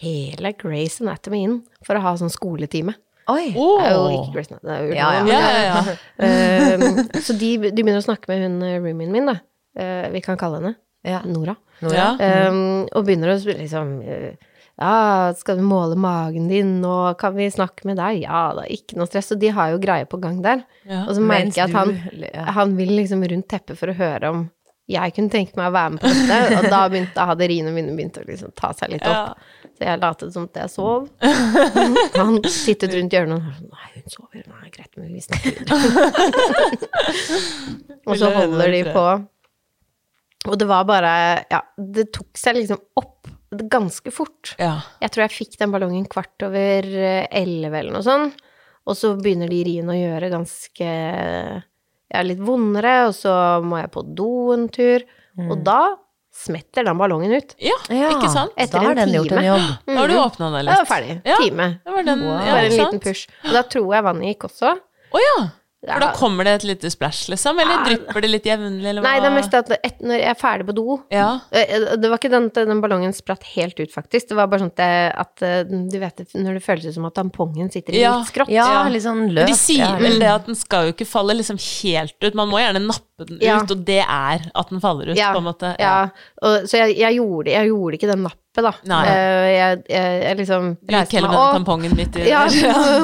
hele 0.00 0.52
Grace 0.56 1.02
Anatomy 1.02 1.42
inn 1.44 1.56
for 1.84 1.98
å 1.98 2.04
ha 2.04 2.12
sånn 2.20 2.30
skoletime. 2.32 2.94
Oi. 3.30 3.50
Det 3.52 3.64
er 3.86 3.90
jo 3.96 4.04
ikke 4.14 4.34
Grace 4.36 4.54
Anatomy, 4.54 4.94
Ja, 4.96 5.08
ja. 5.26 5.82
Eh, 6.18 6.86
så 7.26 7.34
de, 7.38 7.50
de 7.66 7.82
begynner 7.82 8.00
å 8.00 8.06
snakke 8.06 8.30
med 8.30 8.44
hun 8.46 8.62
eh, 8.62 8.78
roomien 8.78 9.10
min, 9.12 9.26
da. 9.26 9.36
Uh, 9.78 10.08
vi 10.10 10.22
kan 10.24 10.38
kalle 10.38 10.58
henne 10.58 10.72
Ja. 11.06 11.20
Nora. 11.24 11.54
Ja. 11.80 12.08
Um, 12.50 12.86
og 12.94 13.04
begynner 13.06 13.30
å 13.32 13.36
liksom 13.38 13.92
eh, 14.02 14.34
Ja, 14.80 15.32
skal 15.36 15.58
du 15.60 15.64
måle 15.68 15.96
magen 16.00 16.46
din, 16.48 16.78
og 16.88 17.18
kan 17.20 17.34
vi 17.36 17.50
snakke 17.52 17.84
med 17.84 17.98
deg? 18.00 18.22
Ja 18.24 18.46
da, 18.56 18.62
ikke 18.64 18.96
noe 18.96 19.08
stress. 19.10 19.28
Og 19.34 19.40
de 19.42 19.50
har 19.52 19.74
jo 19.74 19.80
greie 19.82 20.06
på 20.08 20.16
gang 20.22 20.38
der. 20.44 20.62
Ja. 20.88 21.02
Og 21.04 21.14
så 21.18 21.20
merker 21.24 21.52
jeg 21.60 21.66
at 21.68 21.76
han, 21.76 21.92
du- 21.92 22.24
ja. 22.30 22.46
han 22.56 22.72
vil 22.78 22.94
liksom 22.96 23.20
rundt 23.28 23.48
teppet 23.52 23.76
for 23.78 23.92
å 23.92 23.96
høre 23.98 24.30
om 24.32 24.46
jeg 24.90 25.12
kunne 25.14 25.30
tenke 25.30 25.54
meg 25.54 25.68
å 25.68 25.74
være 25.76 25.90
med 25.94 26.00
på 26.02 26.08
dette. 26.10 26.38
Og 26.58 26.64
da, 26.72 26.78
begynte, 26.90 27.12
da 27.14 27.26
hadde 27.28 27.46
riene 27.52 27.70
mine 27.76 27.92
begynt 27.94 28.16
å 28.18 28.24
liksom 28.26 28.50
ta 28.58 28.72
seg 28.74 28.90
litt 28.96 29.04
opp. 29.06 29.36
Så 29.78 29.84
jeg 29.86 30.00
latet 30.02 30.32
som 30.34 30.48
at 30.48 30.58
jeg 30.64 30.72
sov. 30.72 31.04
Han 32.18 32.40
sittet 32.50 32.96
rundt 32.96 33.14
hjørnet 33.14 33.36
og 33.38 33.44
sånn 33.60 33.68
Nei, 33.70 33.90
hun 34.00 34.14
sover. 34.16 34.42
Nei, 34.50 34.72
greit, 34.74 34.90
men 34.98 35.12
vi 35.14 35.22
snakker 35.22 35.60
videre. 35.60 35.76
og 38.08 38.18
så 38.18 38.32
holder 38.34 38.74
de 38.74 38.82
på. 38.90 39.04
Og 40.50 40.56
det 40.58 40.66
var 40.72 40.86
bare 40.88 41.12
Ja, 41.52 41.60
det 41.76 42.08
tok 42.16 42.32
seg 42.40 42.56
liksom 42.58 42.80
opp 42.98 43.28
ganske 43.50 44.12
fort. 44.14 44.54
Ja. 44.58 44.76
Jeg 45.02 45.10
tror 45.14 45.24
jeg 45.26 45.34
fikk 45.34 45.56
den 45.58 45.72
ballongen 45.74 46.04
kvart 46.10 46.44
over 46.46 46.86
eh, 46.86 47.26
elleve 47.40 47.80
eller 47.80 47.96
noe 47.98 48.06
sånt. 48.06 48.36
Og 48.88 48.96
så 48.96 49.12
begynner 49.20 49.50
de 49.52 49.58
riene 49.66 49.92
å 49.92 49.98
gjøre 49.98 50.30
ganske 50.32 50.90
Ja, 52.10 52.22
litt 52.26 52.40
vondere, 52.42 52.94
og 53.06 53.14
så 53.14 53.32
må 53.62 53.78
jeg 53.78 53.90
på 53.94 54.02
do 54.18 54.28
en 54.54 54.64
tur. 54.72 55.04
Og 55.46 55.60
da 55.66 55.96
smetter 56.34 56.84
den 56.86 56.98
ballongen 56.98 57.32
ut. 57.36 57.54
ja, 57.58 57.76
Ja, 57.90 58.08
ikke 58.16 58.30
sant? 58.32 58.52
Etter 58.56 58.78
da 58.78 58.84
har 58.86 58.98
en 58.98 59.00
den 59.10 59.14
gjort 59.18 59.32
en 59.34 59.44
jobb. 59.44 59.60
jobb. 59.60 59.76
Da 59.90 59.96
har 60.00 60.08
du 60.08 60.16
åpna 60.18 60.50
den 60.54 60.64
litt. 60.66 60.72
var 60.74 60.82
jeg 60.84 60.90
ferdig. 60.90 61.14
Ja. 61.26 61.36
Time. 61.42 61.66
Det 61.84 61.94
var 61.94 62.02
den, 62.06 62.22
ja, 62.26 62.36
Bare 62.54 62.66
en 62.66 62.76
liten 62.76 63.00
push. 63.02 63.22
Og 63.44 63.52
da 63.54 63.62
tror 63.74 63.94
jeg 63.94 64.06
vannet 64.06 64.30
gikk 64.32 64.46
også. 64.50 64.72
Å 65.10 65.22
ja. 65.26 65.36
For 65.80 66.02
da 66.02 66.10
kommer 66.12 66.44
det 66.44 66.52
et 66.58 66.64
lite 66.68 66.90
splash, 66.92 67.30
liksom? 67.32 67.56
Eller 67.62 67.78
drypper 67.86 68.20
det 68.20 68.28
litt 68.28 68.44
jevnlig. 68.44 68.90
Nei, 69.00 69.14
det 69.22 69.28
er 69.30 69.32
mest 69.32 69.54
at 69.56 69.70
et, 69.78 70.02
når 70.04 70.18
jeg 70.20 70.28
er 70.28 70.36
ferdig 70.36 70.66
på 70.68 70.74
do 70.76 70.98
Ja. 71.10 71.40
eh, 71.50 71.96
Det 71.96 72.10
var 72.10 72.18
ikke 72.18 72.30
den, 72.30 72.50
at 72.52 72.54
den 72.68 72.82
ballongen 72.82 73.14
spratt 73.16 73.42
helt 73.56 73.80
ut, 73.80 73.88
faktisk. 73.90 74.28
Det 74.28 74.36
var 74.36 74.46
bare 74.52 74.60
sånn 74.60 74.74
at, 74.76 75.16
at 75.16 75.42
eh, 75.42 75.64
du 75.64 75.96
vet 75.98 76.20
når 76.36 76.58
det 76.58 76.62
føles 76.66 76.94
som 76.94 77.06
at 77.08 77.14
tampongen 77.16 77.72
sitter 77.72 77.94
i 77.96 78.02
Ja. 78.02 78.18
litt 78.18 78.28
skrått. 78.28 78.48
Ja, 78.52 78.66
Ja. 78.84 78.88
litt 78.92 79.02
sånn 79.02 79.32
løs. 79.32 79.46
de 79.48 79.54
sier 79.56 79.86
ja. 79.88 79.96
vel 79.96 80.18
det 80.20 80.28
at 80.28 80.44
den 80.46 80.54
skal 80.54 80.84
jo 80.86 80.92
ikke 80.92 81.06
falle 81.08 81.32
liksom 81.34 81.56
helt 81.56 82.14
ut. 82.20 82.34
Man 82.34 82.48
må 82.52 82.60
gjerne 82.60 82.84
nappe 82.84 83.09
den 83.28 83.36
ut, 83.40 83.70
og 83.74 83.80
det 83.86 84.00
er 84.02 84.46
at 84.54 84.68
den 84.70 84.80
faller 84.80 85.10
ut, 85.12 85.16
Ja, 85.18 85.32
på 85.34 85.38
en 85.42 85.44
måte. 85.50 85.74
Ja, 85.78 86.08
og, 86.42 86.68
så 86.70 86.78
jeg, 86.80 86.96
jeg, 86.98 87.14
gjorde, 87.20 87.50
jeg 87.50 87.68
gjorde 87.68 87.98
ikke 87.98 88.08
den 88.10 88.22
nappet, 88.24 88.38
da. 88.64 88.72
Nei. 88.90 89.00
Eh, 89.06 89.48
jeg, 89.54 89.82
jeg, 89.88 90.22
jeg 90.24 90.36
liksom 90.40 90.64
heller 90.90 91.28
med 91.28 91.36
den 91.38 91.54
tampongen 91.58 91.96
midt 91.96 92.16
i 92.16 92.24
Ja, 92.32 92.42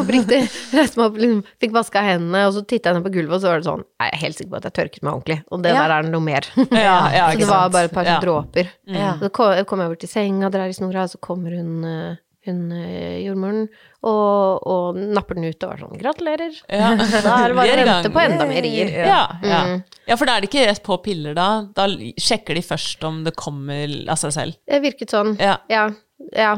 oppriktig. 0.00 0.40
Reiste 0.74 0.98
meg 1.00 1.07
opp, 1.11 1.16
liksom, 1.22 1.42
fikk 1.62 1.72
vaska 1.76 2.02
hendene, 2.09 2.46
og 2.48 2.57
så 2.57 2.64
titta 2.66 2.90
jeg 2.90 2.98
ned 2.98 3.07
på 3.07 3.14
gulvet, 3.18 3.37
og 3.38 3.44
så 3.44 3.52
var 3.52 3.62
det 3.62 3.68
sånn 3.68 3.85
Jeg 4.02 4.11
er 4.16 4.22
helt 4.24 4.40
sikker 4.40 4.50
på 4.55 4.61
at 4.61 4.68
jeg 4.70 4.76
tørket 4.81 5.02
meg 5.07 5.12
ordentlig, 5.14 5.38
og 5.52 5.62
det 5.62 5.74
Ja. 5.76 5.83
der 5.87 5.96
er 6.00 6.11
noe 6.11 6.24
mer. 6.26 6.48
Ja, 6.72 6.98
ja, 7.14 7.31
så 7.33 7.38
det 7.44 7.48
var 7.52 7.70
bare 7.76 7.90
et 7.90 7.94
par 7.94 8.05
Ja. 8.09 8.18
dråper. 8.22 8.70
Ja. 8.90 9.14
Så 9.22 9.31
kom, 9.31 9.52
kom 9.66 9.81
jeg 9.85 9.92
over 9.92 10.00
til 10.02 10.11
senga, 10.11 10.50
drar 10.50 10.68
i 10.72 10.76
snora, 10.76 11.07
og 11.07 11.14
så 11.14 11.20
kommer 11.22 11.55
hun, 11.57 11.85
eh, 11.85 12.16
hun 12.46 12.72
eh, 12.72 13.18
jordmoren 13.26 13.66
og, 14.06 14.62
og 14.66 14.98
napper 15.16 15.38
den 15.38 15.48
ut 15.50 15.64
og 15.66 15.72
er 15.74 15.82
sånn 15.82 16.00
Gratulerer. 16.00 16.56
Ja. 16.70 16.92
Da 17.26 17.37
er 17.42 17.52
det 17.52 17.59
bare 17.59 17.76
å 17.82 17.87
vente 17.90 18.12
på 18.14 18.22
enda 18.22 18.46
mer 18.48 18.62
rier. 18.66 18.90
Ja, 19.06 19.20
ja. 19.42 19.61
Mm. 19.66 19.82
ja, 20.06 20.16
for 20.16 20.28
da 20.28 20.37
er 20.37 20.44
det 20.44 20.50
ikke 20.50 20.66
rett 20.70 20.82
på 20.87 20.98
piller, 21.04 21.37
da. 21.38 21.48
Da 21.76 21.88
sjekker 22.20 22.59
de 22.59 22.64
først 22.66 23.06
om 23.09 23.22
det 23.26 23.35
kommer 23.38 23.96
av 24.12 24.20
seg 24.22 24.35
selv. 24.37 24.59
Det 24.68 24.82
virket 24.85 25.14
sånn. 25.14 25.35
Ja. 25.42 25.56
Ja. 25.72 25.88
ja. 26.37 26.52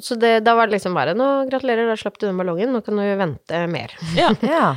Så 0.00 0.16
det, 0.20 0.38
da 0.46 0.56
var 0.58 0.70
det 0.70 0.78
liksom 0.78 0.96
bare 0.96 1.14
Nå, 1.18 1.28
gratulerer, 1.50 1.90
da 1.90 1.98
slapp 2.00 2.18
du 2.20 2.26
den 2.28 2.40
ballongen, 2.40 2.72
nå 2.74 2.80
kan 2.86 2.98
du 3.00 3.04
vente 3.20 3.64
mer. 3.70 3.96
Ja. 4.18 4.32
Ja. 4.56 4.70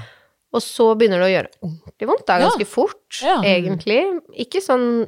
Og 0.53 0.61
så 0.61 0.91
begynner 0.93 1.17
det 1.23 1.25
å 1.25 1.33
gjøre 1.33 1.49
ordentlig 1.65 2.07
vondt. 2.11 2.27
Det 2.27 2.33
er 2.35 2.43
Ja. 2.43 2.49
ganske 2.51 2.67
fort, 2.69 3.21
Ja. 3.25 3.39
egentlig. 3.41 4.01
Ikke 4.43 4.61
sånn 4.61 5.07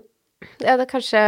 Ja, 0.59 0.73
det 0.77 0.85
er 0.87 0.89
kanskje 0.89 1.21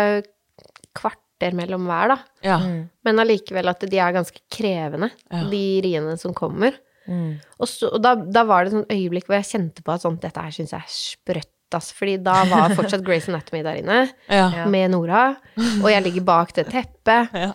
kvarter 1.37 1.53
mellom 1.55 1.85
hver, 1.87 2.07
da. 2.09 2.17
ja. 2.43 2.57
Men 3.05 3.19
allikevel 3.19 3.67
at 3.69 3.79
de 3.89 3.97
er 3.99 4.13
ganske 4.13 4.39
krevende, 4.51 5.11
Ja. 5.31 5.43
de 5.49 5.81
riene 5.83 6.17
som 6.17 6.33
kommer. 6.33 6.73
Mm. 7.07 7.39
Og, 7.59 7.67
så, 7.67 7.87
og 7.93 8.01
da, 8.03 8.15
da 8.15 8.43
var 8.43 8.65
det 8.65 8.73
et 8.73 8.77
sånt 8.77 8.91
øyeblikk 8.91 9.27
hvor 9.27 9.37
jeg 9.37 9.47
kjente 9.47 9.83
på 9.83 9.93
at 9.93 10.01
sånn, 10.01 10.19
dette 10.19 10.41
her 10.41 10.51
syns 10.51 10.71
jeg 10.73 10.81
er 10.81 10.91
sprøtt, 10.91 11.53
ass. 11.73 11.91
Fordi 11.93 12.17
da 12.23 12.43
var 12.49 12.69
fortsatt 12.75 13.03
Grace 13.05 13.29
Anatomy 13.31 13.61
der 13.63 13.79
inne, 13.81 14.09
Ja. 14.29 14.65
med 14.67 14.91
Nora, 14.91 15.35
og 15.57 15.89
jeg 15.89 16.03
ligger 16.03 16.23
bak 16.25 16.53
det 16.53 16.67
teppet 16.69 17.29
Ja. 17.33 17.53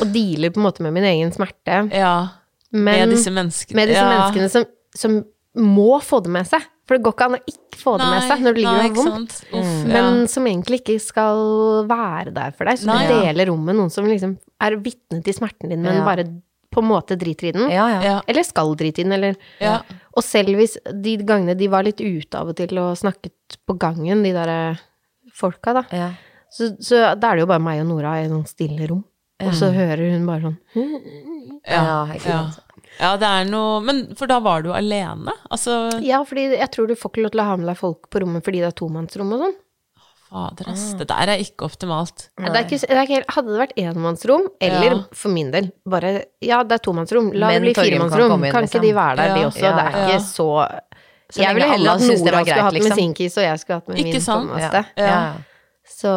og 0.00 0.12
dealer 0.12 0.50
på 0.50 0.58
en 0.60 0.66
måte 0.68 0.82
med 0.82 0.92
min 0.92 1.04
egen 1.04 1.32
smerte. 1.32 1.90
ja. 1.92 2.28
Men 2.72 2.84
Med 3.08 3.08
disse 3.14 3.30
menneskene. 3.30 3.76
med 3.76 3.88
disse 3.88 4.02
ja. 4.02 4.08
menneskene 4.10 4.48
som, 4.50 4.64
som 4.94 5.24
må 5.56 6.00
få 6.04 6.20
det 6.24 6.32
med 6.34 6.48
seg. 6.48 6.64
For 6.86 6.94
det 6.96 7.02
går 7.02 7.14
ikke 7.16 7.26
an 7.26 7.34
å 7.34 7.42
ikke 7.50 7.78
få 7.80 7.92
det 7.98 8.06
med 8.12 8.24
seg 8.28 8.42
når 8.44 8.54
du 8.54 8.58
ligger 8.60 8.72
og 8.72 8.78
nei, 8.78 8.88
har 8.88 9.14
vondt. 9.16 9.36
Uff, 9.50 9.70
Men 9.90 10.04
ja. 10.20 10.26
som 10.30 10.44
egentlig 10.46 10.78
ikke 10.82 10.96
skal 11.02 11.40
være 11.90 12.34
der 12.36 12.52
for 12.54 12.68
deg. 12.70 12.78
Så 12.78 12.86
Nei, 12.90 12.98
du 13.08 13.14
ja. 13.16 13.22
deler 13.26 13.48
rom 13.50 13.64
med 13.66 13.78
noen 13.80 13.90
som 13.90 14.06
liksom 14.06 14.36
er 14.62 14.76
vitne 14.84 15.18
til 15.26 15.34
smerten 15.34 15.72
din, 15.72 15.82
men 15.82 15.98
Ja. 15.98 16.04
bare 16.06 16.26
på 16.76 16.82
en 16.82 16.88
måte 16.90 17.16
driter 17.18 17.48
i 17.48 17.52
den. 17.56 17.70
Ja, 17.72 17.88
ja. 17.90 17.98
Ja. 18.04 18.14
Eller 18.28 18.44
skal 18.46 18.74
drite 18.78 19.00
i 19.00 19.04
den, 19.08 19.12
eller 19.16 19.34
Ja. 19.60 19.80
Og 20.16 20.22
selv 20.24 20.54
hvis 20.60 20.76
de 21.02 21.16
gangene 21.26 21.56
de 21.58 21.68
var 21.72 21.82
litt 21.82 22.00
ute 22.00 22.38
av 22.38 22.48
og 22.52 22.56
til 22.56 22.78
og 22.78 22.94
snakket 22.96 23.58
på 23.66 23.76
gangen, 23.78 24.22
de 24.22 24.32
derre 24.32 24.78
folka, 25.34 25.72
da, 25.72 25.84
ja. 25.92 26.10
så, 26.52 26.70
så 26.80 27.14
da 27.18 27.32
er 27.32 27.36
det 27.36 27.44
jo 27.46 27.50
bare 27.50 27.60
meg 27.64 27.80
og 27.82 27.88
Nora 27.90 28.14
i 28.22 28.28
noen 28.28 28.46
stille 28.46 28.86
rom. 28.88 29.02
Og 29.42 29.52
så 29.52 29.68
hører 29.74 30.14
hun 30.14 30.24
bare 30.24 30.40
sånn 30.46 30.56
Ja, 31.68 32.06
ikke 32.14 32.30
ja. 32.30 32.38
sant. 32.52 32.62
Ja, 33.00 33.12
det 33.20 33.28
er 33.28 33.44
noe 33.50 33.80
Men 33.84 34.02
for 34.16 34.26
da 34.30 34.38
var 34.40 34.62
du 34.64 34.70
alene? 34.72 35.32
Altså 35.52 35.76
Ja, 36.04 36.22
fordi 36.24 36.48
jeg 36.56 36.70
tror 36.74 36.88
du 36.88 36.94
får 36.96 37.12
ikke 37.12 37.22
lov 37.26 37.32
til 37.36 37.40
å 37.44 37.46
ha 37.50 37.56
med 37.60 37.66
deg 37.70 37.78
folk 37.80 38.08
på 38.10 38.22
rommet 38.24 38.44
fordi 38.46 38.62
det 38.64 38.70
er 38.72 38.76
tomannsrom 38.80 39.32
og 39.36 39.44
sånn. 39.46 39.56
Fader, 40.26 40.68
ass. 40.72 40.88
Det 40.98 41.06
der 41.06 41.30
er 41.36 41.38
ikke 41.38 41.68
optimalt. 41.68 42.24
Det 42.36 42.48
er 42.50 42.64
ikke, 42.66 42.80
det 42.82 42.96
er 42.98 43.04
ikke, 43.06 43.34
hadde 43.36 43.52
det 43.52 43.60
vært 43.60 43.76
enmannsrom, 43.78 44.48
eller 44.60 44.88
Ja. 44.96 45.02
for 45.14 45.30
min 45.30 45.52
del 45.54 45.68
bare 45.86 46.24
Ja, 46.42 46.64
det 46.66 46.80
er 46.80 46.82
tomannsrom, 46.82 47.28
la 47.32 47.52
det 47.54 47.60
bli 47.62 47.74
firemannsrom. 47.78 48.40
kan 48.42 48.50
Kan 48.50 48.64
ikke 48.66 48.80
liksom. 48.80 48.82
de 48.82 48.92
være 48.98 49.16
der, 49.16 49.34
de 49.36 49.44
også? 49.46 49.62
Ja, 49.62 49.72
Det 49.76 49.84
er 49.86 49.98
ja. 50.00 50.06
ikke 50.08 50.24
så 50.26 50.48
Så 51.30 51.40
Jeg 51.42 51.54
ville 51.54 51.68
heller 51.70 51.90
at 51.94 52.00
Nora 52.00 52.10
var 52.10 52.16
skulle 52.18 52.44
greit, 52.44 52.62
hatt 52.62 52.72
med 52.72 52.82
liksom. 52.82 52.96
sin 52.98 53.14
kis, 53.14 53.36
og 53.38 53.42
jeg 53.44 53.58
skulle 53.60 53.76
hatt 53.80 53.88
med 53.88 53.98
Ikke 53.98 54.12
min, 54.12 54.20
sant? 54.20 54.50
på 54.50 54.58
Ja. 54.58 54.84
Ja. 54.96 55.32
Så 55.86 56.10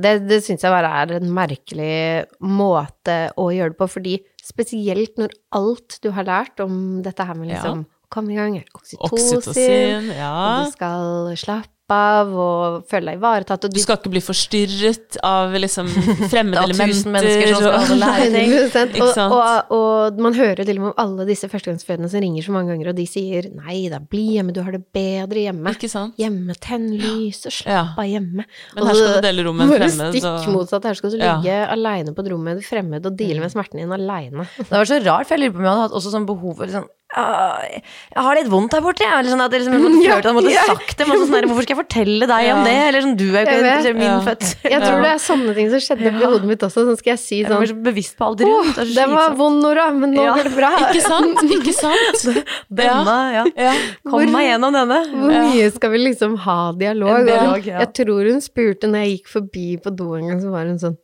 det, 0.00 0.26
det 0.28 0.38
syns 0.44 0.62
jeg 0.64 0.72
bare 0.72 0.88
er 1.02 1.12
en 1.20 1.28
merkelig 1.36 2.24
måte 2.40 3.16
å 3.36 3.50
gjøre 3.52 3.74
det 3.74 3.78
på, 3.78 3.88
fordi 3.88 4.14
spesielt 4.42 5.18
når 5.20 5.34
alt 5.54 5.98
du 6.02 6.10
har 6.14 6.26
lært 6.26 6.60
om 6.64 7.02
dette 7.04 7.24
her 7.24 7.38
med 7.38 7.52
liksom 7.54 7.86
Kom 8.12 8.26
i 8.28 8.34
gang, 8.36 8.58
oksytocin, 8.76 9.08
Oksytocin, 9.08 10.10
og 10.20 10.66
du 10.66 10.72
skal 10.74 11.30
slappe 11.40 11.70
av 11.92 12.32
og 12.32 12.84
føle 12.90 13.12
deg 13.12 13.18
ivaretatt, 13.20 13.64
og 13.68 13.72
Du 13.76 13.80
skal 13.82 13.98
ikke 14.00 14.10
bli 14.14 14.22
forstyrret 14.24 15.18
av 15.22 15.52
liksom 15.56 15.88
fremmede 16.32 16.58
Av 16.62 16.70
elementer. 16.70 17.52
og- 17.56 17.92
lære 18.02 18.28
ting. 18.36 18.50
100%. 18.50 18.96
Ikke 18.96 19.12
sant? 19.14 19.32
Og, 19.36 19.42
og, 19.42 19.76
og 19.78 20.20
man 20.24 20.34
hører 20.36 20.64
til 20.64 20.78
og 20.78 20.82
med 20.86 20.90
om 20.92 20.98
alle 21.04 21.26
disse 21.28 21.48
førstegangsfødende 21.52 22.10
som 22.12 22.20
ringer 22.24 22.42
så 22.46 22.54
mange 22.56 22.72
ganger, 22.72 22.88
og 22.92 22.96
de 22.98 23.06
sier 23.06 23.48
'nei 23.52 23.88
da, 23.92 23.98
bli 24.00 24.24
hjemme, 24.38 24.52
du 24.56 24.62
har 24.62 24.72
det 24.72 24.82
bedre 24.94 25.44
hjemme'. 25.46 25.74
Ikke 25.76 25.90
sant? 25.92 26.16
Hjemme, 26.20 26.56
tenn 26.60 26.88
lys 26.98 27.44
og 27.46 27.52
slapp 27.52 27.72
Ja. 27.72 27.84
av 27.98 28.04
hjemme. 28.08 28.44
Men 28.76 28.86
her 28.86 28.94
skal 28.94 29.14
du 29.20 29.20
dele 29.28 29.44
rom 29.46 29.56
med 29.56 29.70
en 29.70 29.76
fremmed, 29.78 30.14
stikk 30.16 30.48
motsatt. 30.52 30.84
Her 30.84 30.94
skal 30.94 31.10
du 31.10 31.18
Ja. 31.18 31.36
ligge 31.38 31.68
aleine 31.68 32.14
på 32.14 32.24
et 32.24 32.30
rom 32.32 32.42
med 32.44 32.56
en 32.56 32.62
fremmed 32.62 33.06
og 33.06 33.16
deale 33.16 33.40
med 33.40 33.50
smerten 33.52 33.78
din 33.78 33.92
aleine. 33.92 34.46
Det 34.58 34.70
var 34.70 34.84
så 34.88 34.98
rart, 35.04 35.26
for 35.26 35.36
jeg 35.36 35.40
lurer 35.44 35.52
på 35.52 35.58
om 35.58 35.64
jeg 35.64 35.72
hadde 35.72 35.86
hatt 35.88 35.92
også 36.00 36.10
sånn 36.12 36.26
behov 36.26 36.56
for 36.56 36.66
liksom 36.66 36.84
«Ah, 36.84 37.01
Jeg 37.12 38.22
har 38.24 38.36
litt 38.38 38.48
vondt 38.52 38.72
her 38.76 38.82
borte, 38.84 39.04
jeg. 39.04 39.26
Sånn 39.28 39.42
at 39.44 39.52
jeg 39.52 39.62
liksom, 39.62 39.74
jeg 39.76 39.82
måtte 39.84 40.00
følt 40.02 40.16
at 40.16 40.28
jeg 40.28 40.36
måtte 40.38 40.64
sagt 40.68 40.94
det. 40.98 41.06
men 41.08 41.18
Sånn 41.22 41.34
der, 41.36 41.46
Hvorfor 41.50 41.66
skal 41.66 41.74
jeg 41.76 41.80
fortelle 41.82 42.28
deg 42.30 42.48
om 42.54 42.62
det? 42.66 42.74
Eller 42.88 43.04
sånn, 43.04 43.16
du 43.20 43.24
er 43.36 43.44
jo 43.44 43.58
ikke 43.62 43.92
min 43.98 44.06
Ja. 44.08 44.14
fødsel. 44.26 44.70
Jeg 44.72 44.80
tror 44.82 45.02
det 45.04 45.10
er 45.12 45.20
sånne 45.26 45.54
ting 45.58 45.68
som 45.72 45.82
skjedde 45.84 46.12
oppi 46.12 46.24
hodet 46.24 46.48
mitt 46.52 46.64
også. 46.68 46.84
Sånn 46.88 46.98
skal 47.00 47.12
jeg 47.12 47.20
si 47.22 47.40
Jeg 47.42 47.50
sånn 47.52 47.66
så 47.68 47.76
bevisst 47.82 48.16
på 48.16 48.24
alt 48.30 48.40
rundt. 48.46 48.74
Det 48.80 48.94
det 48.96 49.08
var 49.12 49.36
vond, 49.38 49.60
Nora, 49.62 49.90
men 49.92 50.14
nå 50.14 50.22
Ja. 50.24 50.34
går 50.36 50.44
det 50.48 50.54
bra. 50.56 50.70
Ikke 50.88 51.02
sant? 51.04 51.42
Ikke 51.58 51.74
sant? 51.76 52.46
Denne, 52.72 53.18
ja. 53.36 53.44
Ja. 53.56 53.72
Kom 54.08 54.24
meg 54.32 54.48
gjennom 54.48 54.72
denne. 54.72 55.00
Hvor 55.12 55.36
mye 55.52 55.70
skal 55.72 55.90
vi 55.90 55.98
liksom 56.08 56.36
ha 56.46 56.72
dialog? 56.72 57.26
Dialog, 57.26 57.66
ja. 57.66 57.78
Jeg 57.84 57.92
tror 58.00 58.24
hun 58.32 58.40
spurte 58.40 58.88
når 58.88 59.04
jeg 59.06 59.18
gikk 59.18 59.28
forbi 59.36 59.68
på 59.82 59.94
do 59.94 60.14
en 60.16 60.28
gang, 60.32 60.40
så 60.40 60.50
var 60.50 60.64
hun 60.66 60.78
sånn 60.78 60.96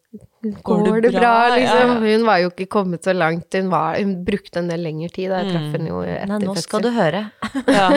Går, 0.64 0.82
Går 0.88 1.00
det 1.04 1.12
bra, 1.14 1.20
bra? 1.20 1.54
liksom? 1.56 1.78
Ja, 1.78 1.94
ja. 2.08 2.16
Hun 2.18 2.26
var 2.26 2.38
jo 2.42 2.50
ikke 2.52 2.66
kommet 2.72 3.04
så 3.04 3.12
langt. 3.16 3.46
Hun, 3.54 3.68
var, 3.72 3.96
hun 4.00 4.14
brukte 4.24 4.58
en 4.62 4.68
del 4.70 4.82
lengre 4.86 5.08
tid. 5.14 5.30
Jeg 5.30 5.50
traff 5.52 5.72
henne 5.76 5.88
jo 5.90 6.00
etter 6.02 6.26
Nei, 6.32 6.38
nå 6.46 6.54
skal 6.62 6.84
du 6.86 6.90
høre. 6.96 7.24
Ja. 7.68 7.88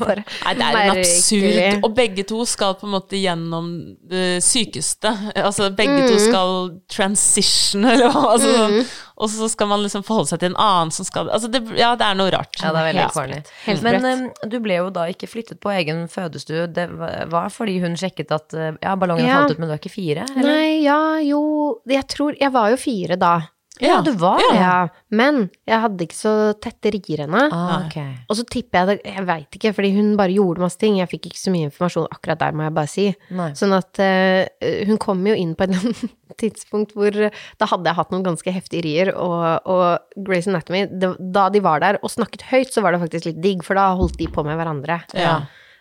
Bare 0.00 0.22
Nei, 0.24 0.54
det 0.56 0.66
er 0.66 0.78
en 0.80 0.90
absurd. 0.98 1.84
Og 1.86 1.94
begge 1.96 2.24
to 2.28 2.42
skal 2.48 2.74
på 2.80 2.86
en 2.88 2.94
måte 2.94 3.18
gjennom 3.20 3.70
det 4.10 4.40
sykeste. 4.46 5.12
Altså 5.36 5.70
begge 5.76 6.00
Mm. 6.00 6.08
to 6.08 6.18
skal 6.22 6.50
transition, 6.88 7.84
eller 7.84 8.10
hva. 8.12 8.22
Altså, 8.34 8.52
sånn. 8.56 8.84
Og 9.20 9.28
så 9.28 9.48
skal 9.52 9.68
man 9.68 9.82
liksom 9.84 10.02
forholde 10.06 10.30
seg 10.32 10.40
til 10.40 10.50
en 10.54 10.58
annen 10.60 10.90
som 10.94 11.04
skal 11.04 11.28
Altså, 11.30 11.50
det, 11.52 11.60
ja, 11.76 11.92
det 12.00 12.06
er 12.06 12.16
noe 12.16 12.32
rart. 12.32 12.56
Ja, 12.62 12.70
det 12.72 12.80
er 12.80 12.88
veldig 12.88 13.02
Helt 13.04 13.16
corny. 13.16 13.40
Men 13.84 14.08
eh, 14.08 14.48
du 14.48 14.56
ble 14.64 14.78
jo 14.80 14.88
da 14.94 15.04
ikke 15.12 15.28
flyttet 15.28 15.60
på 15.60 15.72
egen 15.76 16.06
fødestue. 16.10 16.66
Det 16.72 16.88
var 16.96 17.28
var 17.30 17.52
fordi 17.52 17.78
hun 17.82 17.96
sjekket 18.00 18.32
at 18.34 18.54
eh, 18.56 18.72
ja, 18.80 18.96
ballongen 18.96 19.26
Ja. 19.28 19.42
falt 19.42 19.54
ut, 19.54 19.60
men 19.62 19.68
du 19.68 19.74
er 19.76 19.80
ikke 19.82 19.92
fire? 19.92 20.24
Eller? 20.36 20.48
Nei, 20.50 20.82
ja, 20.86 21.00
jo 21.24 21.40
Jeg 21.88 22.06
tror 22.08 22.36
Jeg 22.40 22.52
var 22.52 22.70
jo 22.72 22.80
fire 22.80 23.16
da. 23.20 23.34
Ja, 23.84 24.00
det 24.04 24.12
var 24.20 24.40
det. 24.42 24.56
Ja. 24.58 24.76
Men 25.14 25.42
jeg 25.68 25.82
hadde 25.82 26.04
ikke 26.04 26.16
så 26.16 26.32
tette 26.60 26.92
rier 26.94 27.24
ennå. 27.24 27.42
Ah, 27.54 27.86
okay. 27.86 28.12
Og 28.30 28.38
så 28.38 28.44
tipper 28.48 28.80
jeg 28.80 28.88
det 28.90 29.12
Jeg 29.14 29.26
veit 29.28 29.58
ikke, 29.58 29.72
fordi 29.76 29.90
hun 29.96 30.12
bare 30.18 30.34
gjorde 30.34 30.64
masse 30.64 30.80
ting. 30.80 30.98
Jeg 31.00 31.10
fikk 31.10 31.30
ikke 31.30 31.40
så 31.40 31.52
mye 31.54 31.68
informasjon 31.68 32.08
akkurat 32.12 32.42
der, 32.42 32.56
må 32.56 32.66
jeg 32.66 32.76
bare 32.76 32.92
si. 32.92 33.06
Nei. 33.36 33.50
Sånn 33.58 33.74
at 33.76 34.02
uh, 34.02 34.70
hun 34.88 35.00
kom 35.02 35.22
jo 35.28 35.36
inn 35.36 35.56
på 35.56 35.66
et 35.66 35.72
eller 35.74 35.88
annet 35.90 36.38
tidspunkt 36.40 36.94
hvor 36.96 37.16
eh, 37.26 37.34
da 37.60 37.66
hadde 37.68 37.90
jeg 37.90 37.98
hatt 37.98 38.12
noen 38.14 38.24
ganske 38.24 38.54
heftige 38.54 38.84
rier, 38.86 39.10
og, 39.18 39.66
og 39.68 40.22
Grace 40.26 40.48
Anatomy 40.50 40.84
det, 40.88 41.10
Da 41.34 41.48
de 41.52 41.62
var 41.64 41.82
der 41.82 41.98
og 42.00 42.12
snakket 42.12 42.46
høyt, 42.52 42.70
så 42.74 42.84
var 42.84 42.94
det 42.94 43.02
faktisk 43.02 43.30
litt 43.30 43.42
digg, 43.42 43.64
for 43.66 43.78
da 43.78 43.90
holdt 43.98 44.18
de 44.20 44.28
på 44.30 44.44
med 44.46 44.60
hverandre. 44.60 45.00
Ja. 45.18 45.40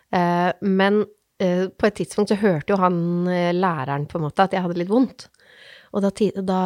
Uh, 0.10 0.52
men 0.66 1.04
uh, 1.06 1.66
på 1.70 1.90
et 1.90 2.00
tidspunkt 2.02 2.34
så 2.34 2.40
hørte 2.42 2.74
jo 2.74 2.80
han 2.82 2.98
læreren 3.56 4.08
på 4.10 4.20
en 4.20 4.26
måte 4.28 4.48
at 4.48 4.56
jeg 4.56 4.66
hadde 4.66 4.82
litt 4.82 4.92
vondt. 4.92 5.30
Og 5.96 6.04
da, 6.06 6.12
da, 6.46 6.60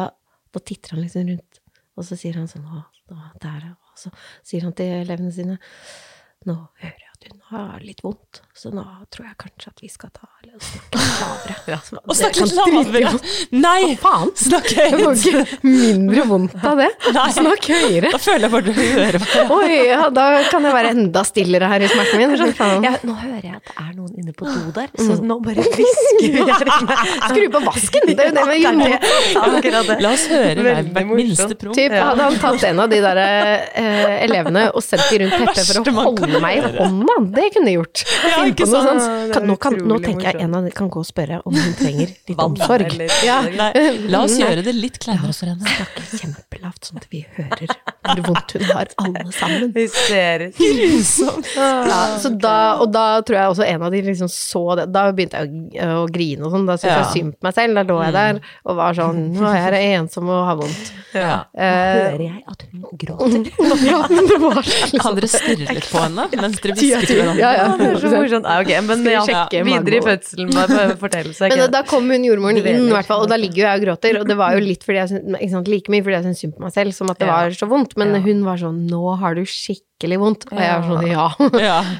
da 0.54 0.62
titter 0.62 0.94
han 0.94 1.04
liksom 1.04 1.28
rundt, 1.30 1.60
og 1.94 2.06
så 2.08 2.18
sier 2.18 2.38
han 2.40 2.50
sånn 2.50 2.66
Å, 2.70 2.84
der. 3.42 3.66
Og 3.74 3.98
så 4.00 4.10
sier 4.46 4.64
han 4.64 4.74
til 4.76 4.94
elevene 5.02 5.32
sine 5.34 5.58
Nå 6.48 6.54
hører 6.80 7.00
jeg 7.00 7.13
hun 7.24 7.40
har 7.54 7.80
litt 7.84 8.00
vondt, 8.04 8.40
så 8.56 8.70
nå 8.74 8.82
tror 9.14 9.26
jeg 9.28 9.36
kanskje 9.40 9.70
at 9.72 9.82
vi 9.82 9.88
skal 9.92 10.10
ta 10.14 10.26
eller 10.42 10.60
snakke 10.60 10.98
litt 11.00 11.20
lavere. 11.20 11.56
Ja. 11.72 11.78
Og 12.04 12.16
snakke 12.18 12.44
litt 12.44 12.54
lavere! 12.58 13.12
Nei! 13.54 13.94
faen! 14.00 14.32
Snakke 14.38 14.74
Jeg 14.74 14.98
får 14.98 15.20
ikke 15.20 15.58
mindre 15.68 16.24
vondt 16.30 16.56
av 16.66 16.80
det. 16.82 16.88
Nei. 17.16 17.26
Snakk 17.36 17.68
høyere. 17.70 18.10
Da 18.14 18.20
føler 18.22 18.46
jeg 18.46 18.52
bare 18.54 18.64
du 18.66 18.72
hører 18.80 19.18
på. 19.24 19.44
Oi, 19.58 19.78
ja, 19.90 20.00
da 20.14 20.26
kan 20.50 20.68
jeg 20.68 20.76
være 20.76 20.92
enda 20.94 21.24
stillere 21.28 21.70
her 21.72 21.84
i 21.86 21.90
smerten 21.92 22.20
min. 22.22 22.34
Sånn. 22.40 22.84
Ja, 22.84 22.94
nå 23.06 23.16
hører 23.20 23.44
jeg 23.48 23.56
at 23.60 23.70
det 23.70 23.76
er 23.84 23.90
noen 23.96 24.14
inne 24.20 24.34
på 24.36 24.48
do 24.48 24.74
der, 24.76 24.90
så 24.98 25.18
nå 25.22 25.38
bare 25.44 25.64
hvisker 25.64 26.38
jeg. 26.40 26.98
Skru 27.24 27.46
på 27.54 27.64
vasken! 27.68 28.08
Det 28.10 28.18
er 28.18 28.30
jo 28.30 28.36
det 28.36 28.46
vi 28.50 28.60
gjør. 28.64 29.92
La 30.04 30.12
oss 30.14 30.26
høre 30.30 30.64
hver, 30.64 30.82
hvert 30.94 31.12
minste 31.14 31.54
promp. 31.60 31.76
Typ, 31.78 31.94
hadde 31.94 32.28
han 32.28 32.38
tatt 32.42 32.66
en 32.68 32.82
av 32.84 32.90
de 32.92 33.00
der 33.04 33.20
eh, 33.24 34.14
elevene 34.24 34.66
og 34.74 34.82
sendt 34.84 35.06
de 35.10 35.20
rundt 35.24 35.36
teppet 35.40 35.70
for 35.70 35.90
å 35.92 36.06
holde 36.10 36.40
meg 36.42 36.58
i 36.60 36.72
hånda, 36.78 37.13
det 37.34 37.46
kunne 37.54 37.70
jeg 37.72 37.78
gjort. 37.78 38.02
Ja, 38.24 38.44
ikke 38.50 38.66
sant? 38.68 39.02
sånt. 39.02 39.32
Kan, 39.34 39.46
nå, 39.48 39.56
kan, 39.60 39.76
nå 39.88 39.98
tenker 40.02 40.30
jeg 40.32 40.44
en 40.44 40.54
av 40.58 40.64
dem 40.66 40.74
kan 40.74 40.88
gå 40.92 41.02
og 41.02 41.06
spørre 41.08 41.40
om 41.46 41.54
hun 41.56 41.74
trenger 41.78 42.10
litt 42.28 42.40
omsorg. 42.42 42.94
Ja. 43.26 43.40
Nei, 43.48 43.70
la 44.12 44.22
oss 44.26 44.36
gjøre 44.40 44.64
det 44.66 44.74
litt 44.76 44.98
kleinere 45.02 45.34
for 45.36 45.50
henne. 45.52 45.64
Snakke 45.76 46.04
kjempelavt, 46.20 46.88
sånn 46.90 47.00
at 47.02 47.06
vi 47.12 47.22
hører 47.36 47.74
hvor 48.04 48.20
vondt 48.28 48.54
hun 48.58 48.64
har, 48.68 48.90
alle 49.00 49.32
sammen. 49.32 49.70
Hysterisk. 49.76 50.60
Ja, 51.56 52.00
så 52.20 52.32
da, 52.36 52.56
og 52.82 52.90
da 52.94 53.04
tror 53.24 53.38
jeg 53.38 53.52
også 53.54 53.66
en 53.68 53.84
av 53.86 53.94
de 53.94 54.02
liksom 54.08 54.28
så 54.32 54.64
det. 54.78 54.88
Da 54.94 55.06
begynte 55.14 55.40
jeg 55.44 55.84
å, 55.84 56.02
å 56.02 56.08
grine 56.12 56.44
og 56.48 56.52
sånn. 56.54 56.66
Da 56.68 56.76
syntes 56.78 56.90
Ja. 56.94 56.98
jeg 57.04 57.12
synd 57.14 57.36
på 57.38 57.48
meg 57.48 57.56
selv. 57.56 57.78
Da 57.78 57.84
lå 57.88 57.96
jeg 58.04 58.14
der 58.16 58.40
og 58.64 58.76
var 58.78 58.96
sånn 58.98 59.22
Nå 59.34 59.48
er 59.50 59.76
jeg 59.78 59.94
ensom 60.00 60.28
og 60.32 60.42
har 60.48 60.58
vondt. 60.60 60.92
Ja. 61.14 61.34
Eh, 61.54 61.64
Hører 61.64 62.24
jeg 62.26 62.42
at 62.50 62.64
hun 62.70 62.84
gråter? 62.98 63.48
ja, 63.88 64.00
men 64.10 64.28
det 64.30 64.38
var 64.42 64.60
så 64.66 64.98
Kan 65.00 65.14
dere 65.18 65.28
stirre 65.30 65.76
litt 65.78 65.86
på 65.90 66.02
henne 66.02 66.26
mens 66.34 66.58
dere 66.62 66.74
hvisker 66.78 67.03
hverandre? 67.12 67.40
Ja, 67.42 67.50
ja. 67.58 67.66
Det 67.76 67.88
er 67.90 67.98
så 68.00 68.10
morsomt. 68.14 68.46
Ja, 68.48 68.60
ok, 68.62 68.70
men 68.88 69.02
Skal 69.04 69.48
vi 69.50 69.58
ja, 69.58 69.64
videre 69.68 69.98
i 69.98 70.04
fødselen, 70.04 70.52
bare 70.54 70.96
fortell. 71.00 71.28
Så 71.36 71.48
Men 71.50 71.58
da, 71.58 71.66
da 71.76 71.82
kom 71.88 72.08
hun 72.10 72.24
jordmoren 72.24 72.60
inn, 72.62 72.88
i 72.88 72.94
hvert 72.94 73.06
fall, 73.10 73.24
og 73.26 73.28
da 73.28 73.36
ligger 73.36 73.60
jo 73.60 73.66
jeg 73.68 73.80
og 73.80 73.84
gråter. 73.86 74.20
Og 74.20 74.26
det 74.28 74.36
var 74.40 74.54
jo 74.56 74.62
litt 74.64 74.84
fordi 74.86 75.00
jeg 75.02 75.12
syns, 75.12 75.36
ikke 75.40 75.50
sant, 75.56 75.68
like 75.68 75.92
mye 75.92 76.02
fordi 76.06 76.16
jeg 76.16 76.24
syntes 76.28 76.42
synd 76.44 76.54
på 76.56 76.64
meg 76.64 76.72
selv, 76.76 76.94
som 76.96 77.10
at 77.10 77.18
det 77.20 77.28
var 77.28 77.50
så 77.60 77.68
vondt. 77.70 77.96
Men 78.00 78.14
Ja. 78.14 78.20
hun 78.24 78.44
var 78.44 78.56
sånn 78.56 78.86
'Nå 78.88 79.18
har 79.18 79.34
du 79.34 79.42
skikkelig 79.42 80.18
vondt'. 80.24 80.46
Og 80.52 80.58
jeg 80.58 80.72
var 80.80 80.84
sånn 80.88 81.10
'Ja'. 81.10 81.30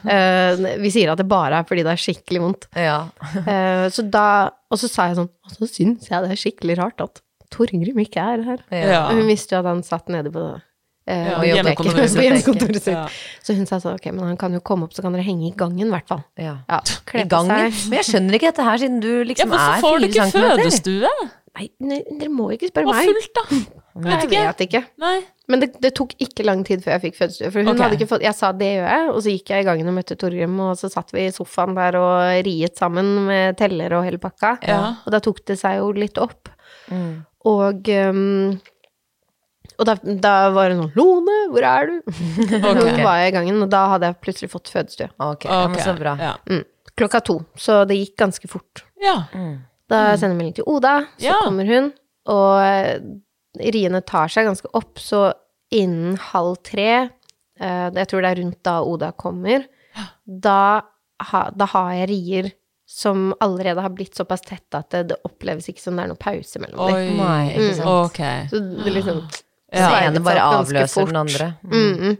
Eh, 0.14 0.78
vi 0.80 0.90
sier 0.90 1.10
at 1.12 1.18
det 1.18 1.28
bare 1.28 1.58
er 1.60 1.64
fordi 1.64 1.82
det 1.84 1.92
er 1.92 2.00
skikkelig 2.00 2.40
vondt. 2.40 2.66
Ja. 2.76 3.08
Eh, 3.46 3.88
så 3.90 4.02
da, 4.08 4.50
og 4.70 4.78
så 4.78 4.88
sa 4.88 5.08
jeg 5.08 5.16
sånn 5.16 5.28
Og 5.44 5.50
så 5.50 5.66
syns 5.68 6.08
jeg 6.08 6.22
det 6.22 6.30
er 6.30 6.40
skikkelig 6.40 6.78
rart 6.78 7.00
at 7.00 7.20
Torgrim 7.50 7.98
ikke 8.02 8.18
er 8.18 8.42
her. 8.42 8.58
Ja. 8.72 9.08
Hun 9.12 9.26
visste 9.28 9.54
jo 9.54 9.58
at 9.60 9.66
han 9.66 9.82
satt 9.86 10.08
nede 10.08 10.32
på 10.32 10.42
eh, 10.56 10.60
Ja, 11.04 11.36
og 11.36 11.44
hjemmekontoret 11.44 12.10
sitt. 12.14 12.22
hjemmekontoret 12.24 12.80
sitt. 12.80 12.94
Ja. 12.96 13.04
Så 13.44 13.56
hun 13.58 13.66
sa 13.68 13.76
sånn 13.82 13.98
Ok, 13.98 14.08
men 14.14 14.24
han 14.24 14.38
kan 14.40 14.54
jo 14.56 14.62
komme 14.64 14.88
opp, 14.88 14.94
så 14.96 15.04
kan 15.04 15.12
dere 15.12 15.26
henge 15.26 15.50
i 15.50 15.54
gangen, 15.56 15.86
i 15.86 15.92
hvert 15.92 16.08
fall. 16.08 16.24
ja. 16.40 16.56
Ja, 16.70 16.80
I 17.12 17.26
gangen? 17.28 17.52
seg. 17.70 17.88
Men 17.90 18.00
jeg 18.00 18.08
skjønner 18.08 18.38
ikke 18.38 18.52
dette 18.54 18.68
her, 18.70 18.80
siden 18.80 19.00
du 19.04 19.10
liksom 19.28 19.52
Ja, 19.52 19.54
liksom 19.54 19.54
hvorfor 19.54 19.74
er 19.76 19.84
får 19.84 19.98
du 20.00 20.06
ikke 20.08 20.28
fødestue? 20.32 21.14
Nei, 21.54 21.68
nei, 21.86 22.00
dere 22.18 22.32
må 22.34 22.48
ikke 22.50 22.66
spørre 22.72 22.90
Og 22.90 22.96
meg. 22.96 23.10
fullt, 23.12 23.36
da? 23.36 23.44
Vet 24.04 24.32
Jeg 24.32 24.42
vet 24.48 24.62
ikke. 24.64 24.80
Nei. 24.98 25.18
Men 25.46 25.60
det, 25.62 25.68
det 25.84 25.92
tok 25.94 26.16
ikke 26.24 26.42
lang 26.48 26.64
tid 26.66 26.80
før 26.82 26.96
jeg 26.96 27.02
fikk 27.04 27.18
fødestue. 27.20 27.50
For 27.52 27.60
hun 27.62 27.70
okay. 27.70 27.84
hadde 27.84 27.98
ikke 28.00 28.08
fått 28.10 28.24
Jeg 28.24 28.34
sa 28.34 28.48
det 28.56 28.72
gjør 28.72 28.88
jeg, 28.90 29.04
og 29.12 29.20
så 29.22 29.34
gikk 29.36 29.52
jeg 29.52 29.62
i 29.62 29.68
gangen 29.68 29.90
og 29.92 29.94
møtte 30.00 30.16
Torgrim, 30.18 30.56
og 30.64 30.72
så 30.80 30.90
satt 30.90 31.14
vi 31.14 31.28
i 31.28 31.34
sofaen 31.36 31.76
der 31.78 32.00
og 32.00 32.46
riet 32.48 32.80
sammen 32.80 33.12
med 33.28 33.60
teller 33.60 33.94
og 34.00 34.02
hele 34.08 34.18
pakka. 34.18 34.56
Ja. 34.66 34.80
Og 35.04 35.14
da 35.14 35.20
tok 35.22 35.44
det 35.46 35.60
seg 35.60 35.78
jo 35.78 35.92
litt 35.94 36.18
opp. 36.18 36.50
Mm. 36.90 37.12
Og 37.52 37.92
um, 38.10 38.56
og 39.78 39.88
da, 39.88 39.94
da 40.24 40.34
var 40.54 40.70
det 40.70 40.76
sånn 40.78 40.92
Lone, 40.98 41.36
hvor 41.52 41.66
er 41.68 41.90
du? 41.90 41.96
Okay. 42.44 42.60
Hun 42.78 43.02
var 43.04 43.18
jeg 43.22 43.32
i 43.32 43.34
gangen, 43.36 43.60
og 43.64 43.70
da 43.72 43.82
hadde 43.94 44.10
jeg 44.10 44.20
plutselig 44.24 44.50
fått 44.52 44.70
fødestue. 44.72 45.08
Okay. 45.18 45.50
Okay. 45.50 45.68
men 45.74 45.84
så 45.84 45.94
bra. 45.98 46.14
Ja. 46.20 46.32
Mm. 46.50 46.64
Klokka 46.94 47.20
to. 47.26 47.38
Så 47.58 47.80
det 47.90 47.96
gikk 47.98 48.16
ganske 48.22 48.50
fort. 48.50 48.84
ja. 49.02 49.24
Mm. 49.34 49.54
Da 49.90 49.98
sender 50.16 50.32
jeg 50.32 50.38
melding 50.38 50.54
til 50.56 50.64
Oda, 50.72 50.94
så 51.20 51.26
Ja. 51.26 51.34
kommer 51.44 51.66
hun, 51.68 51.90
og 52.32 52.54
eh, 52.64 53.02
riene 53.74 54.00
tar 54.00 54.30
seg 54.32 54.46
ganske 54.48 54.70
opp, 54.72 54.96
så 54.98 55.26
innen 55.76 56.16
halv 56.32 56.56
tre, 56.64 56.86
eh, 57.60 57.90
jeg 57.92 58.08
tror 58.08 58.24
det 58.24 58.30
er 58.30 58.40
rundt 58.40 58.62
da 58.64 58.78
Oda 58.80 59.10
kommer, 59.12 59.66
da, 60.24 60.80
ha, 61.30 61.42
da 61.52 61.66
har 61.74 61.92
jeg 61.98 62.08
rier 62.14 62.48
som 62.88 63.34
allerede 63.44 63.84
har 63.84 63.92
blitt 63.92 64.16
såpass 64.16 64.40
tette 64.48 64.80
at 64.80 64.88
det, 64.92 65.02
det 65.12 65.20
oppleves 65.28 65.68
ikke 65.68 65.80
som 65.84 65.96
det 66.00 66.04
er 66.06 66.10
noe 66.14 66.20
pause 66.20 66.60
mellom 66.64 66.80
dem. 66.88 66.96
Oi. 66.96 67.14
Nei, 67.20 67.44
ikke 67.52 67.76
sant. 67.78 67.92
Ok. 68.08 68.20
Så 68.50 68.60
det 68.84 68.92
liksom 68.96 69.20
Den 69.74 69.88
sveivet 69.88 70.10
ene 70.12 70.24
bare 70.24 70.50
avløser 70.60 71.10
den 71.10 71.22
andre. 71.24 71.54
Mm 71.62 71.94
-mm. 71.94 72.18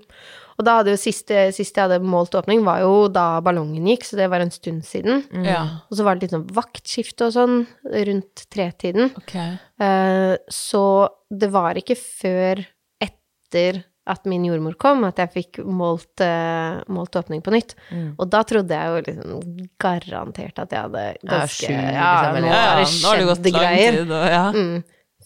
Og 0.55 0.67
da 0.67 0.77
hadde 0.79 0.93
jo 0.95 1.01
siste, 1.01 1.49
siste 1.55 1.81
jeg 1.81 1.89
hadde 1.89 2.07
målt 2.07 2.35
åpning, 2.39 2.63
var 2.67 2.85
jo 2.85 3.09
da 3.11 3.41
ballongen 3.45 3.89
gikk, 3.91 4.07
så 4.07 4.19
det 4.21 4.29
var 4.31 4.45
en 4.45 4.55
stund 4.55 4.85
siden. 4.87 5.25
Ja, 5.45 5.81
Og 5.91 5.99
så 5.99 6.07
var 6.07 6.15
det 6.15 6.27
litt 6.27 6.37
sånn 6.37 6.47
vaktskifte 6.55 7.27
og 7.27 7.35
sånn 7.35 7.57
rundt 7.83 8.45
tretiden. 8.55 9.11
Okay. 9.25 9.57
Uh, 9.83 10.37
så 10.49 11.09
det 11.31 11.51
var 11.55 11.81
ikke 11.81 11.99
før 11.99 12.63
etter 13.03 13.83
at 14.05 14.27
min 14.29 14.45
jordmor 14.45 14.77
kom, 14.77 15.03
at 15.09 15.19
jeg 15.23 15.33
fikk 15.33 15.61
målt, 15.65 16.21
uh, 16.21 16.83
målt 16.93 17.17
åpning 17.17 17.41
på 17.43 17.55
nytt. 17.55 17.73
Mm. 17.89 18.11
Og 18.21 18.29
da 18.31 18.43
trodde 18.47 18.77
jeg 18.77 18.91
jo 18.93 19.05
liksom 19.07 19.69
garantert 19.81 20.61
at 20.61 20.75
jeg 20.77 20.87
hadde 20.87 21.05
Ja, 21.25 21.39
sju, 21.49 21.71
Ja, 21.73 22.11
liksom, 22.29 22.45
Ja, 22.45 22.59
har 22.61 22.83
ja, 22.85 22.91
nå 23.01 23.09
har 23.09 23.23
det 23.23 23.31
gått 23.31 23.49
lang 23.57 23.79
tid, 23.81 24.13
og 24.13 24.27
ja. 24.29 24.45
Mm, 24.55 24.85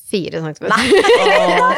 fire 0.08 0.40
centimeter. 0.40 0.74
Å, 1.22 1.70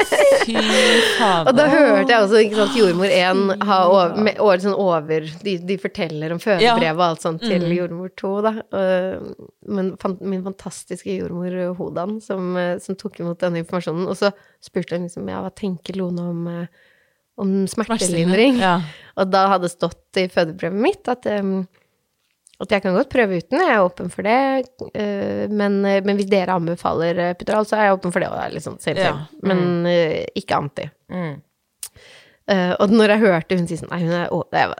fy 0.44 0.54
Og 0.56 1.50
da 1.56 1.66
hørte 1.70 2.12
jeg 2.12 2.24
også 2.24 2.42
ikke 2.44 2.58
sant, 2.60 2.76
jordmor 2.78 3.14
1 3.14 3.64
ha 3.66 3.78
over, 3.88 4.14
med, 4.22 4.38
over, 4.42 4.60
sånn 4.62 4.76
over 4.78 5.26
de, 5.44 5.56
de 5.66 5.78
forteller 5.82 6.34
om 6.34 6.42
fødebrevet 6.42 7.00
og 7.00 7.06
alt 7.08 7.26
sånt 7.26 7.42
til 7.42 7.66
jordmor 7.74 8.12
2, 8.20 8.32
da. 8.46 8.54
Og, 8.60 9.48
men 9.78 9.90
fan, 10.02 10.16
min 10.22 10.44
fantastiske 10.46 11.16
jordmor 11.16 11.58
Hodan, 11.80 12.18
som, 12.24 12.54
eh, 12.60 12.76
som 12.82 12.98
tok 12.98 13.20
imot 13.22 13.42
denne 13.42 13.64
informasjonen, 13.64 14.06
og 14.10 14.18
så 14.18 14.32
spurte 14.62 14.98
hun 14.98 15.08
liksom 15.08 15.28
ja, 15.30 15.42
hva 15.44 15.50
tenker 15.56 15.98
Lone 15.98 16.30
om, 16.30 16.46
eh, 16.50 16.88
om 17.40 17.54
smertelindring? 17.70 18.60
Ja. 18.62 18.78
Og 19.18 19.30
da 19.32 19.46
hadde 19.54 19.66
det 19.66 19.74
stått 19.74 20.22
i 20.22 20.28
fødebrevet 20.30 20.86
mitt 20.86 21.10
at 21.10 21.26
um, 21.40 21.64
at 22.60 22.74
jeg 22.74 22.84
kan 22.84 22.96
godt 22.96 23.10
prøve 23.12 23.38
uten, 23.40 23.60
jeg 23.62 23.72
er 23.72 23.84
åpen 23.84 24.10
for 24.12 24.26
det, 24.26 24.38
eh, 24.92 25.44
men, 25.48 25.78
eh, 25.88 26.02
men 26.04 26.18
hvis 26.18 26.28
dere 26.28 26.58
anbefaler 26.58 27.22
epidural, 27.30 27.64
så 27.68 27.78
er 27.78 27.88
jeg 27.88 27.98
åpen 27.98 28.12
for 28.12 28.20
det, 28.20 28.28
òg, 28.28 28.56
liksom 28.56 28.76
same, 28.82 29.00
Ja. 29.00 29.14
Mm. 29.40 29.46
Men 29.48 29.86
eh, 29.88 30.26
ikke 30.36 30.58
anti. 30.58 30.88
Mm. 31.12 31.38
Eh, 32.50 32.72
og 32.80 32.92
når 32.92 33.14
jeg 33.14 33.24
hørte 33.24 33.56
hun 33.56 33.68
si 33.70 33.78
sånn 33.78 33.92
Nei, 33.92 34.02
hun 34.02 34.16
er 34.16 34.32
å, 34.34 34.42
det 34.50 34.64
er, 34.64 34.74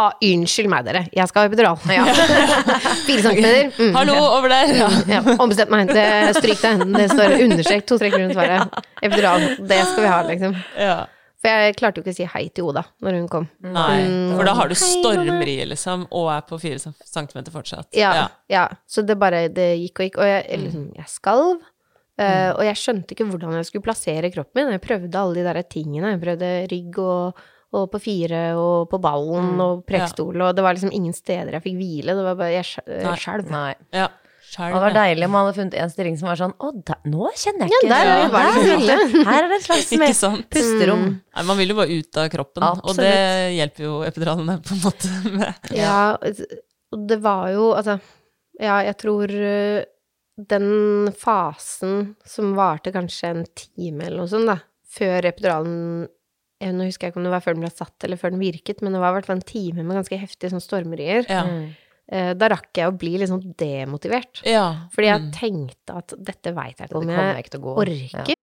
ah, 0.00 0.14
Unnskyld 0.24 0.70
meg, 0.72 0.86
dere. 0.88 1.04
Jeg 1.14 1.28
skal 1.28 1.44
ha 1.44 1.50
epidural. 1.50 1.78
Fire 1.84 3.22
centimeter. 3.22 3.70
Mm. 3.76 3.94
Hallo, 3.98 4.16
over 4.38 4.52
der! 4.52 4.74
Ja. 4.80 4.90
Ja, 5.10 5.20
ombestemt 5.36 5.72
meg. 5.74 5.92
Det, 5.92 6.06
stryk 6.38 6.62
det. 6.62 6.74
Det 6.96 7.08
står 7.12 7.36
understrek, 7.44 7.86
to 7.86 8.00
streker 8.00 8.24
rundt 8.24 8.36
svaret. 8.38 8.82
Epidural. 9.02 9.46
Det 9.60 9.80
skal 9.92 10.06
vi 10.06 10.12
ha, 10.14 10.20
liksom. 10.30 10.56
Ja. 10.78 10.98
For 11.40 11.48
jeg 11.48 11.76
klarte 11.78 11.96
jo 12.00 12.04
ikke 12.04 12.12
å 12.12 12.16
si 12.18 12.26
hei 12.28 12.42
til 12.52 12.66
Oda 12.68 12.82
når 13.00 13.14
hun 13.16 13.28
kom. 13.32 13.46
Nei, 13.64 14.02
Mm. 14.04 14.36
for 14.36 14.44
da 14.44 14.52
har 14.58 14.68
du 14.68 14.74
stormri, 14.76 15.24
stormrie, 15.24 15.66
liksom, 15.70 16.06
og 16.12 16.26
er 16.34 16.42
på 16.42 16.58
fire 16.60 16.78
centimeter 17.08 17.50
fortsatt. 17.54 17.88
Ja, 17.96 18.28
ja. 18.52 18.66
Så 18.86 19.06
det 19.06 19.16
bare 19.18 19.48
Det 19.48 19.70
gikk 19.80 20.00
og 20.00 20.04
gikk. 20.10 20.18
Og 20.20 20.28
jeg, 20.28 20.44
jeg 20.50 20.60
liksom, 20.66 20.84
jeg 20.96 21.08
skalv. 21.08 21.62
Uh, 22.20 22.52
og 22.52 22.60
jeg 22.66 22.76
skjønte 22.76 23.14
ikke 23.16 23.24
hvordan 23.30 23.54
jeg 23.56 23.64
skulle 23.70 23.86
plassere 23.86 24.28
kroppen 24.34 24.66
min. 24.66 24.74
Jeg 24.76 24.82
prøvde 24.84 25.16
alle 25.16 25.34
de 25.38 25.44
der 25.46 25.62
tingene. 25.62 26.10
Jeg 26.12 26.20
prøvde 26.20 26.50
rygg 26.68 26.98
og, 27.00 27.38
og 27.72 27.86
på 27.94 28.00
fire 28.04 28.42
og 28.60 28.90
på 28.90 29.00
ballen 29.00 29.54
og 29.64 29.86
prekestol, 29.88 30.36
og 30.44 30.52
det 30.58 30.62
var 30.66 30.74
liksom 30.76 30.92
ingen 30.92 31.14
steder 31.16 31.52
jeg 31.56 31.62
fikk 31.64 31.78
hvile. 31.80 32.12
Det 32.18 32.26
var 32.26 32.36
bare 32.36 32.52
Jeg 32.58 32.66
skjelv 32.68 33.06
Nei. 33.06 33.16
skjelv. 33.16 33.50
Nei. 33.54 33.74
Ja. 33.96 34.08
Og 34.58 34.72
det 34.74 34.80
var 34.82 34.94
deilig 34.96 35.24
om 35.28 35.30
man 35.36 35.44
hadde 35.46 35.56
funnet 35.60 35.74
en 35.78 35.90
stilling 35.92 36.16
som 36.18 36.26
var 36.30 36.38
sånn 36.40 36.54
Å, 36.58 36.70
da, 36.88 36.96
nå 37.06 37.28
kjenner 37.38 37.68
jeg 37.68 37.70
Ja, 37.70 37.78
ikke 37.78 37.90
der 37.92 38.08
Ja, 38.08 38.14
der, 38.32 38.56
det 38.64 38.86
der- 38.88 39.28
Her 39.28 39.44
er 39.44 39.48
det 39.52 39.58
et 39.60 39.66
slags 39.68 40.42
pusterom. 40.50 41.04
Nei, 41.36 41.44
man 41.46 41.60
vil 41.60 41.70
jo 41.70 41.76
bare 41.78 41.98
ut 42.00 42.18
av 42.24 42.28
kroppen, 42.32 42.66
og 42.82 42.96
det 42.98 43.12
hjelper 43.56 43.84
jo 43.86 43.92
epiduralene 44.08 44.56
på 44.66 44.74
en 44.74 44.82
måte 44.82 45.12
med. 45.38 45.70
Ja, 45.76 46.16
og 46.90 47.06
det 47.12 47.20
var 47.22 47.50
jo 47.54 47.68
Altså, 47.76 47.98
ja, 48.60 48.80
jeg 48.88 48.96
tror 48.98 49.30
eh, 49.30 49.84
den 50.50 51.12
fasen 51.20 52.14
som 52.26 52.54
varte 52.58 52.92
kanskje 52.94 53.30
en 53.34 53.44
time 53.54 54.06
eller 54.08 54.22
noe 54.24 54.32
sånt, 54.32 54.48
da, 54.50 54.58
før 54.90 55.28
epiduralen 55.30 56.08
jeg, 56.60 56.74
Nå 56.76 56.84
husker 56.90 57.06
jeg 57.06 57.12
ikke 57.14 57.20
om 57.22 57.24
det 57.28 57.32
var 57.32 57.40
før 57.44 57.54
den 57.56 57.62
ble 57.64 57.70
satt 57.72 58.04
eller 58.04 58.18
før 58.20 58.34
den 58.34 58.42
virket, 58.42 58.82
men 58.84 58.92
det 58.92 59.00
var 59.00 59.14
i 59.14 59.16
hvert 59.20 59.28
fall 59.30 59.38
en 59.38 59.46
time 59.48 59.80
med 59.86 59.96
ganske 59.96 60.18
heftige 60.20 60.50
sånn 60.52 60.60
stormerier. 60.60 61.24
Ja. 61.30 61.44
Eh, 61.46 61.70
da 62.10 62.48
rakk 62.48 62.74
jeg 62.74 62.90
å 62.90 62.98
bli 62.98 63.16
litt 63.18 63.28
sånn 63.30 63.54
demotivert. 63.56 64.42
ja. 64.44 64.88
Fordi 64.92 65.06
jeg 65.06 65.20
Mm. 65.22 65.30
tenkte 65.32 65.96
at 65.96 66.12
dette 66.22 66.52
veit 66.54 66.76
jeg 66.78 66.88
ikke 66.88 67.00
Det 67.00 67.08
om 67.08 67.08
jeg 67.08 67.44
ikke 67.44 67.50
til 67.50 67.60
å 67.60 67.62
gå. 67.62 67.76
orker. 67.76 68.34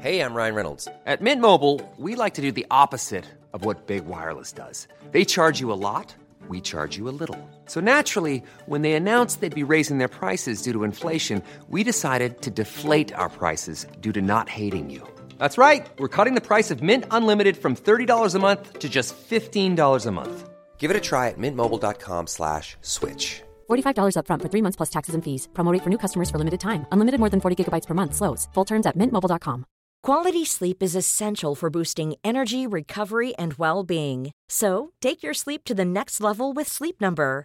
Hey, 0.00 0.20
I'm 0.20 0.32
Ryan 0.34 0.54
Reynolds. 0.54 0.86
At 1.06 1.20
Mint 1.20 1.40
Mobile, 1.40 1.80
we 1.96 2.14
like 2.14 2.34
to 2.34 2.42
do 2.42 2.52
the 2.52 2.66
opposite 2.70 3.24
of 3.52 3.64
what 3.64 3.86
Big 3.86 4.06
Wireless 4.06 4.52
does. 4.52 4.86
They 5.10 5.24
charge 5.24 5.60
you 5.60 5.72
a 5.72 5.80
lot, 5.80 6.14
we 6.48 6.60
charge 6.60 6.96
you 6.96 7.08
a 7.08 7.14
little. 7.20 7.36
So 7.66 7.80
naturally, 7.80 8.42
when 8.66 8.82
they 8.82 8.92
announced 8.92 9.40
they'd 9.40 9.52
be 9.52 9.64
raising 9.64 9.98
their 9.98 10.08
prices 10.08 10.62
due 10.62 10.72
to 10.72 10.84
inflation, 10.84 11.42
we 11.68 11.82
decided 11.82 12.40
to 12.42 12.50
deflate 12.50 13.12
our 13.14 13.28
prices 13.28 13.86
due 14.00 14.12
to 14.12 14.22
not 14.22 14.48
hating 14.48 14.88
you. 14.88 15.02
That's 15.38 15.58
right. 15.58 15.84
We're 15.98 16.08
cutting 16.08 16.34
the 16.34 16.40
price 16.40 16.70
of 16.70 16.80
Mint 16.80 17.04
Unlimited 17.10 17.56
from 17.56 17.74
$30 17.74 18.34
a 18.34 18.38
month 18.38 18.78
to 18.78 18.88
just 18.88 19.14
$15 19.16 20.06
a 20.06 20.12
month. 20.12 20.48
Give 20.78 20.90
it 20.90 20.96
a 20.96 21.00
try 21.00 21.28
at 21.28 21.38
mintmobile.com 21.38 22.26
slash 22.28 22.76
switch. 22.82 23.42
$45 23.68 24.14
upfront 24.16 24.42
for 24.42 24.48
three 24.48 24.62
months 24.62 24.76
plus 24.76 24.90
taxes 24.90 25.14
and 25.14 25.24
fees. 25.24 25.48
Promote 25.54 25.72
rate 25.74 25.82
for 25.82 25.90
new 25.90 25.98
customers 25.98 26.30
for 26.30 26.38
limited 26.38 26.60
time. 26.60 26.86
Unlimited 26.92 27.20
more 27.20 27.30
than 27.30 27.40
40 27.40 27.56
gigabytes 27.64 27.86
per 27.86 27.94
month. 27.94 28.14
Slows. 28.14 28.48
Full 28.54 28.64
terms 28.64 28.86
at 28.86 28.96
mintmobile.com. 28.96 29.64
Quality 30.02 30.44
sleep 30.44 30.82
is 30.82 30.96
essential 30.96 31.54
for 31.54 31.70
boosting 31.70 32.14
energy, 32.22 32.66
recovery, 32.66 33.34
and 33.36 33.54
well 33.54 33.82
being. 33.84 34.30
So, 34.48 34.92
take 35.00 35.22
your 35.22 35.34
sleep 35.34 35.64
to 35.64 35.74
the 35.74 35.84
next 35.84 36.20
level 36.20 36.52
with 36.54 36.68
Sleep 36.68 37.00
Number. 37.00 37.44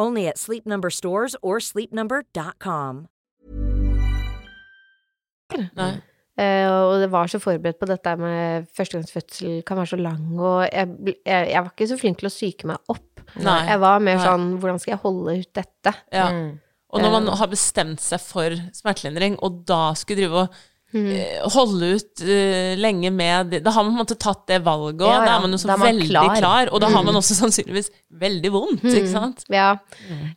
Only 0.00 0.26
at 0.30 0.38
Sleep 0.40 0.66
Number 0.66 0.90
stores 0.90 1.36
or 1.42 1.60
sleepnumber.com. 1.60 3.06
Nei. 5.76 5.92
Eh, 6.40 6.66
og 6.70 7.02
det 7.02 7.10
var 7.12 7.28
så 7.28 7.40
forberedt 7.42 7.80
på 7.80 7.88
dette 7.90 8.14
med 8.16 8.68
førstegangsfødsel 8.76 9.60
kan 9.66 9.80
være 9.80 9.92
så 9.92 9.98
lang, 10.00 10.22
og 10.38 10.62
jeg, 10.70 10.88
jeg, 11.26 11.50
jeg 11.50 11.58
var 11.58 11.68
ikke 11.74 11.88
så 11.90 11.98
flink 12.00 12.20
til 12.20 12.30
å 12.30 12.32
psyke 12.32 12.70
meg 12.70 12.92
opp. 12.94 13.20
Nei. 13.44 13.58
Jeg 13.68 13.82
var 13.82 14.00
mer 14.06 14.16
Nei. 14.16 14.24
sånn 14.24 14.46
hvordan 14.62 14.80
skal 14.80 14.94
jeg 14.94 15.02
holde 15.02 15.36
ut 15.42 15.50
dette? 15.58 15.94
Ja. 16.14 16.30
Mm. 16.32 16.50
Og 16.90 17.04
når 17.04 17.12
man 17.14 17.28
har 17.38 17.50
bestemt 17.50 18.02
seg 18.02 18.22
for 18.24 18.56
smertelindring, 18.74 19.36
og 19.46 19.60
da 19.68 19.92
skulle 19.98 20.24
drive 20.24 20.46
og 20.46 20.62
eh, 20.94 21.40
holde 21.54 21.88
ut 21.96 22.22
uh, 22.26 22.72
lenge 22.80 23.10
med 23.14 23.56
Da 23.62 23.70
har 23.70 23.84
man 23.84 23.92
på 23.92 23.96
en 23.98 24.02
måte 24.04 24.16
tatt 24.18 24.42
det 24.50 24.58
valget, 24.66 25.00
òg. 25.00 25.06
Ja, 25.06 25.18
ja. 25.20 25.24
da 25.28 25.34
er 25.36 25.44
man 25.44 25.54
jo 25.54 25.60
så 25.62 25.70
man 25.70 25.84
veldig 25.84 26.08
klar. 26.10 26.36
klar. 26.38 26.70
Og 26.74 26.80
da 26.82 26.88
har 26.90 27.04
man 27.06 27.18
også 27.20 27.36
sannsynligvis 27.38 27.90
veldig 28.20 28.50
vondt, 28.54 28.84
ikke 28.90 29.12
sant? 29.12 29.44
Ja, 29.52 29.68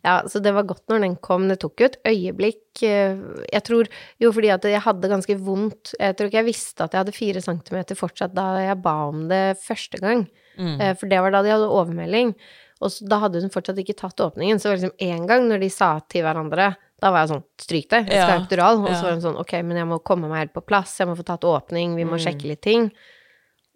ja, 0.04 0.14
så 0.30 0.40
det 0.44 0.54
var 0.54 0.66
godt 0.68 0.84
når 0.92 1.04
den 1.06 1.16
kom. 1.16 1.48
Det 1.50 1.58
tok 1.64 1.80
jo 1.82 1.90
et 1.90 1.98
øyeblikk. 2.06 2.62
eh, 2.82 3.18
Jeg 3.52 3.62
tror 3.66 3.88
Jo, 4.22 4.32
fordi 4.32 4.50
at 4.54 4.64
jeg 4.64 4.80
hadde 4.86 5.10
ganske 5.10 5.38
vondt. 5.38 5.94
Jeg 5.98 6.16
tror 6.16 6.30
ikke 6.30 6.42
jeg 6.42 6.50
visste 6.52 6.84
at 6.86 6.92
jeg 6.94 7.02
hadde 7.04 7.16
fire 7.18 7.40
centimeter 7.44 7.98
fortsatt 7.98 8.34
da 8.34 8.48
jeg 8.62 8.82
ba 8.82 8.96
om 9.08 9.26
det 9.28 9.58
første 9.62 9.98
gang. 10.00 10.28
Eh, 10.58 10.94
For 10.94 11.10
det 11.10 11.18
var 11.20 11.34
da 11.34 11.42
de 11.42 11.50
hadde 11.56 11.66
overmelding. 11.70 12.34
Og 12.82 12.90
så, 12.90 13.06
da 13.08 13.18
hadde 13.22 13.40
hun 13.40 13.50
fortsatt 13.54 13.78
ikke 13.80 13.94
tatt 13.96 14.20
åpningen. 14.20 14.58
Så 14.60 14.68
det 14.68 14.72
var 14.72 14.80
liksom 14.82 14.98
én 15.06 15.26
gang 15.30 15.46
når 15.48 15.60
de 15.62 15.70
sa 15.72 15.96
til 16.10 16.22
hverandre 16.26 16.74
Da 17.04 17.10
var 17.12 17.26
jeg 17.26 17.34
sånn 17.34 17.42
Stryk 17.60 17.90
det, 17.92 17.98
jeg 18.08 18.22
skal 18.22 18.30
ha 18.38 18.38
epidural. 18.44 18.78
Og 18.84 18.94
så 18.96 19.02
var 19.04 19.12
hun 19.18 19.24
sånn 19.26 19.40
Ok, 19.42 19.52
men 19.62 19.76
jeg 19.82 19.88
må 19.90 19.98
komme 20.02 20.30
meg 20.30 20.46
helt 20.46 20.54
på 20.56 20.64
plass. 20.64 20.96
Jeg 21.02 21.10
må 21.10 21.16
få 21.18 21.26
tatt 21.28 21.44
åpning. 21.44 21.98
Vi 22.00 22.06
må 22.08 22.16
sjekke 22.22 22.48
litt 22.48 22.62
ting. 22.64 22.88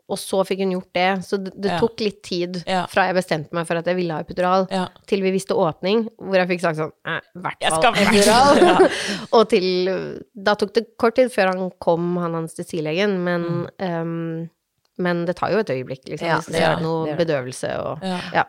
Og 0.09 0.17
så 0.17 0.39
fikk 0.49 0.63
hun 0.65 0.71
gjort 0.73 0.89
det. 0.97 1.09
Så 1.27 1.37
det, 1.37 1.53
det 1.61 1.69
Ja. 1.75 1.79
tok 1.83 2.01
litt 2.01 2.23
tid 2.25 2.63
Ja. 2.67 2.87
fra 2.89 3.05
jeg 3.11 3.17
bestemte 3.19 3.53
meg 3.53 3.67
for 3.69 3.77
at 3.77 3.85
jeg 3.85 3.97
ville 3.99 4.15
ha 4.17 4.23
epidural, 4.25 4.67
Ja. 4.73 4.87
til 5.07 5.21
vi 5.21 5.31
visste 5.35 5.53
åpning, 5.53 6.09
hvor 6.17 6.37
jeg 6.41 6.49
fikk 6.49 6.61
sagt 6.65 6.79
sånn 6.81 6.93
I 7.05 7.21
hvert 7.37 7.69
fall 7.69 7.95
epidural. 7.95 8.89
og 9.37 9.49
til 9.51 10.25
Da 10.35 10.55
tok 10.55 10.73
det 10.73 10.87
kort 10.97 11.15
tid 11.21 11.29
før 11.31 11.53
han 11.53 11.71
kom, 11.79 12.17
han 12.17 12.33
anestesilegen, 12.41 13.19
men 13.23 13.69
ehm, 13.79 14.49
men 14.99 15.25
det 15.29 15.37
tar 15.39 15.53
jo 15.55 15.59
et 15.63 15.71
øyeblikk, 15.71 16.05
liksom, 16.09 16.27
Ja, 16.27 16.37
hvis 16.41 16.47
det 16.53 16.59
det 16.59 16.63
er 16.69 16.81
noe 16.83 17.05
det 17.07 17.17
det. 17.17 17.27
bedøvelse 17.27 17.71
og 17.85 18.03
Ja. 18.03 18.21
Ja. 18.35 18.45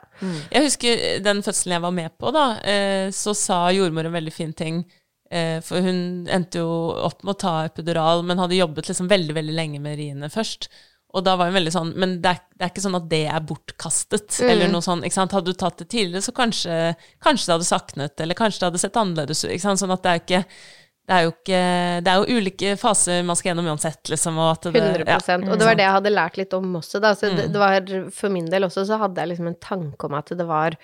Jeg 0.52 0.64
husker 0.66 1.04
den 1.24 1.42
fødselen 1.46 1.76
jeg 1.78 1.82
var 1.82 1.92
med 1.92 2.12
på, 2.20 2.32
da, 2.34 2.46
eh, 2.64 3.10
så 3.16 3.36
sa 3.36 3.70
jordmor 3.72 4.06
en 4.10 4.14
veldig 4.18 4.34
fin 4.34 4.54
ting. 4.54 4.84
Eh, 5.32 5.60
for 5.62 5.80
hun 5.86 6.26
endte 6.28 6.58
jo 6.58 6.70
opp 7.06 7.24
med 7.24 7.36
å 7.36 7.40
ta 7.40 7.66
epidural, 7.66 8.24
men 8.26 8.40
hadde 8.42 8.58
jobbet 8.58 8.88
liksom 8.90 9.08
veldig 9.08 9.36
veldig 9.38 9.54
lenge 9.54 9.80
med 9.80 9.98
riene 10.02 10.30
først. 10.34 10.68
Og 11.14 11.24
da 11.26 11.36
var 11.36 11.46
hun 11.50 11.56
veldig 11.56 11.72
sånn 11.74 11.94
Men 11.98 12.22
det 12.22 12.30
er, 12.30 12.40
det 12.58 12.66
er 12.66 12.70
ikke 12.70 12.84
sånn 12.84 12.96
at 13.00 13.10
det 13.10 13.24
er 13.34 13.40
bortkastet, 13.42 14.40
eller 14.46 14.68
noe 14.70 14.82
sånn. 14.82 15.02
ikke 15.04 15.14
sant? 15.18 15.32
Hadde 15.32 15.46
du 15.46 15.58
tatt 15.58 15.78
det 15.82 15.88
tidligere, 15.90 16.22
så 16.22 16.32
kanskje, 16.38 16.96
kanskje 17.22 17.46
det 17.48 17.56
hadde 17.56 17.66
saknet, 17.70 18.22
eller 18.22 18.36
kanskje 18.38 18.60
det 18.60 18.68
hadde 18.70 18.82
sett 18.84 18.94
annerledes 19.02 19.44
ut. 19.46 19.62
Sånn 19.62 19.92
at 19.92 20.04
det 20.04 20.12
er 20.12 20.20
ikke 20.22 20.46
det 21.10 21.16
er 21.18 21.24
jo 21.26 21.32
ikke 21.34 21.62
Det 22.06 22.12
er 22.14 22.20
jo 22.22 22.38
ulike 22.38 22.76
faser 22.78 23.24
man 23.26 23.38
skal 23.40 23.52
gjennom 23.52 23.72
uansett, 23.74 24.04
liksom, 24.14 24.38
og 24.38 24.52
at 24.54 24.68
det 24.70 24.84
100 24.84 25.10
ja. 25.10 25.18
Og 25.50 25.58
det 25.58 25.66
var 25.72 25.80
det 25.80 25.88
jeg 25.88 25.96
hadde 25.98 26.14
lært 26.14 26.38
litt 26.38 26.54
om 26.54 26.70
også, 26.78 27.02
da. 27.02 27.16
Så 27.18 27.32
det, 27.34 27.48
det 27.54 27.60
var, 27.62 27.82
for 28.14 28.30
min 28.34 28.46
del 28.52 28.68
også, 28.70 28.86
så 28.86 29.02
hadde 29.02 29.18
jeg 29.24 29.34
liksom 29.34 29.50
en 29.50 29.58
tanke 29.64 30.06
om 30.10 30.18
at 30.20 30.30
det 30.38 30.46
var 30.46 30.78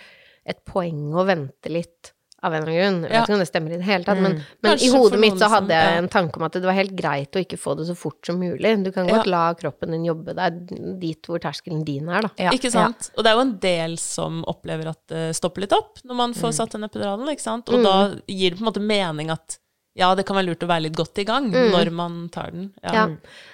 et 0.45 0.65
poeng 0.65 1.11
å 1.13 1.25
vente 1.29 1.69
litt. 1.73 2.11
Av 2.45 2.53
en 2.53 2.61
eller 2.61 2.75
annen 2.77 2.81
grunn. 2.81 2.97
Jeg 3.05 3.09
vet 3.09 3.15
Ja. 3.15 3.21
ikke 3.25 3.33
om 3.33 3.39
det 3.41 3.47
stemmer 3.49 3.71
i 3.73 3.77
det 3.79 3.85
hele 3.87 4.05
tatt, 4.05 4.19
men, 4.21 4.33
men 4.61 4.81
i 4.85 4.89
hodet 4.93 5.17
mitt 5.21 5.37
så 5.41 5.47
hadde 5.49 5.73
jeg 5.73 5.97
en 5.97 6.09
tanke 6.13 6.37
om 6.37 6.43
at 6.45 6.53
det 6.53 6.67
var 6.67 6.75
helt 6.77 6.93
greit 6.93 7.33
å 7.33 7.41
ikke 7.41 7.57
få 7.57 7.73
det 7.79 7.87
så 7.87 7.95
fort 7.97 8.19
som 8.27 8.37
mulig. 8.37 8.73
Du 8.85 8.91
kan 8.93 9.07
Ja. 9.09 9.15
godt 9.17 9.29
la 9.31 9.43
kroppen 9.57 9.95
din 9.95 10.05
jobbe 10.05 10.35
deg 10.37 10.59
dit 11.01 11.25
hvor 11.25 11.41
terskelen 11.41 11.81
din 11.87 12.09
er, 12.09 12.27
da. 12.27 12.29
Ja, 12.37 12.51
Ikke 12.53 12.69
sant? 12.69 13.09
Og 13.17 13.23
det 13.25 13.31
er 13.31 13.37
jo 13.39 13.45
en 13.47 13.55
del 13.63 13.97
som 13.97 14.43
opplever 14.45 14.91
at 14.93 15.01
det 15.09 15.23
stopper 15.39 15.61
litt 15.65 15.73
opp 15.73 16.03
når 16.05 16.15
man 16.21 16.33
får 16.37 16.53
satt 16.59 16.75
den 16.77 16.85
epiduralen, 16.85 17.25
ikke 17.33 17.41
sant? 17.47 17.69
Og 17.69 17.81
da 17.81 17.95
gir 18.29 18.51
det 18.53 18.59
på 18.59 18.65
en 18.65 18.69
måte 18.73 18.83
mening 18.93 19.31
at 19.33 19.57
ja, 19.95 20.09
det 20.17 20.25
kan 20.27 20.35
være 20.35 20.49
lurt 20.49 20.63
å 20.65 20.67
være 20.67 20.83
litt 20.89 20.97
godt 20.97 21.21
i 21.23 21.25
gang 21.27 21.45
når 21.53 21.89
man 21.95 22.17
tar 22.33 22.51
den. 22.51 22.67
Ja. 22.83 22.93
Ja. 22.97 23.05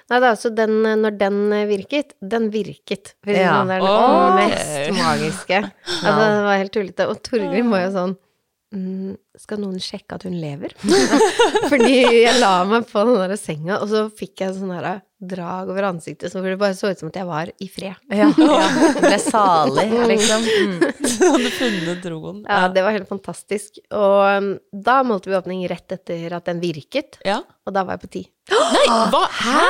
Nei 0.09 0.19
da, 0.23 0.31
så 0.39 0.49
den, 0.57 0.79
når 1.03 1.13
den 1.19 1.37
virket, 1.69 2.15
den 2.17 2.49
virket. 2.53 3.13
For 3.21 3.37
Ja. 3.37 3.59
det 3.69 3.77
er 3.77 3.85
det 3.85 3.91
oh, 3.91 4.33
mest 4.39 4.97
magiske. 4.97 5.61
Altså, 6.01 6.25
det 6.25 6.43
var 6.47 6.57
helt 6.63 6.73
tullete. 6.73 7.07
Og 7.11 7.21
Torgrim 7.27 7.69
var 7.69 7.85
jo 7.85 7.91
sånn 7.93 8.15
mm, 8.17 8.30
Skal 8.71 9.59
noen 9.59 9.81
sjekke 9.83 10.15
at 10.15 10.23
hun 10.23 10.37
lever? 10.39 10.71
Fordi 11.71 11.95
jeg 12.23 12.37
la 12.39 12.61
meg 12.69 12.85
på 12.87 13.01
den 13.07 13.17
der 13.19 13.33
senga, 13.39 13.81
og 13.83 13.89
så 13.91 14.05
fikk 14.15 14.45
jeg 14.45 14.55
sånn 14.55 14.71
her 14.71 15.01
drag 15.21 15.69
over 15.69 15.85
ansiktet, 15.89 16.31
så 16.31 16.39
det 16.41 16.55
bare 16.57 16.73
så 16.73 16.89
ut 16.89 17.01
som 17.01 17.11
at 17.11 17.19
jeg 17.19 17.27
var 17.27 17.51
i 17.61 17.67
fred. 17.69 17.99
Ja, 18.21 18.29
ja. 18.31 18.61
Ble 18.97 19.19
salig, 19.21 19.85
liksom. 20.13 20.47
Mm. 20.47 20.79
Hadde 21.35 21.51
funnet 21.57 22.07
roen. 22.13 22.39
Ja, 22.47 22.63
det 22.73 22.85
var 22.87 22.95
helt 22.95 23.11
fantastisk. 23.11 23.81
Og 23.91 24.23
um, 24.39 24.49
da 24.71 25.01
målte 25.07 25.29
vi 25.29 25.37
åpning 25.37 25.67
rett 25.69 25.91
etter 25.97 26.37
at 26.39 26.47
den 26.47 26.63
virket, 26.63 27.19
Ja. 27.27 27.41
og 27.67 27.75
da 27.75 27.83
var 27.85 27.99
jeg 27.99 28.05
på 28.07 28.13
ti. 28.15 28.23
Nei, 28.55 28.87
hva? 29.11 29.25
Hæ? 29.43 29.61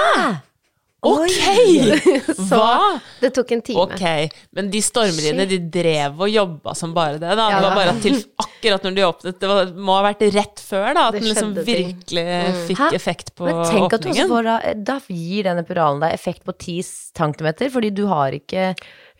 Ok! 1.02 1.38
Hva? 2.52 3.00
Det 3.22 3.32
tok 3.34 3.52
en 3.56 3.64
time. 3.66 3.86
Ok, 3.88 4.36
men 4.54 4.70
de 4.70 4.82
stormriene 4.86 5.48
de 5.50 5.58
drev 5.74 6.20
og 6.22 6.30
jobba 6.30 6.76
som 6.78 6.94
bare 6.94 7.18
det, 7.18 7.32
da. 7.40 7.48
Ja, 7.50 7.58
Det 7.58 7.66
var 7.66 7.80
bare 7.80 7.96
til 8.04 8.20
akkurat 8.44 8.86
når 8.86 8.98
de 8.98 9.06
åpnet 9.08 9.40
Det 9.42 9.50
var, 9.50 9.72
må 9.74 9.96
ha 9.98 10.04
vært 10.06 10.22
rett 10.36 10.62
før, 10.62 10.92
da, 10.94 11.08
at 11.10 11.18
den 11.18 11.26
liksom 11.26 11.56
virkelig 11.58 12.26
mm. 12.30 12.60
fikk 12.70 12.84
Hæ? 12.84 12.90
effekt 13.00 13.34
på 13.34 13.48
åpningen. 13.50 13.66
Men 13.66 13.74
tenk 13.74 13.98
at 13.98 14.06
du 14.06 14.12
også 14.14 14.28
får 14.36 14.50
da, 14.52 14.58
da 14.92 15.00
gir 15.08 15.50
den 15.50 15.64
epiduralen 15.64 16.06
deg 16.06 16.18
effekt 16.20 16.46
på 16.46 16.54
10 16.58 16.78
centimeter, 17.18 17.74
fordi 17.74 17.94
du 17.98 18.06
har 18.12 18.38
ikke 18.38 18.72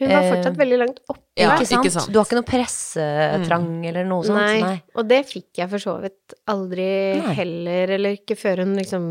Hun 0.02 0.10
var 0.10 0.24
Eh, 0.26 0.32
fortsatt 0.34 0.56
veldig 0.58 0.78
langt 0.82 1.00
oppe. 1.08 1.22
Ja, 1.38 1.52
ikke, 1.56 1.68
sant? 1.70 1.86
ikke 1.86 1.94
sant. 1.94 2.10
Du 2.12 2.18
har 2.18 2.26
ikke 2.26 2.38
noe 2.40 2.48
pressetrang 2.50 3.68
eller 3.86 4.08
noe 4.10 4.26
sånt? 4.26 4.42
Nei, 4.42 4.80
og 4.98 5.08
det 5.08 5.20
fikk 5.30 5.62
jeg 5.62 5.70
for 5.72 5.84
så 5.84 5.94
vidt 6.02 6.36
aldri 6.52 6.88
Nei. 7.22 7.34
heller, 7.38 7.94
eller 7.98 8.18
ikke 8.18 8.38
før 8.40 8.64
hun 8.66 8.74
liksom 8.80 9.06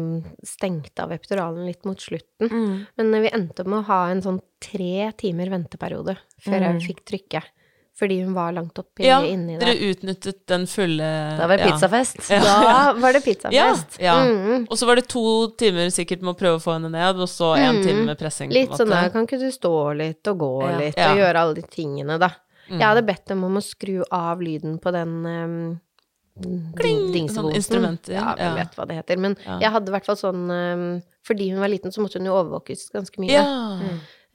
stengte 0.46 1.04
av 1.06 1.14
epiduralen 1.14 1.64
litt 1.68 1.86
mot 1.88 2.00
slutten. 2.02 2.50
Mm. 2.50 2.74
Men 2.98 3.22
vi 3.22 3.30
endte 3.38 3.62
opp 3.64 3.70
med 3.70 3.82
å 3.84 3.88
ha 3.92 4.00
en 4.10 4.22
sånn 4.24 4.40
tre 4.60 5.12
timer 5.16 5.48
venteperiode 5.54 6.16
før 6.42 6.58
Mm. 6.60 6.66
jeg 6.80 6.88
fikk 6.90 7.04
trykke. 7.06 7.42
Fordi 8.00 8.16
hun 8.24 8.32
var 8.32 8.52
langt 8.56 8.78
oppi 8.80 9.04
Ja, 9.04 9.18
inni 9.28 9.58
dere 9.60 9.74
utnyttet 9.90 10.38
den 10.48 10.62
fulle 10.66 11.08
Da 11.36 11.46
var 11.46 11.58
det 11.60 11.66
ja. 11.66 11.72
pizzafest. 11.74 12.22
Da 12.30 12.92
var 12.96 13.12
det 13.12 13.20
pizzafest. 13.26 13.98
ja. 14.00 14.14
Mm. 14.24 14.64
Og 14.70 14.78
så 14.80 14.86
var 14.88 14.96
det 14.96 15.04
to 15.12 15.24
timer 15.60 15.90
sikkert 15.92 16.22
med 16.24 16.32
å 16.34 16.38
prøve 16.40 16.56
å 16.56 16.62
få 16.64 16.78
henne 16.78 16.88
ned, 16.94 17.20
og 17.20 17.28
så 17.28 17.50
en 17.58 17.76
Mm. 17.76 17.82
time 17.84 18.04
med 18.06 18.18
pressing. 18.18 18.50
Litt 18.56 18.70
sånn 18.72 18.88
der, 18.88 19.10
kan 19.12 19.26
ikke 19.28 19.38
du 19.38 19.50
stå 19.52 19.74
litt 19.98 20.26
og 20.32 20.38
gå 20.38 20.52
Ja. 20.70 20.78
litt, 20.78 20.96
Ja. 20.96 21.12
og 21.12 21.18
gjøre 21.18 21.36
alle 21.44 21.54
de 21.60 21.62
tingene, 21.68 22.18
da. 22.18 22.30
Mm. 22.70 22.78
Jeg 22.78 22.86
hadde 22.88 23.06
bedt 23.06 23.26
dem 23.26 23.44
om 23.44 23.56
å 23.56 23.62
skru 23.62 24.02
av 24.10 24.40
lyden 24.40 24.78
på 24.80 24.92
den 24.92 25.26
um, 25.26 25.80
Kling! 26.40 27.28
Sånn 27.28 27.50
instrument. 27.52 27.56
instrumenter, 28.08 28.12
Ja, 28.14 28.34
vi 28.38 28.42
ja. 28.46 28.54
vet 28.54 28.74
hva 28.76 28.86
det 28.88 28.96
heter. 28.96 29.18
Men 29.18 29.36
Ja. 29.44 29.58
jeg 29.60 29.70
hadde 29.72 29.88
i 29.88 29.92
hvert 29.92 30.06
fall 30.06 30.16
sånn 30.16 30.50
um, 30.50 31.02
Fordi 31.22 31.50
hun 31.50 31.60
var 31.60 31.68
liten, 31.68 31.90
så 31.92 32.00
måtte 32.00 32.14
hun 32.16 32.24
jo 32.24 32.32
overvåkes 32.32 32.90
ganske 32.94 33.18
mye. 33.20 33.28
Ja. 33.28 33.78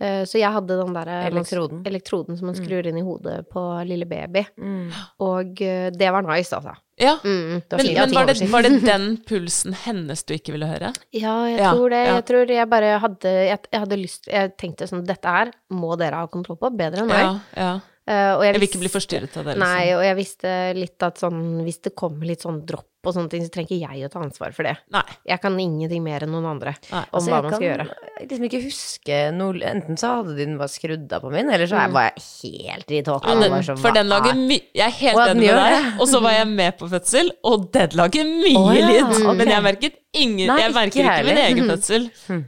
Eh, 0.01 0.23
så 0.27 0.35
jeg 0.41 0.51
hadde 0.51 0.75
den 0.75 0.93
der 0.95 1.07
Elektroden. 1.29 1.83
elektroden 1.87 2.35
som 2.35 2.49
man 2.49 2.55
skrur 2.57 2.87
inn 2.89 2.97
i 2.99 3.03
hodet 3.05 3.45
på 3.47 3.61
lille 3.87 4.03
baby. 4.09 4.41
Mm. 4.59 4.89
Og 5.23 5.61
eh, 5.63 5.89
det 5.95 6.09
var 6.11 6.25
nice, 6.27 6.51
altså. 6.55 6.73
ja. 6.99 7.13
Mm. 7.23 7.61
var 7.69 7.77
Men, 7.79 7.93
men 7.93 8.13
var, 8.17 8.25
det, 8.27 8.49
var 8.51 8.61
det 8.67 8.73
den 8.83 9.07
pulsen 9.27 9.73
hennes 9.85 10.23
du 10.27 10.33
ikke 10.35 10.51
ville 10.57 10.67
høre? 10.67 10.91
Ja, 11.15 11.37
jeg 11.47 11.59
Ja, 11.63 11.71
tror 11.73 11.89
det. 11.95 12.03
ja. 12.05 12.13
Jeg 12.19 12.25
tror 12.27 12.51
jeg 12.57 12.69
bare 12.69 12.93
hadde 12.99 13.31
Jeg, 13.47 13.59
jeg 13.71 13.79
hadde 13.85 13.97
lyst 14.01 14.27
Jeg 14.27 14.53
tenkte 14.59 14.87
sånn 14.87 15.05
Dette 15.07 15.31
her 15.37 15.51
må 15.71 15.95
dere 15.99 16.19
ha 16.23 16.27
kontroll 16.27 16.59
på, 16.59 16.71
bedre 16.75 17.03
enn 17.05 17.11
meg. 17.11 17.23
Ja, 17.23 17.35
ja. 17.55 17.73
Uh, 18.05 18.33
og 18.37 18.43
Jeg 18.45 18.53
vil 18.59 18.67
ikke 18.67 18.79
bli 18.83 18.89
forstyrret 18.93 19.33
av 19.39 19.47
det. 19.47 19.55
Liksom. 19.55 19.63
Nei, 19.65 19.85
og 19.97 20.03
jeg 20.05 20.15
visste 20.19 20.49
litt 20.77 21.01
at 21.07 21.17
sånn 21.23 21.39
Hvis 21.65 21.79
det 21.87 21.95
kommer 21.97 22.27
litt 22.29 22.43
sånn 22.45 22.59
dropp 22.67 22.91
og 23.05 23.13
sånne 23.15 23.29
ting, 23.29 23.43
så 23.45 23.51
trenger 23.53 23.71
ikke 23.75 23.89
jeg 23.95 24.05
å 24.07 24.11
ta 24.11 24.19
ansvar 24.25 24.53
for 24.55 24.63
det. 24.67 24.75
Nei. 24.91 25.03
Jeg 25.27 25.41
kan 25.41 25.57
ingenting 25.59 26.03
mer 26.03 26.25
enn 26.25 26.31
noen 26.35 26.45
andre 26.55 26.75
Nei. 26.91 27.03
om 27.11 27.19
Altså, 27.19 27.29
hva 27.31 27.41
man 27.43 27.51
skal 27.51 27.59
kan 27.59 27.67
gjøre. 27.69 27.87
liksom 28.29 28.45
ikke 28.49 28.63
huske 28.65 29.19
noe 29.35 29.53
Enten 29.65 29.97
så 29.97 30.07
hadde 30.19 30.35
den 30.37 30.57
bare 30.57 30.67
skrudd 30.73 31.11
av 31.13 31.21
på 31.21 31.31
min, 31.31 31.49
eller 31.49 31.65
så 31.67 31.77
er- 31.83 31.91
var 31.91 32.11
jeg 32.15 32.23
helt 32.43 32.91
i 32.91 33.01
tåka. 33.03 33.35
Ja, 33.35 33.61
for 33.75 33.75
hva 33.89 33.93
den 33.93 34.07
lager 34.09 34.31
er- 34.31 34.35
mye 34.35 34.61
Jeg 34.73 34.85
er 34.87 34.95
helt 34.99 35.17
enig 35.29 35.45
med 35.47 35.55
deg. 35.55 36.01
Og 36.01 36.07
så 36.07 36.21
var 36.21 36.31
jeg 36.31 36.47
med 36.47 36.77
på 36.77 36.89
fødsel, 36.89 37.29
og 37.43 37.71
den 37.71 37.89
lager 37.95 38.23
mye 38.25 38.57
oh, 38.57 38.71
ja, 38.73 38.87
lyd. 38.87 39.05
Okay. 39.25 39.35
Men 39.35 39.47
jeg 39.47 39.63
merket 39.63 39.93
ingen 40.15 40.47
Nei, 40.47 40.59
Jeg 40.61 40.71
ikke 40.71 40.75
merker 40.79 41.03
ikke, 41.03 41.25
min 41.25 41.37
egen 41.43 41.67
fødsel. 41.69 42.05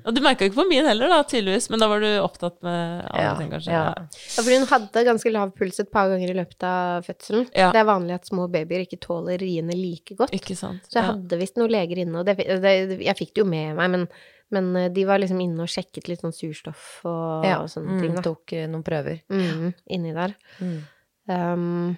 Og 0.08 0.14
du 0.16 0.22
merka 0.22 0.46
ikke 0.48 0.56
på 0.56 0.68
min 0.70 0.86
heller, 0.86 1.10
da, 1.10 1.24
tydeligvis. 1.24 1.70
Men 1.70 1.80
da 1.80 1.88
var 1.92 2.00
du 2.00 2.08
opptatt 2.24 2.62
med 2.64 3.04
andre 3.12 3.24
Ja, 3.24 3.34
ting, 3.36 3.50
kanskje. 3.52 3.72
ja. 3.72 3.84
Ja. 3.88 3.94
Ja, 4.38 4.42
for 4.44 4.52
hun 4.52 4.66
hadde 4.68 5.04
ganske 5.06 5.32
lav 5.34 5.52
puls 5.58 5.80
et 5.80 5.92
par 5.92 6.08
ganger 6.08 6.30
i 6.32 6.34
løpet 6.38 6.64
av 6.64 7.04
fødselen. 7.04 7.50
Ja. 7.54 7.72
Det 7.74 7.82
er 7.82 7.86
vanlig 7.90 8.14
at 8.16 8.26
små 8.30 8.48
babyer 8.50 8.86
ikke 8.88 9.00
tåler 9.04 9.38
riene 9.40 9.76
like 9.76 10.16
godt. 10.16 10.32
Ikke 10.32 10.47
sant. 10.56 10.88
Så 10.88 11.00
jeg 11.00 11.10
hadde 11.10 11.40
visst 11.42 11.58
noen 11.60 11.74
leger 11.74 12.00
inne, 12.04 12.22
og 12.22 12.26
det, 12.28 12.38
det, 12.64 12.74
jeg 13.04 13.18
fikk 13.20 13.34
det 13.36 13.44
jo 13.44 13.48
med 13.50 13.76
meg, 13.76 13.92
men, 13.92 14.06
men 14.56 14.70
eh, 14.80 14.90
de 14.94 15.06
var 15.10 15.20
liksom 15.20 15.42
inne 15.44 15.66
og 15.66 15.72
sjekket 15.72 16.08
litt 16.08 16.24
sånn 16.24 16.36
surstoff 16.36 17.02
og, 17.04 17.44
Ja, 17.44 17.60
og 17.60 17.68
mm, 17.68 17.74
sånne 17.74 18.00
ting, 18.02 18.16
Ja, 18.16 18.24
tok 18.26 18.54
eh, 18.56 18.68
noen 18.72 18.86
prøver. 18.88 19.20
Mm, 19.28 19.74
inni 19.98 20.14
der. 20.16 20.38
Mm. 20.62 20.78
Um, 21.28 21.98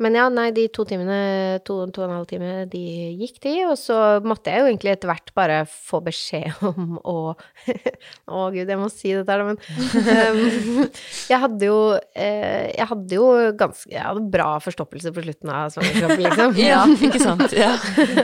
men 0.00 0.16
ja, 0.16 0.24
nei, 0.32 0.48
de 0.56 0.64
to 0.72 0.86
timene, 0.88 1.60
to, 1.66 1.76
to 1.92 2.02
og 2.02 2.06
en 2.08 2.14
halv 2.16 2.28
time, 2.30 2.52
de 2.72 2.80
gikk 3.20 3.36
de, 3.44 3.52
og 3.68 3.74
så 3.76 3.96
måtte 4.24 4.52
jeg 4.52 4.62
jo 4.62 4.70
egentlig 4.70 4.94
etter 4.94 5.10
hvert 5.10 5.32
bare 5.36 5.58
få 5.68 6.00
beskjed 6.06 6.62
om 6.70 6.96
å 7.02 7.16
Å 8.32 8.46
gud, 8.54 8.70
jeg 8.70 8.78
må 8.80 8.88
si 8.92 9.12
dette 9.14 9.34
her, 9.34 9.44
men 9.44 9.58
um, 9.60 10.86
Jeg 11.30 11.38
hadde 11.42 11.68
jo 11.68 11.76
eh, 12.16 12.72
Jeg 12.72 12.86
hadde 12.90 13.18
jo 13.18 13.26
ganske 13.58 13.90
Jeg 13.92 14.02
hadde 14.02 14.24
bra 14.32 14.48
forstoppelse 14.62 15.12
på 15.14 15.24
slutten 15.26 15.52
av 15.52 15.72
svangerskapet, 15.74 16.24
liksom. 16.24 16.56
ja, 16.62 16.80
ikke 17.08 17.20
sant. 17.22 17.54
Ja. 17.56 17.74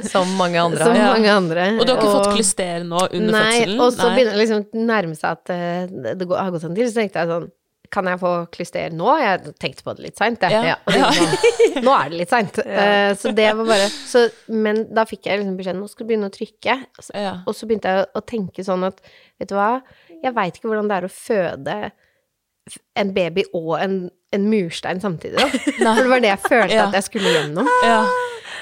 Som 0.09 0.35
mange 0.41 0.61
andre 0.62 0.89
Som. 0.89 0.97
Ja. 0.99 1.12
mange 1.12 1.33
andre. 1.33 1.69
Og 1.77 1.85
du 1.85 1.93
har 1.93 2.01
ikke 2.01 2.16
fått 2.16 2.33
klyster 2.39 2.87
nå 2.87 3.05
under 3.07 3.37
Nei, 3.37 3.45
fødselen? 3.61 3.85
og 3.85 3.95
så 3.95 4.11
begynner 4.14 4.35
det 4.35 4.43
liksom 4.43 4.64
å 4.64 4.89
nærme 4.89 5.19
seg 5.19 5.37
at 5.37 5.53
det, 5.53 6.16
det 6.21 6.29
har 6.33 6.53
gått 6.55 6.66
en 6.69 6.77
til, 6.79 6.91
så 6.91 7.03
tenkte 7.03 7.23
jeg 7.23 7.33
sånn 7.35 7.49
Kan 7.95 8.09
jeg 8.11 8.18
få 8.20 8.30
klyster 8.53 8.93
nå? 8.93 9.09
Jeg 9.22 9.55
tenkte 9.62 9.84
på 9.86 9.95
det 9.97 10.05
litt 10.09 10.18
seint, 10.20 10.43
jeg. 10.45 10.53
Ja. 10.53 10.74
Ja. 10.93 11.09
sånn, 11.16 11.82
nå 11.86 11.95
er 11.95 12.11
det 12.12 12.18
litt 12.20 12.32
seint. 12.34 12.59
Uh, 12.61 13.14
så 13.20 13.32
det 13.36 13.47
var 13.57 13.64
bare 13.70 13.86
så, 13.93 14.26
Men 14.53 14.82
da 14.95 15.07
fikk 15.09 15.28
jeg 15.30 15.41
liksom 15.41 15.57
beskjed 15.61 15.78
nå 15.80 15.89
skal 15.89 16.05
du 16.05 16.11
begynne 16.12 16.28
å 16.28 16.34
trykke. 16.34 16.76
Så, 17.01 17.14
Ja. 17.16 17.32
og 17.49 17.57
så 17.57 17.68
begynte 17.70 17.95
jeg 17.97 18.11
å 18.18 18.24
tenke 18.28 18.66
sånn 18.66 18.84
at 18.89 19.01
vet 19.41 19.49
du 19.49 19.57
hva, 19.57 19.70
jeg 20.18 20.34
veit 20.36 20.57
ikke 20.61 20.68
hvordan 20.68 20.89
det 20.91 21.01
er 21.01 21.09
å 21.09 21.12
føde 21.14 21.78
en 23.01 23.12
baby 23.16 23.47
og 23.57 23.78
en, 23.80 23.95
en 24.36 24.49
murstein 24.51 25.01
samtidig, 25.01 25.39
da. 25.41 25.47
For 25.97 26.03
det 26.05 26.11
var 26.12 26.20
det 26.24 26.32
jeg 26.34 26.43
følte 26.45 26.74
Ja. 26.76 26.89
at 26.91 26.99
jeg 26.99 27.07
skulle 27.09 27.30
gjennom. 27.32 27.70
Ja. 27.86 28.03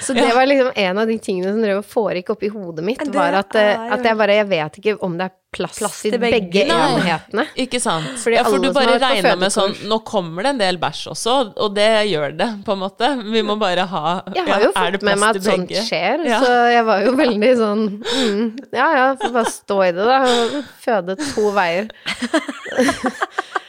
Så 0.03 0.13
det 0.17 0.29
var 0.35 0.47
liksom 0.47 0.73
en 0.75 0.99
av 0.99 1.07
de 1.09 1.17
tingene 1.23 1.53
som 1.53 1.63
drev 1.63 1.81
og 1.81 1.87
foregikk 1.89 2.31
oppi 2.37 2.51
hodet 2.53 2.85
mitt, 2.85 3.01
det 3.01 3.15
var 3.15 3.37
at, 3.41 3.55
eh, 3.57 3.73
er 3.75 3.97
at 3.97 4.05
jeg 4.05 4.19
bare 4.19 4.37
Jeg 4.37 4.49
vet 4.51 4.79
ikke 4.81 4.95
om 5.07 5.17
det 5.19 5.29
er 5.31 5.35
plass, 5.57 5.79
Plass 5.79 6.03
til 6.03 6.13
til 6.13 6.21
begge, 6.21 6.41
begge. 6.43 6.65
Enhetene. 6.69 7.47
Ikke 7.65 7.81
sant. 7.81 8.09
Fordi 8.21 8.37
ja, 8.37 8.45
for 8.45 8.59
alle 8.59 8.69
du 8.69 8.77
bare 8.77 8.99
regna 9.01 9.35
med 9.41 9.55
sånn 9.55 9.73
Nå 9.89 10.01
kommer 10.05 10.45
det 10.45 10.53
en 10.55 10.61
del 10.61 10.79
bæsj 10.83 11.03
også, 11.15 11.37
og 11.65 11.75
det 11.79 11.89
gjør 12.11 12.37
det, 12.37 12.49
på 12.67 12.77
en 12.77 12.83
måte. 12.83 13.11
Vi 13.33 13.43
må 13.47 13.57
bare 13.61 13.87
ha 13.89 14.05
Jeg 14.35 14.45
har 14.51 14.67
jo 14.67 14.71
ja, 14.73 14.77
fått 14.77 15.07
med 15.09 15.23
meg 15.23 15.41
at 15.41 15.49
sånt 15.49 15.73
skjer, 15.89 16.27
Ja. 16.29 16.41
så 16.45 16.53
jeg 16.75 16.85
var 16.91 17.05
jo 17.07 17.17
veldig 17.17 17.53
sånn 17.63 17.85
mm, 18.03 18.43
Ja 18.77 18.89
ja, 18.99 19.07
får 19.21 19.37
bare 19.41 19.55
stå 19.55 19.81
i 19.89 19.93
det, 19.97 20.11
da. 20.13 20.65
Føde 20.85 21.19
to 21.25 21.51
veier. 21.57 21.89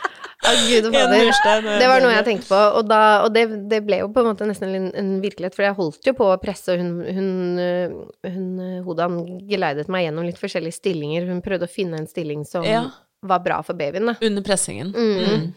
Gud 0.68 0.88
og 0.90 0.94
fader. 0.96 1.68
Det 1.80 1.88
var 1.90 2.02
noe 2.04 2.14
jeg 2.16 2.26
tenkte 2.28 2.48
på, 2.50 2.60
og, 2.80 2.88
da, 2.90 3.00
og 3.26 3.34
det, 3.36 3.44
det 3.72 3.82
ble 3.88 4.00
jo 4.02 4.10
på 4.14 4.24
en 4.24 4.30
måte 4.32 4.48
nesten 4.50 4.74
en, 4.78 4.88
en 4.98 5.12
virkelighet, 5.24 5.56
for 5.58 5.68
jeg 5.68 5.78
holdt 5.78 6.10
jo 6.10 6.14
på 6.18 6.28
å 6.34 6.38
presse, 6.42 6.74
og 6.74 6.82
hun, 6.82 6.94
hun, 7.18 7.32
øh, 7.64 7.96
hun 8.28 8.48
øh, 8.64 8.78
Hodan 8.88 9.18
geleidet 9.50 9.88
meg 9.94 10.08
gjennom 10.08 10.28
litt 10.28 10.40
forskjellige 10.42 10.78
stillinger. 10.80 11.28
Hun 11.30 11.42
prøvde 11.46 11.68
å 11.70 11.72
finne 11.72 12.00
en 12.02 12.08
stilling 12.10 12.46
som 12.48 12.64
Ja. 12.68 12.86
var 13.28 13.40
bra 13.46 13.62
for 13.66 13.74
babyen, 13.80 14.12
da. 14.14 14.18
Under 14.24 14.46
pressingen. 14.46 14.94
Mm. 14.96 15.18
Mm. 15.28 15.48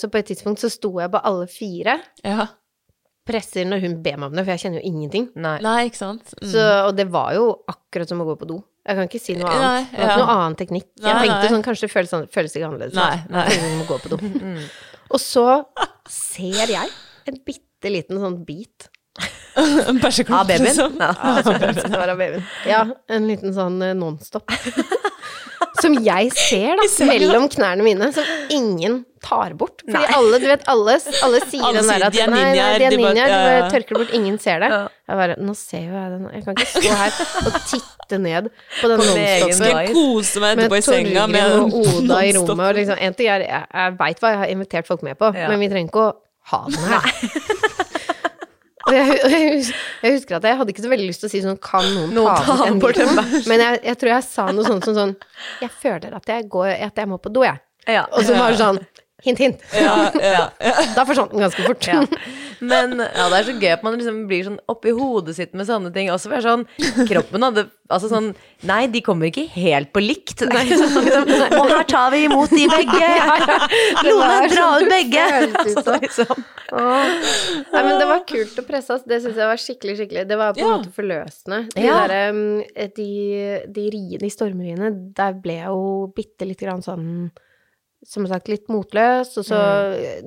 Så 0.00 0.08
på 0.10 0.18
et 0.18 0.26
tidspunkt 0.32 0.58
så 0.62 0.70
sto 0.72 0.88
jeg 0.98 1.10
på 1.12 1.20
alle 1.22 1.46
fire, 1.52 1.98
Ja. 2.24 2.48
presser 3.28 3.66
når 3.68 3.82
hun 3.84 3.98
ber 4.02 4.16
meg 4.16 4.30
om 4.30 4.36
det, 4.38 4.44
for 4.46 4.54
jeg 4.54 4.62
kjenner 4.64 4.80
jo 4.80 4.88
ingenting. 4.88 5.26
Nei. 5.36 5.58
Nei, 5.62 5.76
ikke 5.90 6.00
sant. 6.00 6.32
Mm. 6.40 6.48
Så, 6.48 6.62
og 6.88 6.96
det 6.96 7.04
var 7.12 7.34
jo 7.36 7.50
akkurat 7.68 8.08
som 8.08 8.22
å 8.24 8.26
gå 8.30 8.38
på 8.40 8.48
do. 8.48 8.56
Jeg 8.88 8.96
kan 8.96 9.08
ikke 9.10 9.20
si 9.20 9.34
noe 9.36 9.48
Nei, 9.52 9.56
annet. 9.58 9.90
Var 9.92 10.00
ja. 10.00 10.04
ikke 10.08 10.20
noe 10.22 10.34
annen 10.34 10.54
teknikk. 10.56 10.86
Jeg 10.96 11.16
tenkte 11.20 11.40
nei. 11.42 11.48
sånn, 11.52 11.64
kanskje 11.66 11.84
det 11.84 11.92
føles, 11.92 12.12
sånn, 12.14 12.28
føles 12.32 12.54
ikke 12.56 12.68
annerledes. 12.70 12.94
Nei, 12.96 13.18
nei. 13.34 13.42
Jeg 13.52 13.72
må 13.76 13.84
gå 13.88 13.98
på 14.00 14.12
do. 14.14 14.20
Og 15.12 15.20
så 15.20 15.44
ser 16.08 16.72
jeg 16.72 16.94
en 17.28 17.36
bitte 17.44 17.92
liten 17.92 18.20
sånn 18.22 18.40
bit 18.48 18.88
En 19.58 19.98
babyen? 20.00 20.64
liksom. 20.64 20.96
Ja. 21.00 21.10
Av 21.44 22.16
babyen. 22.16 22.44
Ja, 22.68 22.84
en 23.12 23.28
liten 23.28 23.52
sånn 23.56 23.80
eh, 23.84 23.92
nonstop. 23.98 24.48
Som 25.82 25.94
jeg 26.02 26.32
ser 26.34 26.78
da, 26.78 26.86
mellom 27.12 27.46
knærne 27.52 27.84
mine, 27.86 28.08
som 28.14 28.26
ingen 28.54 29.04
tar 29.22 29.54
bort. 29.58 29.82
Fordi 29.86 30.14
alle, 30.14 30.38
du 30.38 30.46
vet, 30.46 30.62
alle, 30.70 30.94
alle 31.26 31.40
sier 31.50 31.64
Alle 31.66 31.80
den 31.80 31.88
der 31.90 32.04
at 32.06 32.14
de 32.14 32.20
er 32.22 32.30
nei, 32.30 32.42
nei, 32.54 32.66
de 32.78 32.86
er 32.86 32.96
ninjaer, 32.98 33.32
ja. 33.32 33.38
bare 33.48 33.70
tørker 33.72 33.94
det 33.96 34.00
bort, 34.04 34.12
ingen 34.18 34.38
ser 34.42 34.62
det. 34.62 34.68
Jeg 35.08 35.18
bare, 35.22 35.36
nå 35.42 35.54
ser 35.58 35.82
jo 35.86 35.96
jeg 35.96 36.12
den, 36.14 36.28
jeg 36.36 36.44
kan 36.46 36.58
ikke 36.58 36.68
stå 36.74 36.94
her 37.00 37.18
og 37.42 37.58
titte 37.72 38.20
ned 38.22 38.50
på 38.78 38.92
den 38.92 39.02
nonstopen. 39.02 40.62
Med 40.62 40.76
Torgrim 40.88 41.36
og 41.42 41.76
Oda 41.82 42.20
i 42.22 42.32
rommet. 42.38 42.64
Og 42.68 42.80
liksom, 42.82 43.02
en 43.08 43.18
ting 43.18 43.32
er, 43.34 43.46
jeg, 43.48 43.66
jeg 43.74 43.98
veit 44.02 44.22
hva 44.22 44.34
jeg 44.34 44.42
har 44.44 44.54
invitert 44.54 44.90
folk 44.90 45.04
med 45.06 45.18
på, 45.20 45.32
Ja. 45.34 45.50
men 45.50 45.62
vi 45.62 45.70
trenger 45.72 45.90
ikke 45.92 46.06
å 46.06 46.14
ha 46.54 46.62
den 46.70 46.90
her. 46.94 47.12
Jeg, 47.22 47.74
og 48.88 48.94
jeg, 48.96 49.64
jeg 50.02 50.14
husker 50.16 50.38
at 50.38 50.46
jeg 50.48 50.58
hadde 50.60 50.74
ikke 50.74 50.84
så 50.84 50.92
veldig 50.92 51.08
lyst 51.10 51.22
til 51.24 51.28
å 51.28 51.32
si 51.32 51.42
sånn 51.44 51.58
Kan 51.62 51.86
noen, 51.94 52.12
Noen 52.16 52.44
ta 52.46 52.56
den 52.64 52.80
bort 52.82 52.98
den 52.98 53.12
en? 53.12 53.32
Men 53.50 53.64
jeg, 53.64 53.80
jeg 53.90 54.00
tror 54.00 54.12
jeg 54.14 54.26
sa 54.26 54.48
noe 54.54 54.66
sånt 54.66 54.88
som 54.88 54.96
sånn 54.96 55.14
Jeg 55.62 55.72
føler 55.82 56.16
at 56.18 56.32
jeg, 56.34 56.46
går, 56.52 56.72
at 56.88 57.02
jeg 57.02 57.10
må 57.10 57.20
på 57.22 57.32
do, 57.34 57.44
jeg. 57.46 57.60
Ja. 57.88 58.06
Og 58.12 58.24
så 58.26 58.36
var 58.36 58.52
det 58.52 58.60
sånn 58.60 58.80
Hint, 59.26 59.38
hint. 59.42 59.62
Ja, 59.74 60.10
ja, 60.14 60.42
ja. 60.62 60.72
Da 60.96 61.02
forsvant 61.06 61.32
den 61.34 61.42
ganske 61.42 61.64
fort. 61.66 61.86
Ja. 61.90 62.04
Men 62.62 62.92
ja, 63.02 63.24
det 63.30 63.38
er 63.40 63.46
så 63.48 63.54
gøy 63.58 63.70
at 63.72 63.82
man 63.86 63.96
liksom 63.98 64.20
blir 64.30 64.44
sånn 64.46 64.58
oppi 64.70 64.92
hodet 64.94 65.34
sitt 65.34 65.56
med 65.58 65.66
sånne 65.66 65.90
ting. 65.94 66.10
Også 66.14 66.30
for 66.30 66.42
sånn, 66.44 66.64
kroppen 67.08 67.46
hadde 67.46 67.64
Altså 67.88 68.10
sånn 68.10 68.26
Nei, 68.68 68.82
de 68.92 69.00
kommer 69.00 69.30
ikke 69.30 69.46
helt 69.54 69.90
på 69.94 70.02
likt. 70.04 70.42
Nei, 70.52 70.64
sånn, 70.80 70.98
liksom, 71.06 71.54
og 71.56 71.70
her 71.72 71.86
tar 71.88 72.12
vi 72.14 72.20
imot 72.26 72.52
de 72.52 72.66
begge! 72.70 73.08
Lone, 74.06 74.38
dra 74.52 74.68
sånn 74.68 74.86
ut 74.86 74.92
begge! 74.92 75.24
det 75.24 75.48
føltes 75.48 75.78
ut 75.78 75.88
Så 75.88 75.96
liksom, 76.04 76.44
Nei, 77.72 77.82
men 77.82 77.92
det 78.02 78.08
var 78.10 78.22
kult 78.28 78.60
å 78.60 78.66
presse, 78.68 78.98
oss. 78.98 79.06
Det 79.08 79.18
syns 79.24 79.40
jeg 79.40 79.50
var 79.50 79.62
skikkelig, 79.62 79.96
skikkelig 80.02 80.26
Det 80.30 80.38
var 80.38 80.54
på 80.54 80.62
en 80.62 80.66
Ja. 80.68 80.76
måte 80.78 80.94
forløsende. 80.94 81.62
De 81.74 81.88
um, 81.90 82.40
De, 82.98 83.10
de 83.78 83.88
riene, 83.96 84.26
i 84.28 84.34
stormriene, 84.34 84.92
der 85.16 85.38
ble 85.42 85.58
jeg 85.62 85.72
jo 85.74 86.08
bitte 86.14 86.46
lite 86.46 86.68
grann 86.68 86.84
sånn 86.86 87.06
Som 88.06 88.26
sagt, 88.30 88.46
litt 88.48 88.68
motløs. 88.70 89.32
Og 89.40 89.44
så, 89.48 89.58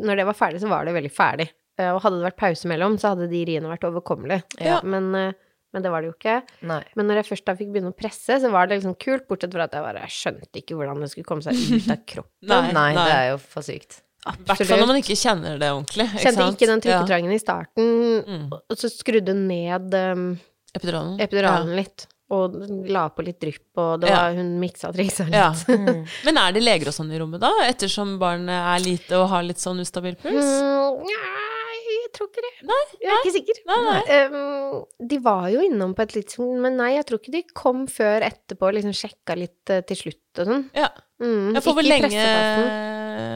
når 0.02 0.18
det 0.18 0.26
var 0.28 0.36
ferdig, 0.36 0.60
så 0.62 0.68
var 0.72 0.84
det 0.86 0.94
veldig 0.98 1.12
ferdig. 1.16 1.48
Eh, 1.80 1.88
Og 1.94 2.02
hadde 2.04 2.18
det 2.20 2.28
vært 2.34 2.42
pause 2.42 2.68
mellom, 2.68 2.98
så 3.00 3.14
hadde 3.14 3.30
de 3.32 3.46
riene 3.48 3.70
vært 3.72 3.86
overkommelige. 3.88 4.44
Ja. 4.60 4.82
Men, 4.84 5.08
eh, 5.16 5.32
men 5.74 5.82
det 5.86 5.90
var 5.94 6.02
det 6.04 6.10
jo 6.12 6.16
ikke. 6.18 6.42
nei. 6.68 6.82
Men 7.00 7.08
når 7.08 7.22
jeg 7.22 7.30
først 7.32 7.46
da 7.48 7.56
fikk 7.56 7.72
begynne 7.72 7.94
å 7.94 7.98
presse, 7.98 8.42
så 8.44 8.52
var 8.52 8.68
det 8.68 8.82
liksom 8.82 8.98
kult, 9.00 9.24
bortsett 9.30 9.54
fra 9.56 9.64
at 9.70 9.72
jeg 9.78 9.82
bare 9.86 10.02
jeg 10.04 10.12
skjønte 10.18 10.60
ikke 10.60 10.76
hvordan 10.76 11.00
det 11.00 11.10
skulle 11.14 11.30
komme 11.32 11.42
seg 11.48 11.56
ut 11.56 11.88
av 11.96 12.02
kroppen. 12.12 12.48
Nei, 12.52 12.72
Nei, 12.76 12.94
nei. 12.94 13.06
det 13.08 13.16
er 13.16 13.28
jo 13.32 13.38
for 13.40 13.62
sykt. 13.64 14.02
I 14.28 14.36
hvert 14.46 14.68
fall 14.68 14.78
når 14.84 14.88
man 14.92 15.00
ikke 15.00 15.16
kjenner 15.18 15.56
det 15.58 15.72
ordentlig. 15.72 16.06
Ikke 16.12 16.22
Kjente 16.28 16.44
sant? 16.44 16.60
ikke 16.60 16.68
den 16.70 16.82
Ja. 16.84 17.00
trykketrangen 17.00 17.32
i 17.34 17.40
starten, 17.42 18.26
Mm. 18.28 18.52
og 18.54 18.76
så 18.78 18.92
skrudde 18.92 19.34
ned 19.34 19.96
um, 19.96 20.28
Epiduralen. 20.76 21.16
epiduralen 21.24 21.72
litt. 21.80 22.06
Og 22.32 22.54
la 22.88 23.10
på 23.12 23.26
litt 23.28 23.42
drypp, 23.44 23.66
og 23.82 24.00
det 24.02 24.08
Ja. 24.10 24.22
var, 24.24 24.36
hun 24.38 24.54
miksa 24.62 24.88
og 24.88 24.96
triksa 24.96 25.26
litt. 25.28 25.36
Ja. 25.36 25.50
Men 26.26 26.38
er 26.40 26.54
det 26.56 26.62
leger 26.64 26.88
og 26.88 26.96
sånn 26.96 27.10
i 27.12 27.20
rommet 27.20 27.42
da, 27.44 27.50
ettersom 27.68 28.14
barnet 28.22 28.56
er 28.56 28.80
lite 28.86 29.18
og 29.20 29.28
har 29.34 29.44
litt 29.44 29.60
sånn 29.60 29.82
ustabil 29.84 30.16
puls? 30.22 30.40
Mm, 30.40 31.02
nei, 31.10 31.82
jeg 31.98 32.12
tror 32.16 32.30
ikke 32.32 32.46
det. 32.46 32.54
Nei, 32.72 32.80
Jeg 33.02 33.12
er 33.12 33.20
ikke 33.20 33.34
sikker. 33.36 33.60
Nei, 33.68 33.80
nei. 33.90 34.22
Um, 34.32 35.08
de 35.12 35.20
var 35.26 35.50
jo 35.52 35.66
innom 35.68 35.92
på 35.98 36.06
et 36.08 36.16
litt 36.16 36.32
sånn, 36.38 36.54
men 36.64 36.80
nei, 36.80 36.94
jeg 36.96 37.06
tror 37.10 37.20
ikke 37.20 37.36
de 37.36 37.44
kom 37.54 37.84
før 37.92 38.24
etterpå 38.30 38.70
og 38.70 38.78
liksom 38.80 38.96
sjekka 39.02 39.36
litt 39.40 39.74
uh, 39.76 39.82
til 39.92 40.00
slutt 40.06 40.40
og 40.46 40.52
sånn. 40.54 40.66
Ja. 40.78 40.88
Mm, 41.22 41.52
Ja, 41.58 41.60
for 41.68 41.76
hvor 41.78 41.84
lenge, 41.86 42.24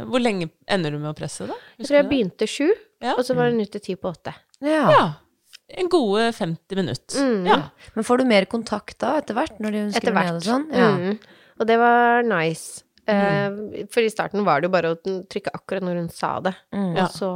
hvor 0.10 0.24
lenge 0.24 0.48
ender 0.72 0.96
du 0.96 0.98
med 1.04 1.12
å 1.12 1.18
presse, 1.18 1.46
da? 1.52 1.60
Jeg 1.78 1.90
tror 1.90 1.98
jeg 2.00 2.10
begynte 2.10 2.48
sju, 2.50 2.72
Ja. 3.04 3.14
og 3.20 3.26
så 3.28 3.36
var 3.38 3.52
det 3.52 3.60
nytt 3.60 3.72
til 3.76 3.82
ti 3.92 3.96
på 4.00 4.10
åtte. 4.16 4.34
Ja. 4.64 4.86
Ja. 4.90 5.04
En 5.70 5.90
gode 5.90 6.32
50 6.32 6.76
minutter. 6.78 7.22
Mm. 7.22 7.46
Ja. 7.50 7.62
Men 7.96 8.04
får 8.06 8.18
du 8.22 8.26
mer 8.30 8.46
kontakt 8.46 9.00
da, 9.02 9.16
etter 9.22 9.38
hvert? 9.38 9.56
Når 9.60 9.72
de 9.74 9.84
Etter 9.98 10.14
ned 10.14 10.20
og 10.20 10.36
hvert. 10.36 10.46
sånn? 10.46 10.66
Ja. 10.76 10.90
Mm. 10.94 11.18
Og 11.60 11.70
det 11.70 11.78
var 11.82 12.22
nice. 12.28 12.84
Eh, 13.08 13.86
for 13.94 14.02
i 14.06 14.10
starten 14.14 14.46
var 14.46 14.62
det 14.62 14.70
jo 14.70 14.74
bare 14.74 14.94
å 14.94 15.00
trykke 15.02 15.54
akkurat 15.54 15.86
når 15.86 16.02
hun 16.04 16.10
sa 16.14 16.36
det. 16.46 16.54
Mm. 16.74 16.94
Og 16.94 17.10
så 17.14 17.32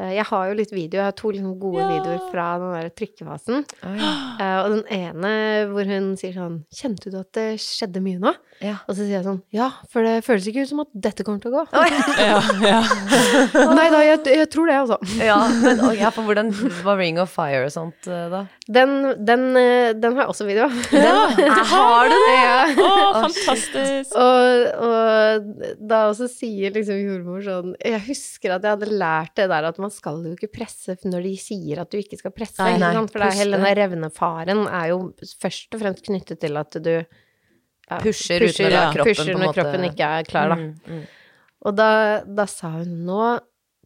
Jeg 0.00 0.24
har 0.30 0.48
jo 0.48 0.54
litt 0.56 0.70
video, 0.72 0.98
jeg 1.00 1.08
har 1.10 1.16
to 1.18 1.30
liksom 1.34 1.58
gode 1.60 1.80
Ja. 1.82 1.88
videoer 1.92 2.22
fra 2.32 2.46
den 2.58 2.72
der 2.78 2.90
trykkefasen. 2.96 3.64
Eh, 4.40 4.56
og 4.64 4.70
den 4.72 4.84
ene 4.88 5.30
hvor 5.68 5.84
hun 5.84 6.14
sier 6.16 6.32
sånn 6.32 6.54
Kjente 6.72 7.10
du 7.12 7.18
at 7.20 7.28
det 7.36 7.58
skjedde 7.60 8.00
mye 8.00 8.16
nå? 8.22 8.30
Ja. 8.64 8.78
Og 8.88 8.94
så 8.96 9.02
sier 9.04 9.18
jeg 9.18 9.26
sånn 9.26 9.42
Ja, 9.52 9.66
for 9.92 10.00
det 10.06 10.22
føles 10.24 10.46
ikke 10.48 10.62
ut 10.64 10.70
som 10.70 10.80
at 10.80 10.88
dette 10.96 11.26
kommer 11.26 11.42
til 11.42 11.52
å 11.52 11.60
gå. 11.60 11.64
Ja, 12.20 12.38
ja. 12.64 12.80
Nei 13.76 13.84
da, 13.92 14.00
jeg, 14.06 14.22
jeg 14.32 14.48
tror 14.52 14.70
det, 14.70 14.78
altså. 14.80 14.96
Ja, 15.28 15.36
men 15.60 15.82
ja, 15.98 16.08
for 16.14 16.24
hvordan 16.28 16.48
var 16.86 16.96
Ring 17.00 17.20
of 17.20 17.34
Fire 17.34 17.66
og 17.68 17.74
sånt 17.74 18.08
eh, 18.08 18.24
da? 18.32 18.42
Den, 18.70 18.94
den, 19.28 19.44
eh, 19.60 19.90
den 19.98 20.16
har 20.16 20.24
jeg 20.24 20.32
også 20.32 20.46
video 20.48 20.68
av. 20.70 20.80
Ja, 20.94 21.20
har 21.74 22.08
du 22.08 22.16
det? 22.16 22.38
Ja. 22.40 22.56
Å, 22.86 23.22
fantastisk. 23.26 24.16
Og, 24.16 24.84
og 24.88 25.76
da 25.90 26.02
også 26.14 26.30
sier 26.32 26.72
liksom 26.74 26.96
jordmor 27.02 27.44
sånn 27.44 27.74
Jeg 27.82 28.00
husker 28.08 28.56
at 28.56 28.64
jeg 28.64 28.76
hadde 28.78 28.88
lært 28.94 29.34
det 29.36 29.48
der 29.52 29.68
at 29.68 29.80
man 29.82 29.89
skal 29.94 30.22
jo 30.26 30.34
ikke 30.36 30.50
presse 30.52 30.96
når 31.04 31.26
de 31.26 31.34
sier 31.40 31.82
at 31.82 31.90
du 31.92 31.98
ikke 32.00 32.18
skal 32.20 32.34
presse. 32.34 32.60
Nei, 32.62 32.78
nei. 32.80 32.92
For 33.10 33.22
det 33.22 33.30
er 33.30 33.38
hele 33.40 33.60
den 33.60 33.78
revnefaren 33.80 34.64
er 34.66 34.90
jo 34.92 35.02
først 35.42 35.76
og 35.76 35.82
fremst 35.82 36.06
knyttet 36.08 36.40
til 36.42 36.60
at 36.60 36.78
du 36.80 36.94
ja, 36.94 37.98
Pusher 37.98 38.46
uten 38.46 38.70
å 38.70 38.82
kroppen 38.94 39.08
pusher 39.10 39.38
når 39.38 39.54
kroppen 39.56 39.86
ikke 39.88 40.10
er 40.20 40.26
klar, 40.28 40.52
da. 40.52 40.58
Mm, 40.60 40.74
mm. 40.86 41.06
Og 41.66 41.76
da, 41.76 41.88
da 42.24 42.46
sa 42.48 42.70
hun 42.78 43.00
nå 43.08 43.24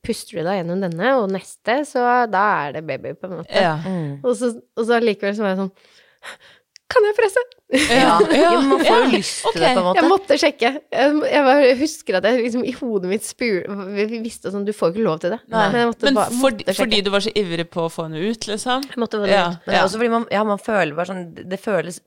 puster 0.05 0.39
du 0.39 0.45
deg 0.45 0.61
gjennom 0.61 0.83
denne, 0.85 1.15
og 1.17 1.31
neste, 1.33 1.79
så 1.89 2.05
da 2.31 2.43
er 2.67 2.77
det 2.77 2.85
baby, 2.89 3.15
på 3.17 3.31
en 3.31 3.39
måte. 3.41 3.65
Ja. 3.65 3.79
Mm. 3.81 4.21
Og 4.21 4.37
så, 4.37 4.53
og 4.77 4.85
så 4.85 4.99
allikevel 4.99 5.37
så 5.37 5.47
var 5.47 5.55
jeg 5.55 5.63
sånn 5.63 5.73
Kan 6.93 7.07
jeg 7.09 7.17
presse? 7.17 7.41
Ja, 7.75 8.19
ja, 8.31 8.51
man 8.61 8.81
får 8.85 8.99
jo 9.01 9.09
lyst 9.13 9.41
til 9.43 9.51
okay. 9.51 9.61
det, 9.61 9.71
på 9.75 9.81
en 9.81 9.87
måte. 9.89 9.99
Jeg 10.01 10.11
måtte 10.11 10.39
sjekke. 10.41 10.71
Jeg, 10.95 11.15
jeg, 11.35 11.77
husker 11.81 12.19
at 12.21 12.29
jeg 12.29 12.43
liksom 12.45 12.65
i 12.65 12.75
hodet 12.79 13.11
mitt 13.11 13.27
spur, 13.27 13.67
vi 13.97 14.07
visste 14.25 14.53
sånn 14.55 14.65
Du 14.67 14.73
får 14.77 14.95
ikke 14.95 15.05
lov 15.07 15.21
til 15.25 15.35
det. 15.35 15.41
Nei. 15.53 15.67
Men 15.73 15.81
jeg 15.83 15.91
måtte 15.91 16.09
Men 16.09 16.19
bare 16.21 16.39
fordi, 16.41 16.69
fordi 16.79 17.03
du 17.05 17.11
var 17.15 17.25
så 17.27 17.35
ivrig 17.35 17.67
på 17.75 17.87
å 17.87 17.91
få 17.93 18.07
henne 18.09 18.23
ut, 18.23 18.49
liksom? 18.51 18.87
Jeg 18.91 19.01
måtte 19.03 19.21
bare 19.23 19.35
Ja. 19.35 19.47
Men 19.65 19.75
det 19.75 19.79
er 19.81 19.87
også 19.89 20.01
fordi 20.01 20.13
man, 20.15 20.27
ja, 20.31 20.45
man 20.47 20.63
føler 20.63 20.95
bare 20.95 21.11
sånn 21.11 21.25
Det 21.35 21.61
føles 21.61 22.01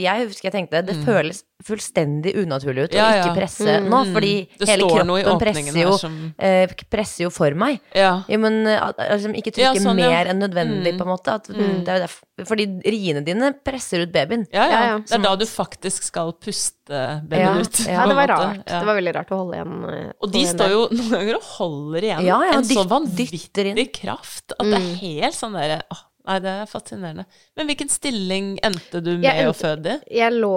Jeg 0.00 0.28
husker 0.28 0.50
jeg 0.50 0.56
tenkte 0.58 0.82
det 0.84 0.96
føles 1.06 1.44
fullstendig 1.64 2.34
unaturlig 2.36 2.88
ut 2.88 2.94
Mm. 2.94 2.98
Ja, 2.98 3.06
å 3.08 3.20
ikke 3.22 3.36
presse 3.38 3.74
Mm. 3.80 3.88
nå, 3.88 4.00
fordi 4.12 4.48
Det 4.58 4.68
hele 4.68 4.88
kroppen 4.90 5.38
presser 5.40 5.80
jo, 5.80 5.96
som 5.98 6.34
eh, 6.38 6.68
presser 6.90 7.24
jo 7.24 7.30
for 7.30 7.54
meg. 7.54 7.80
Ja. 7.94 8.22
Ja, 8.28 8.36
men 8.38 8.66
altså, 8.66 9.32
ikke 9.32 9.52
Ja, 9.56 9.72
trykke 9.72 9.80
sånn, 9.82 9.98
ja. 9.98 10.10
mer 10.10 10.26
enn 10.26 10.40
nødvendig, 10.42 10.92
Mm. 10.92 10.98
på 10.98 11.06
en 11.06 11.12
måte. 11.14 11.34
At, 11.34 11.48
det 11.48 11.88
er 11.88 12.08
jo 12.38 12.44
fordi 12.44 12.66
riene 12.84 13.24
dine 13.24 13.54
presser 13.64 14.02
ut 14.02 14.12
babyen. 14.12 14.46
Ja, 14.52 14.68
ja. 14.68 14.98
Det 15.08 15.18
er 15.18 15.22
da 15.24 15.34
du 15.36 15.44
faktisk 15.46 16.02
skal 16.08 16.32
puste 16.40 17.00
babyen 17.28 17.40
Ja, 17.40 17.52
ut. 17.60 17.80
ja, 17.86 18.06
det 18.08 18.16
var 18.16 18.28
rart. 18.32 18.62
Ja. 18.66 18.80
Det 18.80 18.86
var 18.88 18.98
veldig 19.00 19.14
rart 19.18 19.30
å 19.34 19.38
holde 19.42 19.58
igjen. 19.58 19.76
eh, 19.92 20.10
Og 20.20 20.32
de 20.32 20.42
står 20.48 20.70
jo 20.74 20.82
noen 20.96 21.10
ganger 21.12 21.36
og 21.40 21.46
holder 21.58 22.08
igjen 22.08 22.24
Ja, 22.26 22.40
ja, 22.48 22.56
en 22.58 22.64
så 22.64 22.84
vanvittig 22.88 23.86
kraft 24.00 24.52
at 24.58 24.64
det 24.64 24.80
er 24.80 24.90
helt 25.04 25.34
sånn 25.38 25.56
derre 25.60 25.82
Nei, 26.24 26.38
det 26.40 26.48
er 26.48 26.64
fascinerende. 26.70 27.26
Men 27.54 27.66
hvilken 27.68 27.90
stilling 27.92 28.46
endte 28.64 29.02
du 29.04 29.10
med 29.18 29.26
endte, 29.28 29.50
å 29.50 29.56
føde 29.58 29.96
i? 30.08 30.14
Jeg 30.22 30.32
lå 30.32 30.52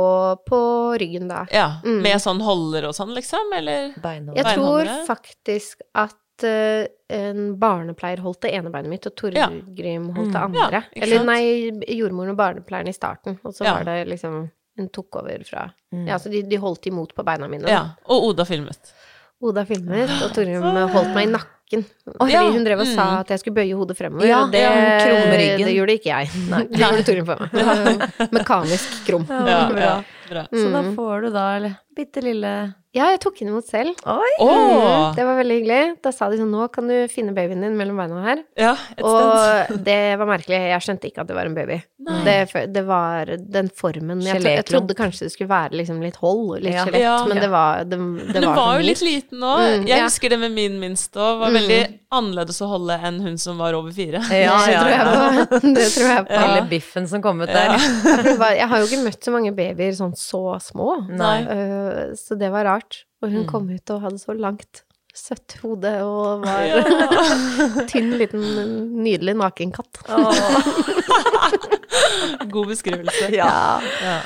på 0.47 0.59
ryggen 0.95 1.27
da. 1.27 1.41
Ja, 1.51 1.81
Mm. 1.83 1.97
Med 2.05 2.21
sånn 2.23 2.39
holder 2.39 2.87
og 2.87 2.93
sånn, 2.95 3.11
liksom? 3.13 3.51
Eller? 3.51 3.91
beinholdere? 3.99 4.45
Jeg 4.45 4.55
tror 4.55 4.87
faktisk 5.09 5.81
at 5.93 6.15
en 6.43 7.57
barnepleier 7.59 8.19
holdt 8.19 8.41
det 8.41 8.51
ene 8.53 8.69
beinet 8.69 8.89
mitt, 8.89 9.05
og 9.07 9.15
Torgrim 9.15 10.09
holdt 10.15 10.31
det 10.33 10.41
Mm. 10.41 10.43
andre. 10.43 10.71
Ja, 10.71 10.81
Eller 11.03 11.23
nei, 11.23 11.71
jordmoren 11.97 12.29
og 12.31 12.37
barnepleieren 12.37 12.87
i 12.89 12.93
starten, 12.93 13.39
og 13.43 13.53
så 13.53 13.63
Ja. 13.65 13.73
var 13.75 13.83
det 13.85 14.07
liksom 14.07 14.49
Hun 14.77 14.89
tok 14.89 15.15
over 15.15 15.43
fra 15.43 15.71
Mm. 15.91 16.05
Ja, 16.07 16.17
så 16.19 16.29
de, 16.29 16.43
de 16.43 16.55
holdt 16.57 16.85
imot 16.85 17.15
på 17.15 17.23
beina 17.25 17.47
mine. 17.47 17.63
da. 17.63 17.69
Ja. 17.71 17.85
Og 18.07 18.23
Oda 18.29 18.43
filmet. 18.45 18.91
Oda 19.41 19.63
filmet, 19.65 20.09
og 20.21 20.31
Torgrim 20.33 20.61
holdt 20.61 21.13
meg 21.15 21.27
i 21.27 21.31
nakken. 21.31 21.85
Fordi 22.05 22.31
Ja, 22.31 22.43
hun 22.51 22.63
drev 22.63 22.79
og 22.81 22.87
sa 22.87 23.05
mm. 23.05 23.19
at 23.19 23.27
jeg 23.29 23.39
skulle 23.39 23.55
bøye 23.55 23.75
hodet 23.75 23.97
fremover, 23.97 24.27
Ja, 24.27 24.43
og 24.43 24.51
det, 24.51 24.59
ja, 24.61 25.65
det 25.65 25.75
gjorde 25.75 25.97
ikke 25.97 26.11
jeg. 26.13 26.29
Nei, 26.49 26.63
det 26.63 26.77
gjorde 26.77 27.03
Torgrim 27.05 27.25
for 27.25 27.37
meg. 27.39 28.31
Mekanisk 28.37 29.05
krum. 29.07 29.25
Ja, 29.29 29.69
ja. 29.75 30.03
Bra. 30.29 30.45
Så 30.51 30.67
da 30.73 30.81
Mm. 30.81 30.95
får 30.95 31.21
du 31.21 31.29
da 31.31 31.47
bitte 31.97 32.21
lille 32.21 32.73
Ja, 32.97 33.11
jeg 33.11 33.19
tok 33.21 33.35
henne 33.41 33.51
imot 33.51 33.65
selv. 33.67 33.93
Oi! 34.09 34.29
Oh. 34.41 35.11
Det 35.13 35.21
var 35.25 35.35
veldig 35.37 35.55
hyggelig. 35.59 35.97
Da 36.01 36.09
sa 36.15 36.29
de 36.31 36.37
sånn 36.39 36.49
Nå 36.49 36.65
kan 36.73 36.87
du 36.89 36.95
finne 37.11 37.33
babyen 37.35 37.61
din 37.61 37.75
mellom 37.77 37.97
beina 37.99 38.23
her. 38.23 38.39
Ja, 38.57 38.71
et. 38.95 39.03
Og 39.05 39.83
det 39.85 40.17
var 40.17 40.25
merkelig. 40.25 40.57
Jeg 40.71 40.81
skjønte 40.81 41.05
ikke 41.11 41.21
at 41.21 41.27
det 41.29 41.35
var 41.37 41.45
en 41.45 41.53
baby. 41.53 41.77
Det, 42.25 42.37
det 42.73 42.83
var 42.87 43.25
den 43.37 43.69
formen 43.75 44.21
jeg, 44.23 44.39
tro, 44.41 44.49
jeg 44.49 44.65
trodde 44.65 44.95
kanskje 44.97 45.27
det 45.27 45.33
skulle 45.33 45.49
være 45.51 45.75
liksom 45.77 45.99
litt 46.01 46.15
hold, 46.21 46.61
litt 46.63 46.73
Ja. 46.73 46.85
skjelett, 46.87 47.01
Ja. 47.03 47.17
men 47.27 47.37
det 47.43 47.49
var 47.51 47.83
det, 47.83 47.89
det 47.91 47.99
Men 47.99 48.33
den 48.33 48.45
var, 48.47 48.55
var 48.55 48.79
jo 48.79 48.87
litt 48.87 49.01
liten 49.03 49.43
òg. 49.43 49.61
Mm, 49.83 49.87
jeg 49.91 49.97
ja. 49.99 50.03
husker 50.07 50.29
det 50.33 50.39
med 50.39 50.51
min 50.55 50.79
minste 50.79 51.19
òg. 51.21 51.39
Var 51.43 51.51
veldig 51.59 51.81
annerledes 52.17 52.61
å 52.63 52.69
holde 52.71 52.97
enn 53.03 53.19
hun 53.21 53.37
som 53.37 53.57
var 53.61 53.73
over 53.77 53.91
fire. 53.93 54.23
Ja, 54.31 54.57
det 54.65 54.73
ja, 54.73 54.81
tror 54.81 54.89
jeg 54.89 54.97
ja. 54.97 55.45
på. 55.45 55.61
Det 55.77 55.87
tror 55.93 56.09
jeg 56.15 56.25
på. 56.31 56.41
Lille 56.47 56.65
biffen 56.71 57.07
som 57.11 57.21
kom 57.21 57.41
ut 57.45 57.51
der. 57.53 57.77
Jeg 58.57 58.67
har 58.71 58.79
jo 58.81 58.85
ikke 58.89 59.03
møtt 59.05 59.21
så 59.21 59.31
mange 59.35 59.51
babyer 59.53 59.93
sånn 59.93 60.15
så 60.17 60.41
små. 60.63 60.91
Nei. 61.09 61.37
Eh, 61.45 62.03
så 62.19 62.37
det 62.39 62.49
var 62.53 62.65
rart. 62.67 63.03
Og 63.21 63.31
hun 63.31 63.43
Mm. 63.45 63.49
kom 63.49 63.69
ut 63.69 63.89
og 63.95 64.01
hadde 64.03 64.19
så 64.21 64.35
langt, 64.37 64.83
søtt 65.17 65.55
hode 65.63 65.89
og 66.05 66.43
var 66.45 66.61
Ja. 66.67 66.83
tynn, 67.89 68.11
liten, 68.19 68.43
nydelig 69.01 69.33
nakenkatt. 69.39 70.03
God 72.51 72.67
beskrivelse. 72.67 73.29
Ja. 73.35 73.81
Ja. 74.03 74.19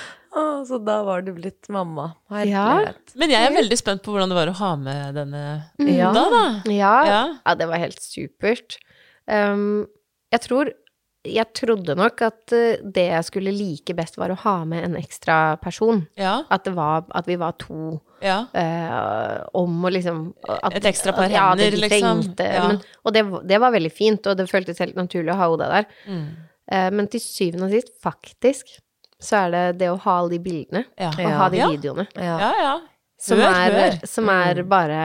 Så 0.67 0.77
da 0.85 1.01
var 1.03 1.21
du 1.25 1.33
blitt 1.35 1.67
mamma. 1.73 2.11
Ja. 2.47 2.65
Men 3.19 3.33
jeg 3.33 3.47
er 3.49 3.55
veldig 3.55 3.77
spent 3.79 4.03
på 4.05 4.13
hvordan 4.13 4.31
det 4.31 4.37
var 4.37 4.51
å 4.51 4.55
ha 4.61 4.69
med 4.79 5.15
denne 5.17 5.41
Ja. 5.81 6.11
da, 6.15 6.23
da. 6.31 6.43
Ja, 6.71 6.93
Ja. 7.05 7.21
ja, 7.45 7.55
det 7.55 7.67
var 7.67 7.77
helt 7.81 7.99
supert. 7.99 8.77
Um, 9.27 9.87
jeg 10.31 10.41
tror 10.47 10.71
Jeg 11.23 11.51
trodde 11.53 11.93
nok 11.93 12.21
at 12.25 12.53
eh, 12.57 12.79
det 12.81 13.03
jeg 13.11 13.25
skulle 13.27 13.51
like 13.53 13.93
best, 13.93 14.15
var 14.17 14.31
å 14.33 14.37
ha 14.41 14.53
med 14.65 14.87
en 14.87 14.95
ekstra 14.97 15.55
person. 15.61 15.99
Ja. 16.17 16.39
At, 16.49 16.63
det 16.65 16.73
var, 16.73 17.05
at 17.13 17.27
vi 17.29 17.35
var 17.37 17.53
to 17.61 17.99
ja. 18.21 18.39
Uh, 18.53 19.41
om 19.57 19.79
å 19.85 19.89
liksom 19.89 20.19
at, 20.45 20.75
Et 20.77 20.87
ekstra 20.91 21.13
par 21.17 21.29
hender, 21.29 21.73
ja, 21.73 21.81
liksom. 21.85 22.23
Ja. 22.37 22.67
Men, 22.69 22.79
og 23.05 23.13
det, 23.15 23.23
det 23.49 23.57
var 23.61 23.73
veldig 23.73 23.91
fint, 23.93 24.27
og 24.29 24.37
det 24.37 24.45
føltes 24.49 24.81
helt 24.81 24.97
naturlig 24.97 25.33
å 25.33 25.37
ha 25.39 25.47
Oda 25.53 25.69
der. 25.71 25.87
Mm. 26.05 26.25
Uh, 26.71 26.89
men 26.97 27.09
til 27.09 27.21
syvende 27.23 27.69
og 27.69 27.73
sist, 27.73 27.93
faktisk, 28.01 28.75
så 29.21 29.43
er 29.43 29.53
det 29.53 29.63
det 29.81 29.89
å 29.93 29.97
ha 30.01 30.17
alle 30.23 30.35
de 30.35 30.41
bildene, 30.41 30.83
Ja. 30.97 31.09
og 31.13 31.37
ha 31.43 31.49
de 31.53 31.61
ja. 31.61 31.69
videoene, 31.73 32.07
Ja. 32.17 32.35
Ja, 32.41 32.51
ja. 32.65 32.75
som, 33.21 33.41
er, 33.45 33.77
hør. 33.77 33.97
som 34.09 34.29
er 34.33 34.61
Mm. 34.63 34.69
bare 34.69 35.01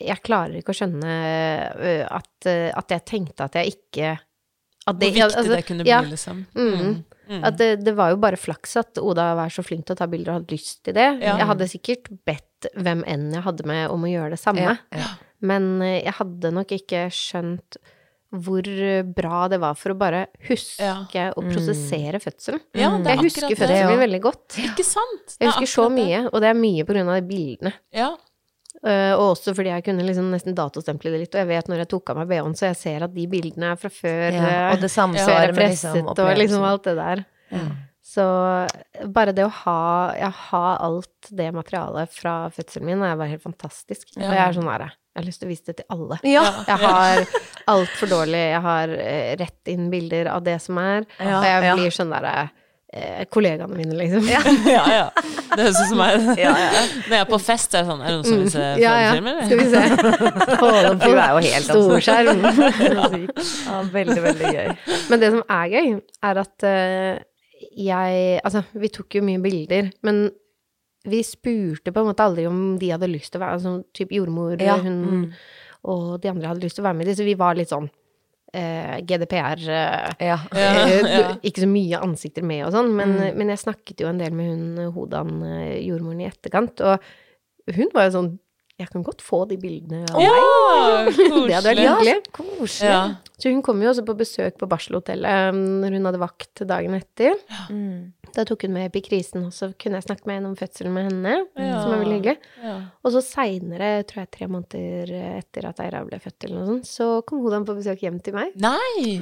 Jeg 0.00 0.22
klarer 0.24 0.56
ikke 0.58 0.72
å 0.72 0.78
skjønne 0.80 1.16
at, 2.08 2.46
at 2.48 2.94
jeg 2.96 3.04
tenkte 3.06 3.44
at 3.44 3.54
jeg 3.60 3.76
ikke 3.76 4.14
at 4.86 4.96
Hvor 4.98 5.06
viktig 5.06 5.22
altså, 5.22 5.42
det 5.54 5.64
kunne 5.68 5.84
bli, 5.86 5.90
ja, 5.92 6.00
liksom. 6.02 6.44
Mm. 6.58 7.04
Mm. 7.28 7.44
At 7.46 7.56
det, 7.60 7.68
det 7.86 7.94
var 7.96 8.10
jo 8.10 8.16
bare 8.20 8.36
flaks 8.36 8.74
at 8.80 8.98
Oda 8.98 9.28
var 9.38 9.48
så 9.54 9.62
flink 9.64 9.86
til 9.86 9.94
å 9.94 10.00
ta 10.00 10.08
bilder 10.10 10.32
og 10.34 10.40
hadde 10.40 10.56
lyst 10.56 10.82
til 10.84 10.96
det. 10.98 11.06
Ja. 11.22 11.36
Jeg 11.38 11.48
hadde 11.52 11.68
sikkert 11.70 12.10
bedt 12.28 12.68
hvem 12.74 13.04
enn 13.08 13.28
jeg 13.32 13.44
hadde 13.46 13.66
med 13.70 13.86
om 13.94 14.02
å 14.04 14.10
gjøre 14.10 14.34
det 14.34 14.40
samme. 14.42 14.74
Ja. 14.92 15.08
Men 15.42 15.70
eh, 15.82 16.00
jeg 16.04 16.14
hadde 16.18 16.50
nok 16.54 16.74
ikke 16.76 17.06
skjønt 17.14 17.78
hvor 18.32 18.64
bra 19.12 19.42
det 19.52 19.58
var 19.60 19.74
for 19.76 19.92
å 19.92 19.96
bare 20.00 20.22
huske 20.48 20.80
Ja. 20.80 21.28
og 21.36 21.50
prosessere 21.50 22.16
fødselen. 22.22 22.62
Ja, 22.72 22.88
det 22.96 23.12
Jeg 23.12 23.20
husker 23.26 23.48
fødselen 23.52 23.90
min 23.92 24.00
veldig 24.06 24.20
godt. 24.24 24.56
Ikke 24.56 24.86
sant? 24.88 25.34
Det 25.36 25.44
Jeg 25.44 25.50
er 25.52 25.58
husker 25.60 25.82
så 25.82 25.88
det. 25.90 25.96
mye, 25.98 26.20
og 26.32 26.40
det 26.40 26.48
er 26.48 26.56
mye 26.56 26.86
på 26.88 26.94
grunn 26.96 27.10
av 27.12 27.18
de 27.20 27.26
bildene. 27.28 27.72
Ja. 27.92 28.10
Eh, 28.82 29.12
og 29.14 29.36
også 29.36 29.52
fordi 29.54 29.70
jeg 29.70 29.84
kunne 29.86 30.02
liksom 30.06 30.32
nesten 30.32 30.56
datostemple 30.58 31.12
det 31.14 31.22
litt, 31.22 31.36
og 31.36 31.44
jeg 31.44 31.50
vet 31.52 31.70
når 31.70 31.84
jeg 31.84 31.90
tok 31.92 32.10
av 32.10 32.18
meg 32.18 32.32
BH-en, 32.32 32.56
så 32.58 32.68
jeg 32.72 32.78
ser 32.80 33.06
at 33.06 33.14
de 33.14 33.28
bildene 33.30 33.70
er 33.74 33.78
fra 33.78 33.92
før. 33.94 34.26
Ja, 34.34 34.48
eh, 34.48 34.66
og 34.72 34.82
det 34.82 34.90
samsvarer 34.98 35.54
med 35.54 35.70
liksom 35.70 36.10
og 36.10 36.22
liksom 36.40 36.66
alt 36.66 36.88
det 36.90 36.96
der. 36.98 37.24
Så 38.12 38.24
bare 39.14 39.32
det 39.32 39.44
å 39.46 39.52
ha, 39.62 39.82
ja, 40.18 40.28
ha 40.50 40.64
alt 40.82 41.30
det 41.30 41.52
materialet 41.54 42.10
fra 42.12 42.50
fødselen 42.52 42.90
min 42.90 43.04
er 43.06 43.14
bare 43.16 43.30
helt 43.30 43.44
fantastisk. 43.44 44.10
Ja. 44.16 44.26
Og 44.26 44.34
jeg 44.34 44.42
er 44.42 44.56
sånn 44.56 44.68
her, 44.72 44.84
jeg 44.90 45.20
har 45.20 45.28
lyst 45.28 45.42
til 45.42 45.48
å 45.48 45.52
vise 45.52 45.68
det 45.68 45.76
til 45.78 45.94
alle. 45.94 46.18
Ja. 46.26 46.42
Jeg 46.66 46.80
har 46.82 47.22
altfor 47.76 48.10
dårlig, 48.10 48.42
jeg 48.50 48.64
har 48.66 48.96
eh, 48.96 49.30
rett 49.40 49.70
inn 49.70 49.86
bilder 49.92 50.32
av 50.34 50.42
det 50.44 50.58
som 50.64 50.82
er, 50.82 51.06
Ja, 51.22 51.38
og 51.38 51.46
jeg 51.46 51.70
ja. 51.70 51.78
blir 51.78 51.94
sånn 51.94 52.12
derre 52.12 52.34
eh, 52.92 53.24
Kollegaene 53.32 53.76
mine, 53.76 53.96
liksom. 53.96 54.26
ja, 54.76 54.82
ja. 54.92 55.06
Det 55.52 55.66
høres 55.66 55.80
ut 55.80 55.90
som 55.90 56.00
meg. 56.00 56.26
Ja, 56.40 56.52
ja. 56.60 56.84
Når 57.06 57.16
jeg 57.16 57.24
er 57.24 57.30
på 57.30 57.40
fest, 57.42 57.74
er 57.74 57.82
det 57.82 57.90
sånn 57.90 58.04
Er 58.04 58.12
det 58.12 58.18
noen 58.18 58.28
som 58.28 58.42
vil 58.42 58.52
se 58.52 58.66
Ja, 58.82 58.92
ja. 59.00 59.14
eller? 59.16 59.40
Skal 59.46 59.60
vi 59.60 59.66
se. 59.72 59.82
Få 60.60 60.70
det 60.74 60.82
Du 61.02 61.08
er 61.10 61.32
jo 61.32 61.42
helt 61.48 61.68
storskjerm. 61.70 62.44
Ja, 63.72 63.80
veldig, 63.92 64.20
veldig 64.24 64.52
gøy. 64.56 64.70
Men 65.10 65.22
det 65.22 65.32
som 65.34 65.42
er 65.56 65.72
gøy, 65.72 65.90
er 66.28 66.40
at 66.42 66.66
uh, 66.68 67.22
jeg 67.78 68.22
Altså, 68.42 68.64
vi 68.76 68.90
tok 68.92 69.18
jo 69.18 69.24
mye 69.26 69.42
bilder, 69.42 69.90
men 70.06 70.24
vi 71.08 71.22
spurte 71.26 71.90
på 71.90 72.02
en 72.02 72.12
måte 72.12 72.22
aldri 72.22 72.46
om 72.46 72.76
de 72.78 72.92
hadde 72.92 73.10
lyst 73.10 73.32
til 73.34 73.40
å 73.40 73.44
være 73.44 73.58
Altså 73.58 73.74
typ 73.96 74.12
jordmor, 74.14 74.54
Ja, 74.62 74.76
hun 74.82 75.00
mm. 75.02 75.24
og 75.90 76.20
de 76.22 76.30
andre 76.30 76.52
hadde 76.52 76.62
lyst 76.62 76.78
til 76.78 76.84
å 76.84 76.88
være 76.88 77.00
med 77.00 77.08
i 77.08 77.10
det, 77.10 77.18
så 77.18 77.26
vi 77.26 77.38
var 77.38 77.58
litt 77.58 77.72
sånn 77.72 77.90
eh, 78.52 79.00
GDPR 79.08 79.62
eh, 79.68 80.12
Ja. 80.28 80.38
Eh. 80.52 81.34
Ikke 81.42 81.64
så 81.64 81.68
mye 81.70 82.00
ansikter 82.02 82.44
med 82.44 82.66
og 82.66 82.72
sånn, 82.76 82.92
men, 82.94 83.16
Mm. 83.18 83.36
men 83.40 83.48
jeg 83.54 83.58
snakket 83.64 84.00
jo 84.04 84.08
en 84.08 84.18
del 84.18 84.32
med 84.32 84.50
hun 84.52 84.92
Hodan, 84.92 85.42
eh, 85.42 85.80
jordmoren, 85.86 86.20
i 86.20 86.28
etterkant, 86.30 86.80
og 86.80 87.00
hun 87.76 87.88
var 87.94 88.08
jo 88.08 88.16
sånn 88.18 88.32
Jeg 88.80 88.88
kan 88.90 89.02
godt 89.04 89.20
få 89.22 89.42
de 89.46 89.56
bildene 89.60 90.06
av 90.10 90.20
Ja, 90.20 90.30
meg. 90.32 91.12
koselig. 91.14 91.46
Det 91.48 91.54
hadde 91.54 91.68
vært 91.68 91.82
Ja, 91.84 91.92
hyggelig. 91.98 92.14
så 92.24 92.32
koselig. 92.38 92.88
Ja. 92.88 93.02
Så 93.42 93.50
hun 93.52 93.60
kom 93.62 93.82
jo 93.82 93.90
også 93.90 94.04
på 94.06 94.14
besøk 94.16 94.56
på 94.58 94.66
barselhotellet 94.70 95.52
um, 95.52 95.58
når 95.82 95.96
hun 95.98 96.04
hadde 96.08 96.20
vakt 96.22 96.62
dagen 96.66 96.94
etter. 96.96 97.34
Ja. 97.50 97.66
Da 98.32 98.44
tok 98.48 98.62
hun 98.64 98.72
med 98.72 98.86
epikrisen, 98.88 99.44
og 99.44 99.52
så 99.52 99.68
kunne 99.76 99.98
jeg 100.00 100.06
snakke 100.06 100.24
med 100.26 100.38
henne 100.38 100.50
om 100.52 100.56
fødselen 100.56 100.94
med 100.94 101.08
henne, 101.10 101.34
Ja. 101.58 101.82
som 101.82 101.90
var 101.92 102.00
veldig 102.02 102.16
hyggelig. 102.20 102.36
Ja. 102.64 102.76
Og 103.04 103.12
så 103.12 103.22
seinere, 103.26 103.90
tror 104.08 104.22
jeg 104.24 104.30
tre 104.38 104.48
måneder 104.48 105.12
etter 105.42 105.68
at 105.68 105.82
Eira 105.84 106.00
ble 106.08 106.18
født 106.22 106.46
eller 106.48 106.62
noe 106.62 106.70
sånt, 106.72 106.88
så 106.88 107.10
kom 107.28 107.42
Hodan 107.44 107.66
på 107.68 107.76
besøk 107.76 108.00
hjem 108.06 108.22
til 108.24 108.34
meg. 108.38 108.54
Nei! 108.56 109.18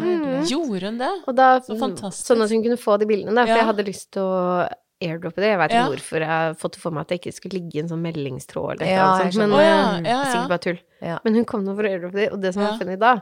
Gjorde 0.46 0.84
hun 0.92 1.00
det? 1.02 1.10
Og 1.26 1.34
da, 1.36 1.50
Så 1.64 1.76
fantastisk. 1.80 2.28
Sånn 2.30 2.44
at 2.46 2.54
hun 2.54 2.62
kunne 2.62 2.78
få 2.80 2.98
de 3.02 3.08
bildene, 3.10 3.34
da, 3.34 3.44
for 3.48 3.56
Ja. 3.56 3.64
jeg 3.64 3.70
hadde 3.72 3.88
lyst 3.90 4.10
til 4.14 4.22
å 4.22 4.68
airdroppe 5.00 5.40
det. 5.42 5.50
Jeg 5.52 5.58
veit 5.58 5.70
ikke 5.72 5.80
Ja. 5.80 5.88
hvorfor 5.90 6.18
jeg 6.24 6.28
har 6.28 6.54
fått 6.60 6.72
det 6.76 6.80
for 6.82 6.90
meg 6.96 7.00
at 7.02 7.08
det 7.08 7.18
ikke 7.20 7.32
skulle 7.36 7.58
ligge 7.58 7.76
i 7.76 7.80
en 7.82 7.88
sånn 7.88 8.02
meldingstråd 8.04 8.80
eller 8.82 8.92
Ja, 8.92 9.06
sånt, 9.18 9.36
men 9.40 9.52
oh, 9.52 9.60
ja, 9.62 9.74
ja, 9.74 10.00
ja. 10.04 10.22
sikkert 10.30 10.48
bare 10.54 10.64
tull. 10.66 10.80
Ja. 11.00 11.18
Men 11.24 11.34
hun 11.34 11.44
kom 11.48 11.64
nå 11.64 11.74
for 11.76 11.82
å 11.84 11.90
airdroppe 11.90 12.18
det, 12.20 12.30
og 12.32 12.40
det 12.42 12.52
som 12.54 12.62
Ja. 12.62 12.70
var 12.70 12.78
funny 12.78 12.96
da, 12.96 13.14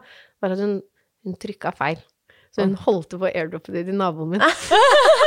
var 0.42 0.50
at 0.52 0.58
hun, 0.58 0.82
hun 1.24 1.34
trykka 1.36 1.74
feil. 1.76 1.98
Så 2.54 2.62
hun 2.64 2.74
holdt 2.74 3.10
på 3.10 3.28
å 3.28 3.32
airdroppe 3.34 3.72
det 3.72 3.84
til 3.86 3.94
naboen 3.94 4.30
min. 4.30 4.40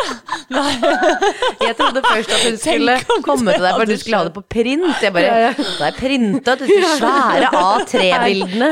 Jeg 1.62 1.76
trodde 1.80 2.04
først 2.06 2.34
at 2.36 2.44
hun 2.46 2.58
skulle 2.60 2.98
komme 3.26 3.56
til 3.56 3.64
deg 3.66 3.78
for 3.78 3.90
du 3.90 3.96
skulle 4.02 4.20
ha 4.20 4.28
det 4.28 4.34
på 4.36 4.44
print. 4.52 5.04
Jeg 5.04 5.16
bare 5.16 5.40
ja. 5.46 5.52
Da 5.80 5.90
er 5.90 5.98
printa 5.98 6.56
disse 6.60 6.94
svære 6.98 7.52
A3-bildene 7.62 8.72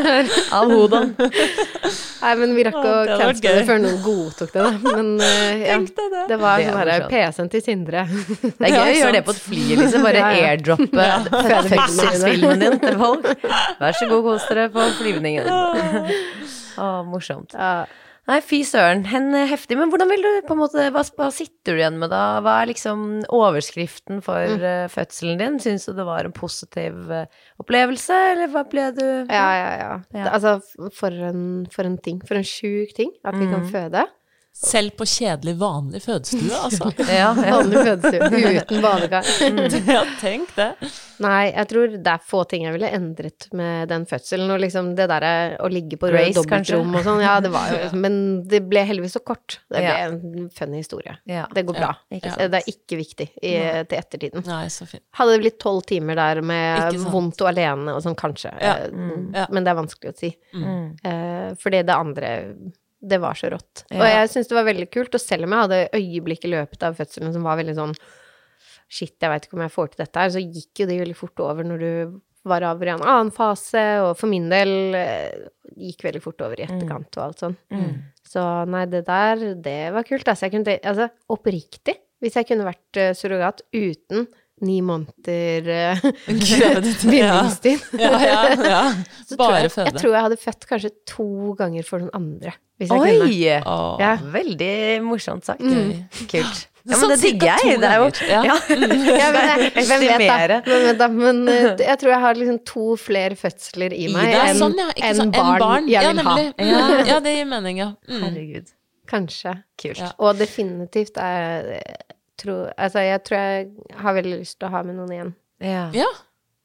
av 0.55 0.73
Hodan. 0.73 1.13
Nei, 2.19 2.33
men 2.35 2.55
vi 2.57 2.65
rakk 2.67 2.79
Å, 2.79 2.93
cancele 3.15 3.61
det 3.61 3.65
før 3.67 3.79
noen 3.83 3.99
godtok 4.03 4.51
det, 4.51 4.65
da. 4.65 4.95
Men 4.97 5.11
uh, 5.21 5.61
ja, 5.63 5.77
det. 6.27 6.39
var 6.41 6.63
sånn 6.65 6.79
herre. 6.81 6.97
PC-en 7.11 7.51
til 7.53 7.63
Sindre. 7.63 8.03
Det 8.09 8.67
er 8.67 8.75
gøy 8.75 8.91
å 8.95 8.97
gjøre 8.97 9.15
det 9.15 9.23
på 9.29 9.35
et 9.35 9.41
fly, 9.45 9.61
liksom. 9.79 10.03
Bare 10.07 10.19
Ja, 10.25 10.33
ja. 10.35 10.51
airdroppe 10.51 11.07
Ja. 11.07 11.21
fødselsfilmen 11.71 12.65
din 12.65 12.77
til 12.83 12.99
folk. 12.99 13.31
Vær 13.79 13.95
så 13.95 14.09
god, 14.11 14.27
kos 14.27 14.49
dere 14.51 14.67
på 14.73 14.89
flyvningen. 14.99 15.49
Å, 16.79 16.91
morsomt. 17.07 17.55
Ja. 17.55 17.85
Nei, 18.29 18.37
fy 18.45 18.59
søren. 18.67 19.01
Hen 19.09 19.31
eh, 19.33 19.47
heftig. 19.49 19.73
Men 19.79 19.89
hvordan 19.89 20.09
vil 20.11 20.21
du 20.21 20.29
på 20.45 20.53
en 20.53 20.59
måte 20.61 20.83
hva, 20.93 21.01
hva 21.17 21.29
sitter 21.33 21.73
du 21.73 21.79
igjen 21.81 21.95
med 21.97 22.11
da? 22.13 22.19
Hva 22.45 22.59
er 22.61 22.69
liksom 22.69 23.07
overskriften 23.33 24.21
for 24.25 24.37
Mm. 24.53 24.61
uh, 24.61 24.85
fødselen 24.93 25.39
din? 25.41 25.57
Syns 25.63 25.87
du 25.89 25.93
det 25.97 26.05
var 26.05 26.27
en 26.29 26.35
positiv 26.35 27.09
uh, 27.09 27.23
opplevelse, 27.63 28.13
eller 28.35 28.51
hva 28.53 28.63
ble 28.69 28.85
du 28.93 29.03
Ja, 29.25 29.47
ja, 29.57 29.71
ja. 29.81 29.89
Ja. 30.13 30.23
Det, 30.27 30.31
altså, 30.37 30.53
for 30.93 31.09
en, 31.31 31.65
for 31.73 31.89
en 31.89 31.97
ting. 31.97 32.21
For 32.29 32.37
en 32.37 32.45
sjuk 32.45 32.93
ting 32.97 33.11
at 33.25 33.33
vi 33.39 33.49
kan 33.49 33.65
Mm. 33.65 33.71
føde. 33.73 34.05
Selv 34.59 34.91
på 34.99 35.05
kjedelig, 35.07 35.53
vanlig 35.55 36.01
fødestue, 36.03 36.49
altså. 36.51 36.89
Ja, 37.07 37.29
ja. 37.31 37.51
Vanlig 37.55 37.79
fødestue 37.87 38.57
uten 38.59 38.81
badekar. 38.83 39.29
Ja, 39.93 40.01
tenk 40.19 40.49
det. 40.57 40.65
Nei, 41.23 41.45
jeg 41.51 41.67
tror 41.71 41.93
det 41.95 42.11
er 42.11 42.21
få 42.27 42.41
ting 42.47 42.65
jeg 42.65 42.73
ville 42.75 42.89
endret 42.95 43.47
med 43.55 43.87
den 43.91 44.03
fødselen. 44.07 44.51
Og 44.51 44.59
liksom 44.63 44.89
det 44.97 45.05
derre 45.11 45.31
å 45.63 45.69
ligge 45.71 45.95
på 45.99 46.09
race, 46.11 46.35
dobbeltrom 46.37 46.91
og 46.95 47.05
sånn, 47.07 47.21
ja, 47.23 47.37
det 47.43 47.51
var 47.53 47.71
jo 47.71 47.87
Men 47.99 48.17
det 48.51 48.59
ble 48.71 48.83
heldigvis 48.87 49.15
så 49.15 49.21
kort. 49.23 49.57
Det 49.71 49.79
ble 49.79 49.85
Ja. 49.87 49.95
en 50.09 50.49
funny 50.55 50.81
historie. 50.83 51.15
Ja. 51.27 51.45
Det 51.55 51.63
går 51.67 51.79
bra. 51.79 51.93
Ja, 52.11 52.19
ikke 52.19 52.49
Det 52.51 52.59
er 52.61 52.69
ikke 52.73 52.99
viktig 52.99 53.29
i, 53.39 53.53
til 53.87 53.97
ettertiden. 54.01 54.43
Nei, 54.47 54.65
så 54.75 54.87
fint. 54.91 55.03
Hadde 55.19 55.37
det 55.37 55.43
blitt 55.45 55.59
tolv 55.63 55.87
timer 55.87 56.19
der 56.19 56.41
med 56.43 56.99
vondt 57.15 57.39
og 57.45 57.51
alene 57.53 57.95
og 57.95 58.03
sånn, 58.03 58.19
kanskje. 58.19 58.51
Ja. 58.59 58.75
eh, 58.83 58.91
Mm. 58.91 59.31
Men 59.55 59.63
det 59.63 59.71
er 59.71 59.79
vanskelig 59.79 60.11
å 60.13 60.17
si. 60.19 60.33
Mm. 60.55 60.85
Eh, 61.07 61.49
fordi 61.63 61.83
det 61.87 61.95
andre 61.95 62.29
det 62.99 63.19
var 63.23 63.37
så 63.39 63.51
rått. 63.53 63.85
Ja. 63.89 63.99
Og 64.01 64.07
jeg 64.09 64.31
syns 64.33 64.49
det 64.49 64.57
var 64.57 64.67
veldig 64.67 64.87
kult, 64.91 65.13
og 65.15 65.23
selv 65.23 65.47
om 65.47 65.53
jeg 65.55 65.65
hadde 65.67 65.83
øyeblikk 65.99 66.47
i 66.47 66.53
løpet 66.55 66.83
av 66.83 66.97
fødselen 66.97 67.35
som 67.35 67.45
var 67.47 67.61
veldig 67.61 67.77
sånn 67.77 67.95
Shit, 68.89 69.19
jeg 69.21 69.29
veit 69.29 69.43
ikke 69.45 69.53
om 69.53 69.61
jeg 69.61 69.73
får 69.75 69.89
til 69.91 69.99
dette 70.01 70.17
her, 70.17 70.29
så 70.33 70.41
gikk 70.41 70.79
jo 70.81 70.85
det 70.89 70.95
veldig 70.97 71.17
fort 71.17 71.41
over 71.45 71.67
når 71.67 71.81
du 71.83 71.91
var 72.49 72.63
over 72.65 72.89
i 72.89 72.93
en 72.95 73.03
annen 73.03 73.29
fase, 73.35 73.83
og 74.01 74.15
for 74.17 74.31
min 74.31 74.47
del 74.49 74.95
eh, 74.97 75.43
gikk 75.77 76.07
veldig 76.07 76.21
fort 76.23 76.41
over 76.41 76.57
i 76.57 76.65
etterkant 76.65 77.19
og 77.19 77.25
alt 77.27 77.43
sånn. 77.43 77.55
Mm. 77.69 77.91
Så 78.25 78.45
nei, 78.73 78.85
det 78.89 79.03
der, 79.05 79.43
det 79.61 79.77
var 79.93 80.07
kult. 80.07 80.25
Altså, 80.25 80.47
jeg 80.47 80.55
kunne 80.55 80.77
Altså, 80.79 81.09
oppriktig 81.33 81.95
Hvis 82.19 82.35
jeg 82.35 82.49
kunne 82.49 82.67
vært 82.67 82.99
eh, 82.99 83.13
surrogat 83.17 83.61
uten 83.75 84.25
ni 84.65 84.79
måneder 84.85 85.69
eh, 85.73 86.01
ja. 87.19 87.43
Ja, 87.93 88.13
ja, 88.23 88.39
ja. 88.55 88.81
Bare 89.39 89.61
jeg, 89.65 89.71
føde. 89.75 89.91
jeg 89.91 90.01
tror 90.01 90.15
jeg 90.17 90.25
hadde 90.27 90.39
født 90.41 90.67
kanskje 90.71 90.91
to 91.09 91.29
ganger 91.59 91.85
for 91.87 92.03
noen 92.03 92.11
andre. 92.17 92.55
Hvis 92.79 92.91
jeg 92.93 93.03
kunne. 93.03 93.27
Oi! 93.27 93.37
Ja. 93.99 94.11
Veldig 94.33 94.73
morsomt 95.03 95.47
sagt. 95.47 95.61
Mm. 95.63 96.05
Kult. 96.31 96.65
Ja, 96.87 96.95
Sånn 96.95 97.11
men 97.11 97.19
det 97.19 97.25
digger 97.27 97.59
jeg. 97.59 97.79
Det 97.83 97.89
er 97.89 97.97
jo 97.99 98.05
ja. 98.31 98.39
ja. 98.47 98.53
Jeg, 98.71 99.83
hvem 99.89 100.05
vet 100.07 100.47
da? 101.01 101.09
Men, 101.11 101.41
men 101.43 101.51
eh, 101.51 101.83
jeg 101.83 101.99
tror 102.01 102.13
jeg 102.13 102.21
har 102.23 102.39
liksom 102.39 102.59
to 102.65 102.85
flere 102.97 103.35
fødsler 103.37 103.93
i 103.93 104.07
meg 104.13 104.31
enn 104.31 104.61
sånn, 104.61 104.77
ja. 104.79 104.87
Ikke 104.95 105.09
enn 105.11 105.19
sant? 105.19 105.35
barn, 105.35 105.51
En 105.51 105.63
barn. 105.65 105.89
jeg 105.91 106.07
Ja, 106.07 106.13
vil 106.15 106.23
ha. 106.29 106.35
Ja, 106.71 106.83
ja, 107.11 107.17
det 107.25 107.35
gir 107.35 107.49
mening, 107.51 107.81
ja. 107.83 107.89
Mm. 108.09 108.23
Herregud. 108.25 108.71
Kanskje. 109.11 109.53
Kult. 109.81 110.01
Ja. 110.01 110.09
Og 110.23 110.39
definitivt 110.39 111.19
er 111.21 111.69
tro, 112.41 112.55
Altså, 112.77 113.03
jeg 113.05 113.21
tror 113.27 113.37
jeg 113.39 113.69
har 114.03 114.17
veldig 114.17 114.39
lyst 114.41 114.57
til 114.59 114.67
å 114.69 114.73
ha 114.73 114.81
med 114.87 114.97
noen 114.99 115.13
igjen. 115.15 115.31
Ja. 115.63 115.85
Ja, 115.95 116.09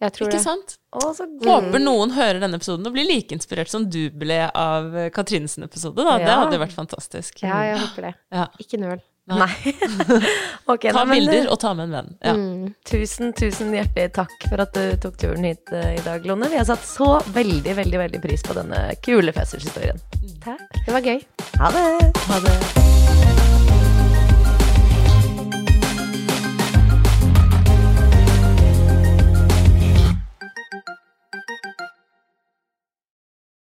Jeg 0.04 0.12
tror 0.16 0.28
ikke 0.28 0.36
det. 0.38 0.44
sant? 0.44 0.76
Å, 0.94 1.08
så 1.16 1.24
Håper 1.46 1.80
noen 1.82 2.12
hører 2.14 2.40
denne 2.42 2.58
episoden 2.60 2.86
og 2.86 2.92
blir 2.94 3.06
like 3.08 3.34
inspirert 3.34 3.70
som 3.72 3.86
du 3.90 4.02
ble 4.10 4.42
av 4.50 4.94
eh, 4.96 5.08
Katrinesen 5.14 5.64
episode. 5.66 5.96
Da. 6.04 6.18
Det 6.22 6.28
Ja. 6.30 6.38
hadde 6.44 6.60
vært 6.62 6.76
fantastisk. 6.76 7.42
Ja, 7.42 7.62
jeg 7.72 7.80
håper 7.82 8.08
det. 8.10 8.14
Ja. 8.34 8.46
Ikke 8.62 8.78
nøl. 8.82 9.02
Nei. 9.24 9.48
okay, 10.68 10.92
Ta 10.92 11.00
nei, 11.00 11.04
men, 11.08 11.14
bilder 11.16 11.46
og 11.48 11.56
ta 11.62 11.70
med 11.72 11.86
en 11.88 11.94
venn. 11.96 12.10
Ja. 12.20 12.34
Mm. 12.36 12.74
Tusen, 12.84 13.32
tusen 13.32 13.72
hjertelig 13.72 14.10
takk 14.18 14.34
for 14.50 14.60
at 14.66 14.76
du 14.76 14.98
tok 15.00 15.16
turen 15.22 15.46
hit 15.48 15.72
uh, 15.72 15.94
i 15.94 16.02
dag, 16.04 16.26
Lone. 16.28 16.50
Vi 16.52 16.60
har 16.60 16.68
satt 16.68 16.84
så 16.84 17.08
veldig, 17.32 17.72
veldig 17.80 18.02
veldig 18.04 18.20
pris 18.20 18.44
på 18.44 18.52
denne 18.58 18.82
kule 19.00 19.32
fødselshistorien. 19.32 20.04
Takk. 20.44 20.68
Det 20.84 20.92
var 20.92 21.08
gøy. 21.08 21.24
Ha 21.62 21.72
det! 21.78 22.12
Ha 22.28 22.44
det. 22.44 23.03